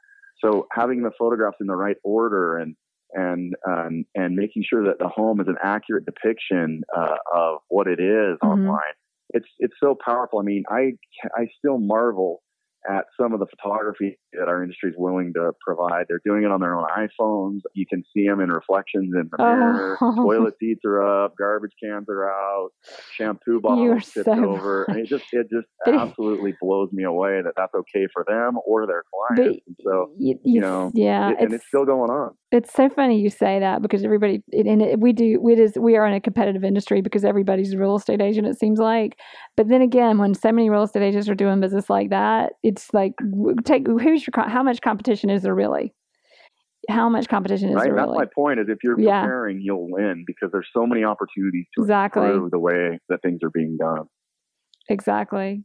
So 0.43 0.67
having 0.71 1.03
the 1.03 1.11
photographs 1.19 1.57
in 1.59 1.67
the 1.67 1.75
right 1.75 1.97
order 2.03 2.57
and 2.57 2.75
and 3.13 3.53
um, 3.67 4.05
and 4.15 4.35
making 4.35 4.63
sure 4.67 4.85
that 4.85 4.99
the 4.99 5.07
home 5.07 5.39
is 5.39 5.47
an 5.47 5.57
accurate 5.63 6.05
depiction 6.05 6.81
uh, 6.95 7.15
of 7.33 7.59
what 7.69 7.87
it 7.87 7.99
is 7.99 8.37
mm-hmm. 8.43 8.47
online. 8.47 8.95
It's 9.29 9.47
it's 9.59 9.75
so 9.81 9.95
powerful. 10.03 10.39
I 10.39 10.43
mean, 10.43 10.63
I 10.69 10.91
I 11.35 11.47
still 11.59 11.77
marvel 11.77 12.41
at 12.89 13.05
some 13.19 13.33
of 13.33 13.39
the 13.39 13.45
photography 13.45 14.17
that 14.33 14.47
our 14.47 14.63
industry 14.63 14.89
is 14.89 14.95
willing 14.97 15.33
to 15.33 15.51
provide. 15.65 16.05
They're 16.07 16.21
doing 16.25 16.43
it 16.43 16.51
on 16.51 16.59
their 16.59 16.77
own 16.77 16.87
iPhones. 16.97 17.59
You 17.73 17.85
can 17.85 18.03
see 18.15 18.27
them 18.27 18.39
in 18.39 18.49
reflections 18.49 19.13
in 19.13 19.29
the 19.31 19.41
oh. 19.41 19.55
mirror. 19.55 19.97
Toilet 20.15 20.55
seats 20.59 20.81
are 20.85 21.01
up, 21.01 21.35
garbage 21.37 21.73
cans 21.81 22.07
are 22.09 22.29
out, 22.29 22.69
shampoo 23.15 23.61
bottles 23.61 24.11
tipped 24.11 24.25
so 24.25 24.33
over. 24.33 24.85
And 24.85 24.97
it 24.97 25.07
just 25.07 25.25
it 25.31 25.47
just 25.51 25.67
absolutely 25.87 26.55
blows 26.59 26.89
me 26.91 27.03
away 27.03 27.41
that 27.41 27.53
that's 27.55 27.73
okay 27.73 28.07
for 28.11 28.25
them 28.27 28.57
or 28.65 28.87
their 28.87 29.03
clients. 29.13 29.59
So 29.83 30.11
you, 30.17 30.39
you, 30.43 30.55
you 30.55 30.61
know, 30.61 30.91
yeah, 30.93 31.31
it, 31.31 31.37
and 31.39 31.53
it's 31.53 31.67
still 31.67 31.85
going 31.85 32.09
on. 32.09 32.35
It's 32.51 32.73
so 32.73 32.89
funny 32.89 33.17
you 33.17 33.29
say 33.29 33.59
that 33.59 33.81
because 33.81 34.03
everybody 34.03 34.43
and 34.51 34.81
it, 34.81 34.99
we 34.99 35.13
do 35.13 35.39
we 35.41 35.55
just 35.55 35.77
we 35.77 35.95
are 35.95 36.05
in 36.05 36.13
a 36.13 36.19
competitive 36.19 36.65
industry 36.65 37.01
because 37.01 37.23
everybody's 37.23 37.73
a 37.73 37.77
real 37.77 37.95
estate 37.95 38.21
agent. 38.21 38.45
It 38.45 38.59
seems 38.59 38.77
like, 38.77 39.17
but 39.55 39.69
then 39.69 39.81
again, 39.81 40.17
when 40.17 40.33
so 40.33 40.51
many 40.51 40.69
real 40.69 40.83
estate 40.83 41.01
agents 41.03 41.29
are 41.29 41.35
doing 41.35 41.61
business 41.61 41.89
like 41.89 42.09
that, 42.09 42.53
it's 42.61 42.93
like 42.93 43.13
take 43.63 43.87
who's 43.87 44.27
your 44.27 44.49
how 44.49 44.63
much 44.63 44.81
competition 44.81 45.29
is 45.29 45.43
there 45.43 45.55
really? 45.55 45.93
How 46.89 47.07
much 47.07 47.29
competition 47.29 47.69
is 47.69 47.75
right? 47.75 47.85
there 47.85 47.95
That's 47.95 48.07
really? 48.07 48.17
my 48.17 48.25
point. 48.35 48.59
Is 48.59 48.65
if 48.67 48.79
you're 48.83 48.99
yeah. 48.99 49.21
preparing, 49.21 49.61
you'll 49.61 49.89
win 49.89 50.25
because 50.27 50.49
there's 50.51 50.67
so 50.75 50.85
many 50.85 51.05
opportunities 51.05 51.67
to 51.75 51.83
exactly. 51.83 52.23
improve 52.23 52.51
the 52.51 52.59
way 52.59 52.99
that 53.07 53.21
things 53.21 53.39
are 53.43 53.51
being 53.51 53.77
done. 53.79 54.07
Exactly. 54.89 55.63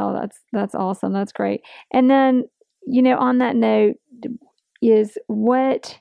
Oh, 0.00 0.12
that's 0.12 0.40
that's 0.52 0.74
awesome. 0.74 1.12
That's 1.12 1.32
great. 1.32 1.60
And 1.92 2.10
then 2.10 2.44
you 2.86 3.02
know, 3.02 3.18
on 3.18 3.38
that 3.38 3.54
note, 3.54 3.94
is 4.82 5.16
what 5.28 6.00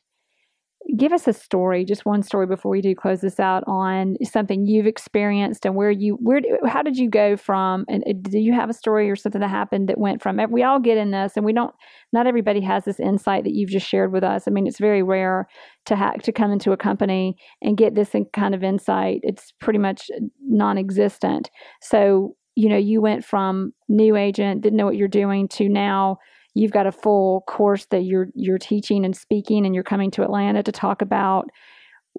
give 0.97 1.13
us 1.13 1.27
a 1.27 1.33
story, 1.33 1.85
just 1.85 2.05
one 2.05 2.23
story 2.23 2.45
before 2.45 2.71
we 2.71 2.81
do 2.81 2.95
close 2.95 3.21
this 3.21 3.39
out 3.39 3.63
on 3.67 4.15
something 4.23 4.65
you've 4.65 4.85
experienced 4.85 5.65
and 5.65 5.75
where 5.75 5.91
you 5.91 6.17
where 6.21 6.41
how 6.67 6.81
did 6.81 6.97
you 6.97 7.09
go 7.09 7.37
from 7.37 7.85
and 7.87 8.03
do 8.23 8.39
you 8.39 8.53
have 8.53 8.69
a 8.69 8.73
story 8.73 9.09
or 9.09 9.15
something 9.15 9.41
that 9.41 9.49
happened 9.49 9.89
that 9.89 9.97
went 9.97 10.21
from 10.21 10.39
we 10.51 10.63
all 10.63 10.79
get 10.79 10.97
in 10.97 11.11
this 11.11 11.33
and 11.35 11.45
we 11.45 11.53
don't 11.53 11.73
not 12.13 12.27
everybody 12.27 12.61
has 12.61 12.85
this 12.85 12.99
insight 12.99 13.43
that 13.43 13.53
you've 13.53 13.69
just 13.69 13.87
shared 13.87 14.13
with 14.13 14.23
us. 14.23 14.47
I 14.47 14.51
mean, 14.51 14.67
it's 14.67 14.79
very 14.79 15.03
rare 15.03 15.47
to 15.85 15.95
have 15.95 16.21
to 16.21 16.31
come 16.31 16.51
into 16.51 16.71
a 16.71 16.77
company 16.77 17.35
and 17.61 17.75
get 17.75 17.95
this 17.95 18.15
kind 18.33 18.55
of 18.55 18.63
insight. 18.63 19.21
It's 19.23 19.51
pretty 19.59 19.79
much 19.79 20.09
non-existent. 20.47 21.49
So, 21.81 22.35
you 22.55 22.69
know, 22.69 22.77
you 22.77 23.01
went 23.01 23.25
from 23.25 23.73
new 23.89 24.15
agent, 24.15 24.61
didn't 24.61 24.77
know 24.77 24.85
what 24.85 24.95
you're 24.95 25.07
doing 25.07 25.47
to 25.49 25.67
now 25.67 26.19
you've 26.53 26.71
got 26.71 26.87
a 26.87 26.91
full 26.91 27.41
course 27.41 27.85
that 27.85 28.03
you're 28.03 28.27
you're 28.35 28.57
teaching 28.57 29.05
and 29.05 29.15
speaking 29.15 29.65
and 29.65 29.73
you're 29.73 29.83
coming 29.83 30.11
to 30.11 30.23
Atlanta 30.23 30.63
to 30.63 30.71
talk 30.71 31.01
about 31.01 31.49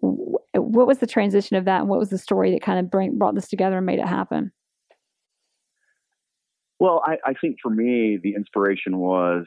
what 0.01 0.87
was 0.87 0.99
the 0.99 1.07
transition 1.07 1.57
of 1.57 1.64
that 1.66 1.81
and 1.81 1.88
what 1.88 1.99
was 1.99 2.11
the 2.11 2.18
story 2.18 2.51
that 2.51 2.62
kind 2.62 2.81
of 2.81 2.90
bring, 2.90 3.16
brought 3.16 3.35
this 3.35 3.49
together 3.49 3.77
and 3.77 3.87
made 3.87 4.01
it 4.01 4.09
happen? 4.09 4.53
Well 6.81 7.03
I, 7.07 7.16
I 7.25 7.35
think 7.40 7.57
for 7.62 7.70
me 7.70 8.18
the 8.23 8.35
inspiration 8.35 8.99
was 8.99 9.47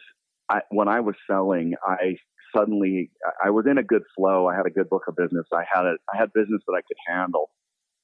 I, 0.49 0.61
when 0.69 0.87
I 0.87 1.01
was 1.01 1.15
selling 1.29 1.73
I 1.83 2.15
suddenly 2.55 3.11
I 3.43 3.49
was 3.49 3.65
in 3.69 3.77
a 3.77 3.83
good 3.83 4.03
flow. 4.15 4.47
I 4.47 4.55
had 4.55 4.65
a 4.65 4.69
good 4.69 4.89
book 4.89 5.03
of 5.07 5.15
business. 5.15 5.45
I 5.53 5.63
had 5.71 5.85
a 5.85 5.95
I 6.13 6.17
had 6.17 6.31
business 6.33 6.61
that 6.67 6.73
I 6.73 6.81
could 6.81 6.97
handle. 7.07 7.49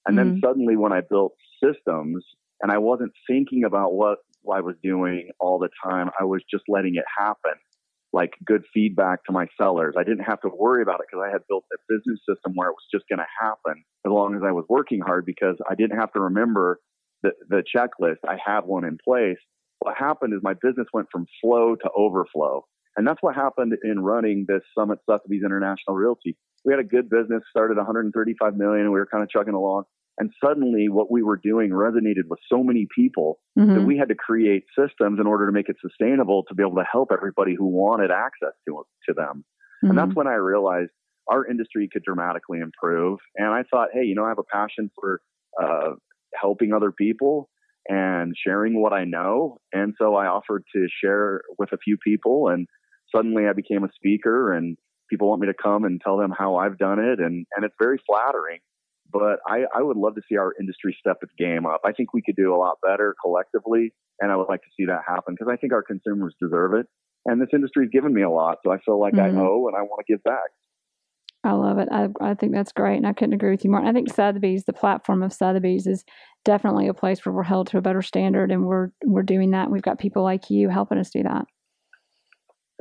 And 0.05 0.17
then 0.17 0.31
mm-hmm. 0.31 0.39
suddenly, 0.45 0.75
when 0.75 0.91
I 0.91 1.01
built 1.01 1.33
systems 1.63 2.25
and 2.61 2.71
I 2.71 2.77
wasn't 2.77 3.13
thinking 3.27 3.63
about 3.63 3.93
what 3.93 4.19
I 4.51 4.61
was 4.61 4.75
doing 4.83 5.29
all 5.39 5.59
the 5.59 5.69
time, 5.83 6.09
I 6.19 6.23
was 6.23 6.41
just 6.49 6.63
letting 6.67 6.95
it 6.95 7.05
happen 7.17 7.53
like 8.13 8.33
good 8.45 8.63
feedback 8.73 9.25
to 9.25 9.31
my 9.31 9.47
sellers. 9.59 9.95
I 9.97 10.03
didn't 10.03 10.23
have 10.23 10.39
to 10.41 10.49
worry 10.49 10.83
about 10.83 10.99
it 10.99 11.07
because 11.09 11.25
I 11.27 11.31
had 11.31 11.41
built 11.49 11.65
a 11.73 11.77
business 11.89 12.19
system 12.29 12.53
where 12.53 12.69
it 12.69 12.73
was 12.73 12.85
just 12.93 13.05
going 13.09 13.19
to 13.19 13.25
happen 13.41 13.83
as 14.05 14.11
long 14.11 14.35
as 14.35 14.43
I 14.45 14.51
was 14.51 14.65
working 14.69 15.01
hard 15.01 15.25
because 15.25 15.55
I 15.69 15.73
didn't 15.75 15.97
have 15.97 16.13
to 16.13 16.21
remember 16.21 16.79
the, 17.23 17.31
the 17.49 17.63
checklist. 17.75 18.17
I 18.27 18.37
had 18.43 18.61
one 18.61 18.85
in 18.85 18.99
place. 19.03 19.39
What 19.79 19.97
happened 19.97 20.33
is 20.33 20.39
my 20.43 20.53
business 20.53 20.87
went 20.93 21.07
from 21.11 21.25
flow 21.41 21.75
to 21.75 21.89
overflow. 21.97 22.65
And 22.95 23.07
that's 23.07 23.21
what 23.21 23.33
happened 23.33 23.73
in 23.83 23.99
running 23.99 24.45
this 24.47 24.61
Summit 24.77 24.99
Sotheby's 25.09 25.41
International 25.43 25.95
Realty. 25.95 26.37
We 26.63 26.71
had 26.71 26.79
a 26.79 26.83
good 26.83 27.09
business, 27.09 27.41
started 27.49 27.77
135 27.77 28.55
million, 28.55 28.81
and 28.81 28.93
we 28.93 28.99
were 28.99 29.07
kind 29.07 29.23
of 29.23 29.29
chugging 29.29 29.55
along. 29.55 29.85
And 30.17 30.31
suddenly, 30.43 30.89
what 30.89 31.11
we 31.11 31.23
were 31.23 31.37
doing 31.37 31.71
resonated 31.71 32.27
with 32.29 32.39
so 32.51 32.63
many 32.63 32.87
people 32.95 33.39
mm-hmm. 33.57 33.73
that 33.73 33.81
we 33.81 33.97
had 33.97 34.09
to 34.09 34.15
create 34.15 34.63
systems 34.77 35.19
in 35.19 35.25
order 35.25 35.47
to 35.47 35.51
make 35.51 35.69
it 35.69 35.77
sustainable 35.81 36.43
to 36.47 36.53
be 36.53 36.61
able 36.61 36.75
to 36.75 36.85
help 36.89 37.09
everybody 37.11 37.55
who 37.55 37.65
wanted 37.65 38.11
access 38.11 38.53
to, 38.67 38.85
to 39.07 39.13
them. 39.13 39.43
Mm-hmm. 39.83 39.89
And 39.89 39.97
that's 39.97 40.09
mm-hmm. 40.09 40.19
when 40.19 40.27
I 40.27 40.35
realized 40.35 40.91
our 41.27 41.47
industry 41.47 41.89
could 41.91 42.03
dramatically 42.03 42.59
improve. 42.59 43.19
And 43.35 43.47
I 43.47 43.63
thought, 43.63 43.89
hey, 43.93 44.03
you 44.03 44.13
know, 44.13 44.25
I 44.25 44.29
have 44.29 44.39
a 44.39 44.43
passion 44.43 44.91
for 44.99 45.19
uh, 45.61 45.93
helping 46.39 46.73
other 46.73 46.91
people 46.91 47.49
and 47.87 48.33
sharing 48.45 48.81
what 48.81 48.93
I 48.93 49.05
know. 49.05 49.57
And 49.71 49.93
so 49.99 50.15
I 50.15 50.27
offered 50.27 50.63
to 50.75 50.87
share 51.03 51.41
with 51.57 51.71
a 51.73 51.77
few 51.77 51.97
people, 51.97 52.49
and 52.49 52.67
suddenly 53.13 53.47
I 53.47 53.53
became 53.53 53.83
a 53.83 53.89
speaker, 53.95 54.53
and 54.53 54.77
people 55.09 55.29
want 55.29 55.41
me 55.41 55.47
to 55.47 55.53
come 55.53 55.83
and 55.85 55.99
tell 55.99 56.17
them 56.17 56.33
how 56.37 56.55
I've 56.55 56.77
done 56.77 56.99
it. 56.99 57.19
And, 57.19 57.45
and 57.55 57.65
it's 57.65 57.75
very 57.79 57.99
flattering 58.05 58.59
but 59.13 59.39
I, 59.47 59.65
I 59.73 59.83
would 59.83 59.95
love 59.95 60.15
to 60.15 60.21
see 60.27 60.37
our 60.37 60.53
industry 60.59 60.97
step 60.99 61.17
its 61.21 61.31
game 61.37 61.67
up. 61.67 61.81
I 61.85 61.91
think 61.91 62.13
we 62.13 62.23
could 62.23 62.35
do 62.35 62.53
a 62.53 62.57
lot 62.57 62.79
better 62.85 63.15
collectively, 63.21 63.93
and 64.19 64.31
I 64.31 64.35
would 64.35 64.49
like 64.49 64.61
to 64.63 64.69
see 64.75 64.85
that 64.87 65.01
happen 65.07 65.35
because 65.35 65.51
I 65.51 65.55
think 65.55 65.71
our 65.71 65.83
consumers 65.83 66.35
deserve 66.41 66.73
it. 66.73 66.87
And 67.25 67.39
this 67.39 67.49
industry's 67.53 67.89
given 67.91 68.13
me 68.13 68.23
a 68.23 68.29
lot, 68.29 68.57
so 68.65 68.71
I 68.71 68.79
feel 68.79 68.99
like 68.99 69.13
mm-hmm. 69.13 69.37
I 69.37 69.41
owe 69.41 69.67
and 69.67 69.77
I 69.77 69.83
want 69.83 70.05
to 70.05 70.11
give 70.11 70.23
back. 70.23 70.49
I 71.45 71.51
love 71.51 71.77
it. 71.77 71.89
I, 71.91 72.07
I 72.21 72.33
think 72.33 72.53
that's 72.53 72.71
great, 72.71 72.97
and 72.97 73.07
I 73.07 73.13
couldn't 73.13 73.33
agree 73.33 73.51
with 73.51 73.63
you 73.63 73.71
more. 73.71 73.85
I 73.85 73.91
think 73.91 74.11
Sotheby's, 74.11 74.63
the 74.63 74.73
platform 74.73 75.21
of 75.21 75.33
Sotheby's, 75.33 75.87
is 75.87 76.05
definitely 76.45 76.87
a 76.87 76.93
place 76.93 77.25
where 77.25 77.33
we're 77.33 77.43
held 77.43 77.67
to 77.67 77.77
a 77.77 77.81
better 77.81 78.01
standard, 78.01 78.51
and 78.51 78.65
we're 78.65 78.89
we're 79.05 79.23
doing 79.23 79.51
that. 79.51 79.69
We've 79.69 79.81
got 79.81 79.99
people 79.99 80.23
like 80.23 80.49
you 80.49 80.69
helping 80.69 80.97
us 80.97 81.09
do 81.09 81.23
that. 81.23 81.45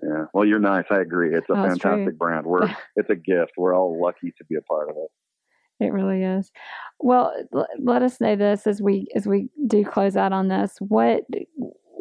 Yeah, 0.02 0.24
well, 0.32 0.44
you're 0.44 0.60
nice. 0.60 0.84
I 0.90 1.00
agree. 1.00 1.34
It's 1.34 1.48
a 1.50 1.52
oh, 1.52 1.68
fantastic 1.68 2.16
brand. 2.18 2.46
We're 2.46 2.74
it's 2.96 3.10
a 3.10 3.16
gift. 3.16 3.52
We're 3.56 3.74
all 3.74 4.00
lucky 4.00 4.32
to 4.38 4.44
be 4.44 4.56
a 4.56 4.62
part 4.62 4.88
of 4.90 4.96
it. 4.96 5.10
It 5.82 5.92
really 5.92 6.22
is. 6.22 6.50
Well, 7.00 7.32
l- 7.54 7.66
let 7.80 8.02
us 8.02 8.20
know 8.20 8.36
this 8.36 8.66
as 8.66 8.80
we 8.80 9.08
as 9.14 9.26
we 9.26 9.48
do 9.66 9.84
close 9.84 10.16
out 10.16 10.32
on 10.32 10.48
this. 10.48 10.76
What 10.80 11.22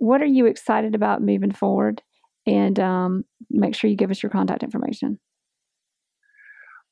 what 0.02 0.22
are 0.22 0.26
you 0.26 0.46
excited 0.46 0.96
about 0.96 1.22
moving 1.22 1.52
forward? 1.52 2.02
And 2.48 2.80
um, 2.80 3.24
make 3.50 3.76
sure 3.76 3.90
you 3.90 3.96
give 3.96 4.12
us 4.12 4.24
your 4.24 4.32
contact 4.32 4.64
information. 4.64 5.20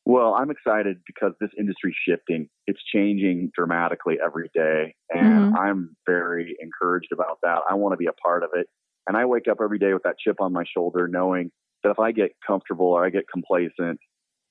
Well, 0.05 0.33
I'm 0.33 0.49
excited 0.49 0.97
because 1.05 1.33
this 1.39 1.51
industry 1.57 1.91
is 1.91 1.97
shifting. 2.07 2.49
It's 2.65 2.79
changing 2.93 3.51
dramatically 3.55 4.17
every 4.23 4.49
day, 4.55 4.95
and 5.11 5.53
mm-hmm. 5.53 5.55
I'm 5.55 5.95
very 6.07 6.55
encouraged 6.59 7.11
about 7.13 7.37
that. 7.43 7.59
I 7.69 7.75
want 7.75 7.93
to 7.93 7.97
be 7.97 8.07
a 8.07 8.13
part 8.13 8.43
of 8.43 8.49
it, 8.55 8.65
and 9.07 9.15
I 9.15 9.25
wake 9.25 9.47
up 9.47 9.57
every 9.61 9.77
day 9.77 9.93
with 9.93 10.01
that 10.03 10.15
chip 10.17 10.37
on 10.39 10.51
my 10.51 10.63
shoulder, 10.75 11.07
knowing 11.07 11.51
that 11.83 11.91
if 11.91 11.99
I 11.99 12.11
get 12.11 12.31
comfortable 12.45 12.87
or 12.87 13.05
I 13.05 13.11
get 13.11 13.25
complacent, 13.31 13.99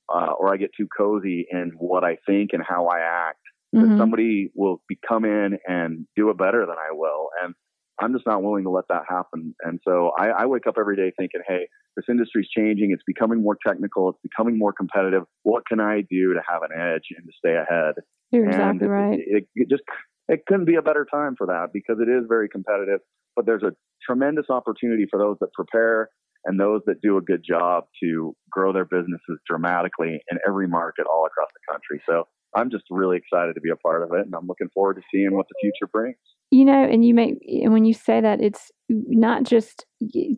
uh, 0.09 0.33
or 0.39 0.53
I 0.53 0.57
get 0.57 0.71
too 0.77 0.89
cozy 0.97 1.47
in 1.51 1.73
what 1.77 2.05
I 2.05 2.17
think 2.27 2.51
and 2.53 2.63
how 2.67 2.87
I 2.87 3.01
act, 3.01 3.41
mm-hmm. 3.75 3.91
that 3.91 3.99
somebody 3.99 4.51
will 4.55 4.83
be, 4.89 4.99
come 5.07 5.25
in 5.25 5.59
and 5.67 6.07
do 6.17 6.31
it 6.31 6.39
better 6.39 6.67
than 6.67 6.77
I 6.77 6.93
will. 6.93 7.29
And 7.43 7.55
I'm 8.01 8.13
just 8.13 8.27
not 8.27 8.43
willing 8.43 8.65
to 8.65 8.71
let 8.71 8.85
that 8.89 9.03
happen. 9.09 9.55
And 9.63 9.81
so 9.87 10.13
I, 10.19 10.29
I 10.29 10.47
wake 10.47 10.67
up 10.67 10.77
every 10.79 10.97
day 10.97 11.13
thinking, 11.17 11.43
hey, 11.47 11.69
this 11.97 12.05
industry's 12.09 12.49
changing. 12.57 12.93
It's 12.93 13.03
becoming 13.05 13.43
more 13.43 13.57
technical. 13.67 14.09
It's 14.11 14.21
becoming 14.23 14.57
more 14.57 14.73
competitive. 14.73 15.25
What 15.43 15.67
can 15.67 15.81
I 15.81 16.03
do 16.09 16.35
to 16.35 16.41
have 16.49 16.63
an 16.63 16.71
edge 16.73 17.03
and 17.17 17.27
to 17.27 17.33
stay 17.37 17.57
ahead? 17.57 17.95
You're 18.31 18.45
and 18.45 18.53
exactly 18.53 18.87
right. 18.87 19.19
It, 19.19 19.25
it, 19.27 19.49
it 19.55 19.69
just 19.69 19.83
it 20.29 20.45
couldn't 20.47 20.67
be 20.67 20.77
a 20.77 20.83
better 20.83 21.07
time 21.11 21.35
for 21.37 21.47
that 21.49 21.69
because 21.73 21.97
it 22.01 22.09
is 22.09 22.25
very 22.29 22.49
competitive. 22.49 23.01
But 23.35 23.47
there's 23.47 23.63
a 23.63 23.73
tremendous 24.05 24.47
opportunity 24.49 25.07
for 25.11 25.19
those 25.19 25.37
that 25.41 25.53
prepare 25.55 26.11
and 26.45 26.59
those 26.59 26.81
that 26.87 27.01
do 27.01 27.17
a 27.17 27.21
good 27.21 27.45
job 27.47 27.85
to 28.03 28.35
grow 28.51 28.73
their 28.73 28.85
businesses 28.85 29.39
dramatically 29.47 30.21
in 30.31 30.39
every 30.47 30.69
market 30.69 31.07
all 31.07 31.27
across 31.27 31.49
the 31.53 31.73
country. 31.73 32.03
So 32.09 32.27
I'm 32.55 32.71
just 32.71 32.85
really 32.91 33.17
excited 33.17 33.55
to 33.55 33.61
be 33.61 33.71
a 33.71 33.77
part 33.77 34.03
of 34.03 34.11
it, 34.13 34.25
and 34.25 34.35
I'm 34.35 34.47
looking 34.47 34.69
forward 34.73 34.95
to 34.95 35.03
seeing 35.13 35.35
what 35.35 35.47
the 35.49 35.55
future 35.61 35.91
brings. 35.93 36.17
You 36.51 36.65
know, 36.65 36.83
and 36.83 37.05
you 37.05 37.13
make 37.13 37.35
and 37.47 37.73
when 37.73 37.85
you 37.85 37.93
say 37.93 38.21
that, 38.23 38.41
it's 38.41 38.71
not 38.89 39.43
just 39.43 39.85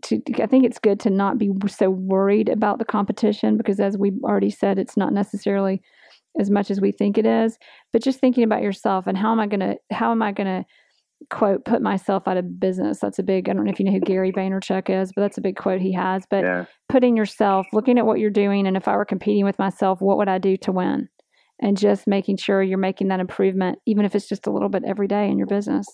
to. 0.03 0.21
I 0.43 0.47
think 0.47 0.65
it's 0.65 0.81
good 0.81 0.99
to 1.01 1.11
not 1.11 1.39
be 1.39 1.51
so 1.69 1.89
worried 1.89 2.49
about 2.49 2.79
the 2.79 2.85
competition 2.85 3.57
because, 3.57 3.79
as 3.79 3.97
we 3.97 4.13
already 4.25 4.51
said, 4.51 4.79
it's 4.79 4.97
not 4.97 5.13
necessarily 5.13 5.83
as 6.39 6.51
much 6.51 6.71
as 6.71 6.81
we 6.81 6.91
think 6.91 7.17
it 7.17 7.27
is. 7.27 7.59
But 7.93 8.03
just 8.03 8.19
thinking 8.19 8.43
about 8.43 8.63
yourself 8.63 9.07
and 9.07 9.17
how 9.17 9.31
am 9.31 9.39
I 9.39 9.47
gonna 9.47 9.77
how 9.93 10.11
am 10.11 10.23
I 10.23 10.33
gonna 10.33 10.65
quote 11.29 11.65
put 11.65 11.83
myself 11.83 12.27
out 12.27 12.37
of 12.37 12.59
business 12.59 12.99
that's 13.01 13.19
a 13.19 13.23
big 13.23 13.49
i 13.49 13.53
don't 13.53 13.65
know 13.65 13.71
if 13.71 13.79
you 13.79 13.85
know 13.85 13.93
who 13.93 14.01
gary 14.01 14.33
vaynerchuk 14.33 14.89
is 14.89 15.13
but 15.13 15.23
that's 15.23 15.39
a 15.39 15.43
big 15.43 15.57
quote 15.57 15.81
he 15.81 15.93
has 15.93 16.25
but 16.31 16.43
yeah. 16.43 16.65
putting 16.89 17.17
yourself 17.17 17.67
looking 17.73 17.99
at 17.99 18.07
what 18.07 18.19
you're 18.19 18.31
doing 18.31 18.67
and 18.67 18.77
if 18.77 18.89
i 18.89 18.97
were 18.97 19.05
competing 19.05 19.45
with 19.45 19.59
myself 19.59 20.01
what 20.01 20.17
would 20.17 20.29
i 20.29 20.39
do 20.39 20.57
to 20.57 20.73
win 20.73 21.09
and 21.61 21.77
just 21.77 22.07
making 22.07 22.37
sure 22.37 22.63
you're 22.63 22.79
making 22.79 23.09
that 23.09 23.21
improvement 23.21 23.79
even 23.87 24.05
if 24.05 24.15
it's 24.15 24.29
just 24.29 24.47
a 24.47 24.51
little 24.51 24.71
bit 24.71 24.83
every 24.87 25.07
day 25.07 25.29
in 25.29 25.37
your 25.37 25.47
business 25.47 25.87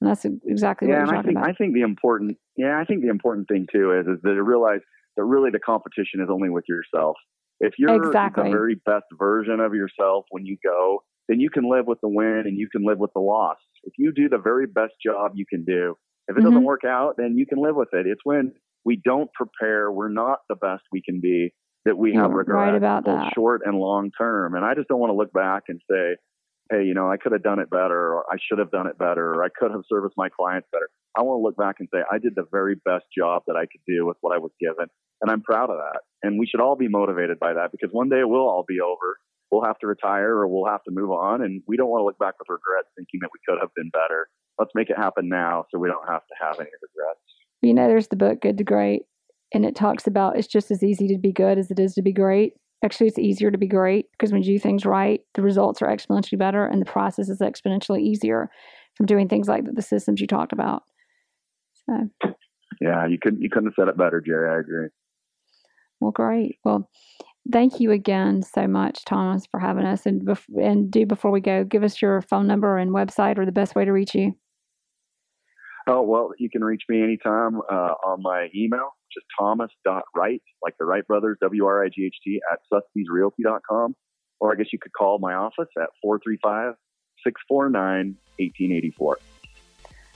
and 0.00 0.08
that's 0.08 0.24
exactly 0.46 0.88
yeah, 0.88 1.00
what 1.00 1.08
you're 1.08 1.16
I 1.16 1.22
think, 1.22 1.36
about. 1.36 1.50
I 1.50 1.52
think 1.52 1.74
the 1.74 1.82
important 1.82 2.38
yeah 2.56 2.78
i 2.80 2.84
think 2.84 3.02
the 3.02 3.10
important 3.10 3.48
thing 3.48 3.66
too 3.72 3.92
is 3.92 4.06
is 4.06 4.22
that 4.22 4.34
you 4.34 4.42
realize 4.42 4.80
that 5.16 5.24
really 5.24 5.50
the 5.50 5.58
competition 5.58 6.20
is 6.20 6.28
only 6.30 6.48
with 6.48 6.64
yourself 6.68 7.16
if 7.58 7.74
you're 7.76 8.06
exactly. 8.06 8.44
the 8.44 8.50
very 8.50 8.80
best 8.86 9.04
version 9.18 9.58
of 9.58 9.74
yourself 9.74 10.26
when 10.30 10.46
you 10.46 10.56
go 10.64 11.02
then 11.30 11.38
you 11.38 11.48
can 11.48 11.70
live 11.70 11.86
with 11.86 12.00
the 12.00 12.08
win 12.08 12.42
and 12.44 12.58
you 12.58 12.68
can 12.68 12.84
live 12.84 12.98
with 12.98 13.12
the 13.14 13.20
loss. 13.20 13.56
If 13.84 13.94
you 13.98 14.12
do 14.12 14.28
the 14.28 14.38
very 14.38 14.66
best 14.66 14.94
job 15.04 15.32
you 15.34 15.44
can 15.48 15.64
do, 15.64 15.96
if 16.28 16.36
it 16.36 16.40
mm-hmm. 16.40 16.48
doesn't 16.48 16.64
work 16.64 16.84
out, 16.84 17.14
then 17.16 17.36
you 17.36 17.46
can 17.46 17.60
live 17.60 17.76
with 17.76 17.88
it. 17.92 18.06
It's 18.06 18.20
when 18.24 18.52
we 18.84 19.00
don't 19.02 19.30
prepare, 19.32 19.90
we're 19.90 20.08
not 20.08 20.38
the 20.48 20.54
best 20.54 20.82
we 20.92 21.02
can 21.02 21.20
be, 21.20 21.52
that 21.84 21.96
we 21.96 22.12
You're 22.12 22.22
have 22.22 22.32
regret, 22.32 22.56
right 22.56 22.74
about 22.74 23.04
both 23.04 23.20
that. 23.20 23.32
short 23.34 23.62
and 23.64 23.78
long 23.78 24.10
term. 24.16 24.54
And 24.54 24.64
I 24.64 24.74
just 24.74 24.88
don't 24.88 25.00
want 25.00 25.10
to 25.10 25.16
look 25.16 25.32
back 25.32 25.64
and 25.68 25.80
say, 25.90 26.16
hey, 26.70 26.84
you 26.84 26.94
know, 26.94 27.10
I 27.10 27.16
could 27.16 27.32
have 27.32 27.42
done 27.42 27.58
it 27.58 27.68
better, 27.68 28.14
or 28.14 28.24
I 28.30 28.36
should 28.40 28.58
have 28.58 28.70
done 28.70 28.86
it 28.86 28.96
better, 28.98 29.34
or 29.34 29.42
I 29.44 29.48
could 29.48 29.72
have 29.72 29.82
serviced 29.88 30.14
my 30.16 30.28
clients 30.28 30.68
better. 30.70 30.88
I 31.16 31.22
want 31.22 31.40
to 31.40 31.42
look 31.42 31.56
back 31.56 31.76
and 31.80 31.88
say, 31.92 32.00
I 32.10 32.18
did 32.18 32.34
the 32.36 32.46
very 32.52 32.76
best 32.84 33.06
job 33.16 33.42
that 33.48 33.56
I 33.56 33.62
could 33.62 33.80
do 33.86 34.06
with 34.06 34.16
what 34.20 34.34
I 34.34 34.38
was 34.38 34.52
given. 34.60 34.86
And 35.20 35.30
I'm 35.30 35.42
proud 35.42 35.70
of 35.70 35.78
that. 35.78 36.00
And 36.22 36.38
we 36.38 36.46
should 36.46 36.60
all 36.60 36.76
be 36.76 36.88
motivated 36.88 37.38
by 37.40 37.54
that 37.54 37.72
because 37.72 37.90
one 37.92 38.08
day 38.08 38.20
it 38.20 38.28
will 38.28 38.48
all 38.48 38.64
be 38.66 38.80
over 38.80 39.18
we'll 39.50 39.64
have 39.64 39.78
to 39.78 39.86
retire 39.86 40.36
or 40.36 40.48
we'll 40.48 40.70
have 40.70 40.82
to 40.84 40.90
move 40.90 41.10
on. 41.10 41.42
And 41.42 41.62
we 41.66 41.76
don't 41.76 41.88
want 41.88 42.00
to 42.00 42.04
look 42.04 42.18
back 42.18 42.34
with 42.38 42.48
regret 42.48 42.84
thinking 42.96 43.20
that 43.22 43.30
we 43.32 43.40
could 43.46 43.58
have 43.60 43.70
been 43.74 43.90
better. 43.90 44.28
Let's 44.58 44.72
make 44.74 44.90
it 44.90 44.96
happen 44.96 45.28
now 45.28 45.64
so 45.70 45.78
we 45.78 45.88
don't 45.88 46.08
have 46.08 46.22
to 46.26 46.34
have 46.40 46.60
any 46.60 46.70
regrets. 46.82 47.20
You 47.62 47.74
know, 47.74 47.88
there's 47.88 48.08
the 48.08 48.16
book 48.16 48.40
Good 48.40 48.58
to 48.58 48.64
Great, 48.64 49.02
and 49.52 49.64
it 49.64 49.74
talks 49.74 50.06
about 50.06 50.38
it's 50.38 50.46
just 50.46 50.70
as 50.70 50.82
easy 50.82 51.08
to 51.08 51.18
be 51.18 51.32
good 51.32 51.58
as 51.58 51.70
it 51.70 51.78
is 51.78 51.94
to 51.94 52.02
be 52.02 52.12
great. 52.12 52.54
Actually, 52.82 53.08
it's 53.08 53.18
easier 53.18 53.50
to 53.50 53.58
be 53.58 53.66
great 53.66 54.06
because 54.12 54.32
when 54.32 54.42
you 54.42 54.54
do 54.54 54.58
things 54.58 54.86
right, 54.86 55.20
the 55.34 55.42
results 55.42 55.82
are 55.82 55.88
exponentially 55.88 56.38
better 56.38 56.64
and 56.64 56.80
the 56.80 56.86
process 56.86 57.28
is 57.28 57.40
exponentially 57.40 58.00
easier 58.00 58.50
from 58.96 59.06
doing 59.06 59.28
things 59.28 59.48
like 59.48 59.64
the 59.70 59.82
systems 59.82 60.20
you 60.20 60.26
talked 60.26 60.52
about. 60.52 60.82
So, 61.86 62.08
yeah, 62.80 63.06
you 63.06 63.18
couldn't 63.20 63.42
you 63.42 63.50
couldn't 63.50 63.68
have 63.68 63.74
said 63.78 63.88
it 63.88 63.98
better, 63.98 64.22
Jerry. 64.24 64.50
I 64.50 64.60
agree. 64.60 64.88
Well, 66.00 66.12
great. 66.12 66.56
Well, 66.64 66.88
thank 67.52 67.80
you 67.80 67.90
again 67.90 68.42
so 68.42 68.66
much, 68.66 69.04
Thomas, 69.04 69.46
for 69.46 69.60
having 69.60 69.84
us. 69.84 70.06
And 70.06 70.22
bef- 70.22 70.62
and 70.62 70.90
do 70.90 71.06
before 71.06 71.30
we 71.30 71.40
go, 71.40 71.64
give 71.64 71.82
us 71.82 72.00
your 72.00 72.20
phone 72.22 72.46
number 72.46 72.78
and 72.78 72.90
website 72.90 73.38
or 73.38 73.46
the 73.46 73.52
best 73.52 73.74
way 73.74 73.84
to 73.84 73.92
reach 73.92 74.14
you. 74.14 74.34
Oh 75.86 76.02
well, 76.02 76.30
you 76.38 76.50
can 76.50 76.62
reach 76.62 76.82
me 76.88 77.02
anytime 77.02 77.60
uh, 77.70 77.94
on 78.06 78.22
my 78.22 78.48
email, 78.54 78.90
which 79.06 79.16
is 79.16 79.24
thomas.wright, 79.38 80.42
like 80.62 80.74
the 80.78 80.84
Wright 80.84 81.06
brothers, 81.06 81.38
W 81.40 81.64
R 81.64 81.84
I 81.84 81.88
G 81.88 82.06
H 82.06 82.16
T, 82.22 82.40
at 82.52 82.60
sotheby'srealty.com. 82.72 83.96
Or 84.40 84.52
I 84.52 84.56
guess 84.56 84.68
you 84.72 84.78
could 84.78 84.92
call 84.92 85.18
my 85.18 85.34
office 85.34 85.68
at 85.76 85.90
435 86.02 86.74
649 87.24 88.16
1884. 88.38 89.18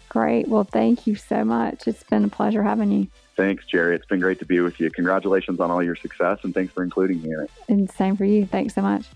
Great. 0.09 0.49
Well, 0.49 0.65
thank 0.65 1.07
you 1.07 1.15
so 1.17 1.45
much. 1.45 1.87
It's 1.87 2.03
been 2.05 2.25
a 2.25 2.29
pleasure 2.29 2.63
having 2.63 2.91
you. 2.93 3.09
Thanks, 3.37 3.65
Jerry. 3.67 3.97
It's 3.97 4.07
been 4.07 4.21
great 4.21 4.39
to 4.39 4.45
be 4.45 4.61
with 4.61 4.79
you. 4.79 4.91
Congratulations 4.91 5.59
on 5.59 5.71
all 5.71 5.83
your 5.83 5.97
success 5.97 6.39
and 6.45 6.55
thanks 6.55 6.73
for 6.73 6.85
including 6.85 7.21
me 7.23 7.33
in 7.33 7.41
it. 7.41 7.51
And 7.69 7.91
same 7.91 8.17
for 8.17 8.25
you. 8.25 8.47
Thanks 8.47 8.75
so 8.75 8.83
much. 8.83 9.07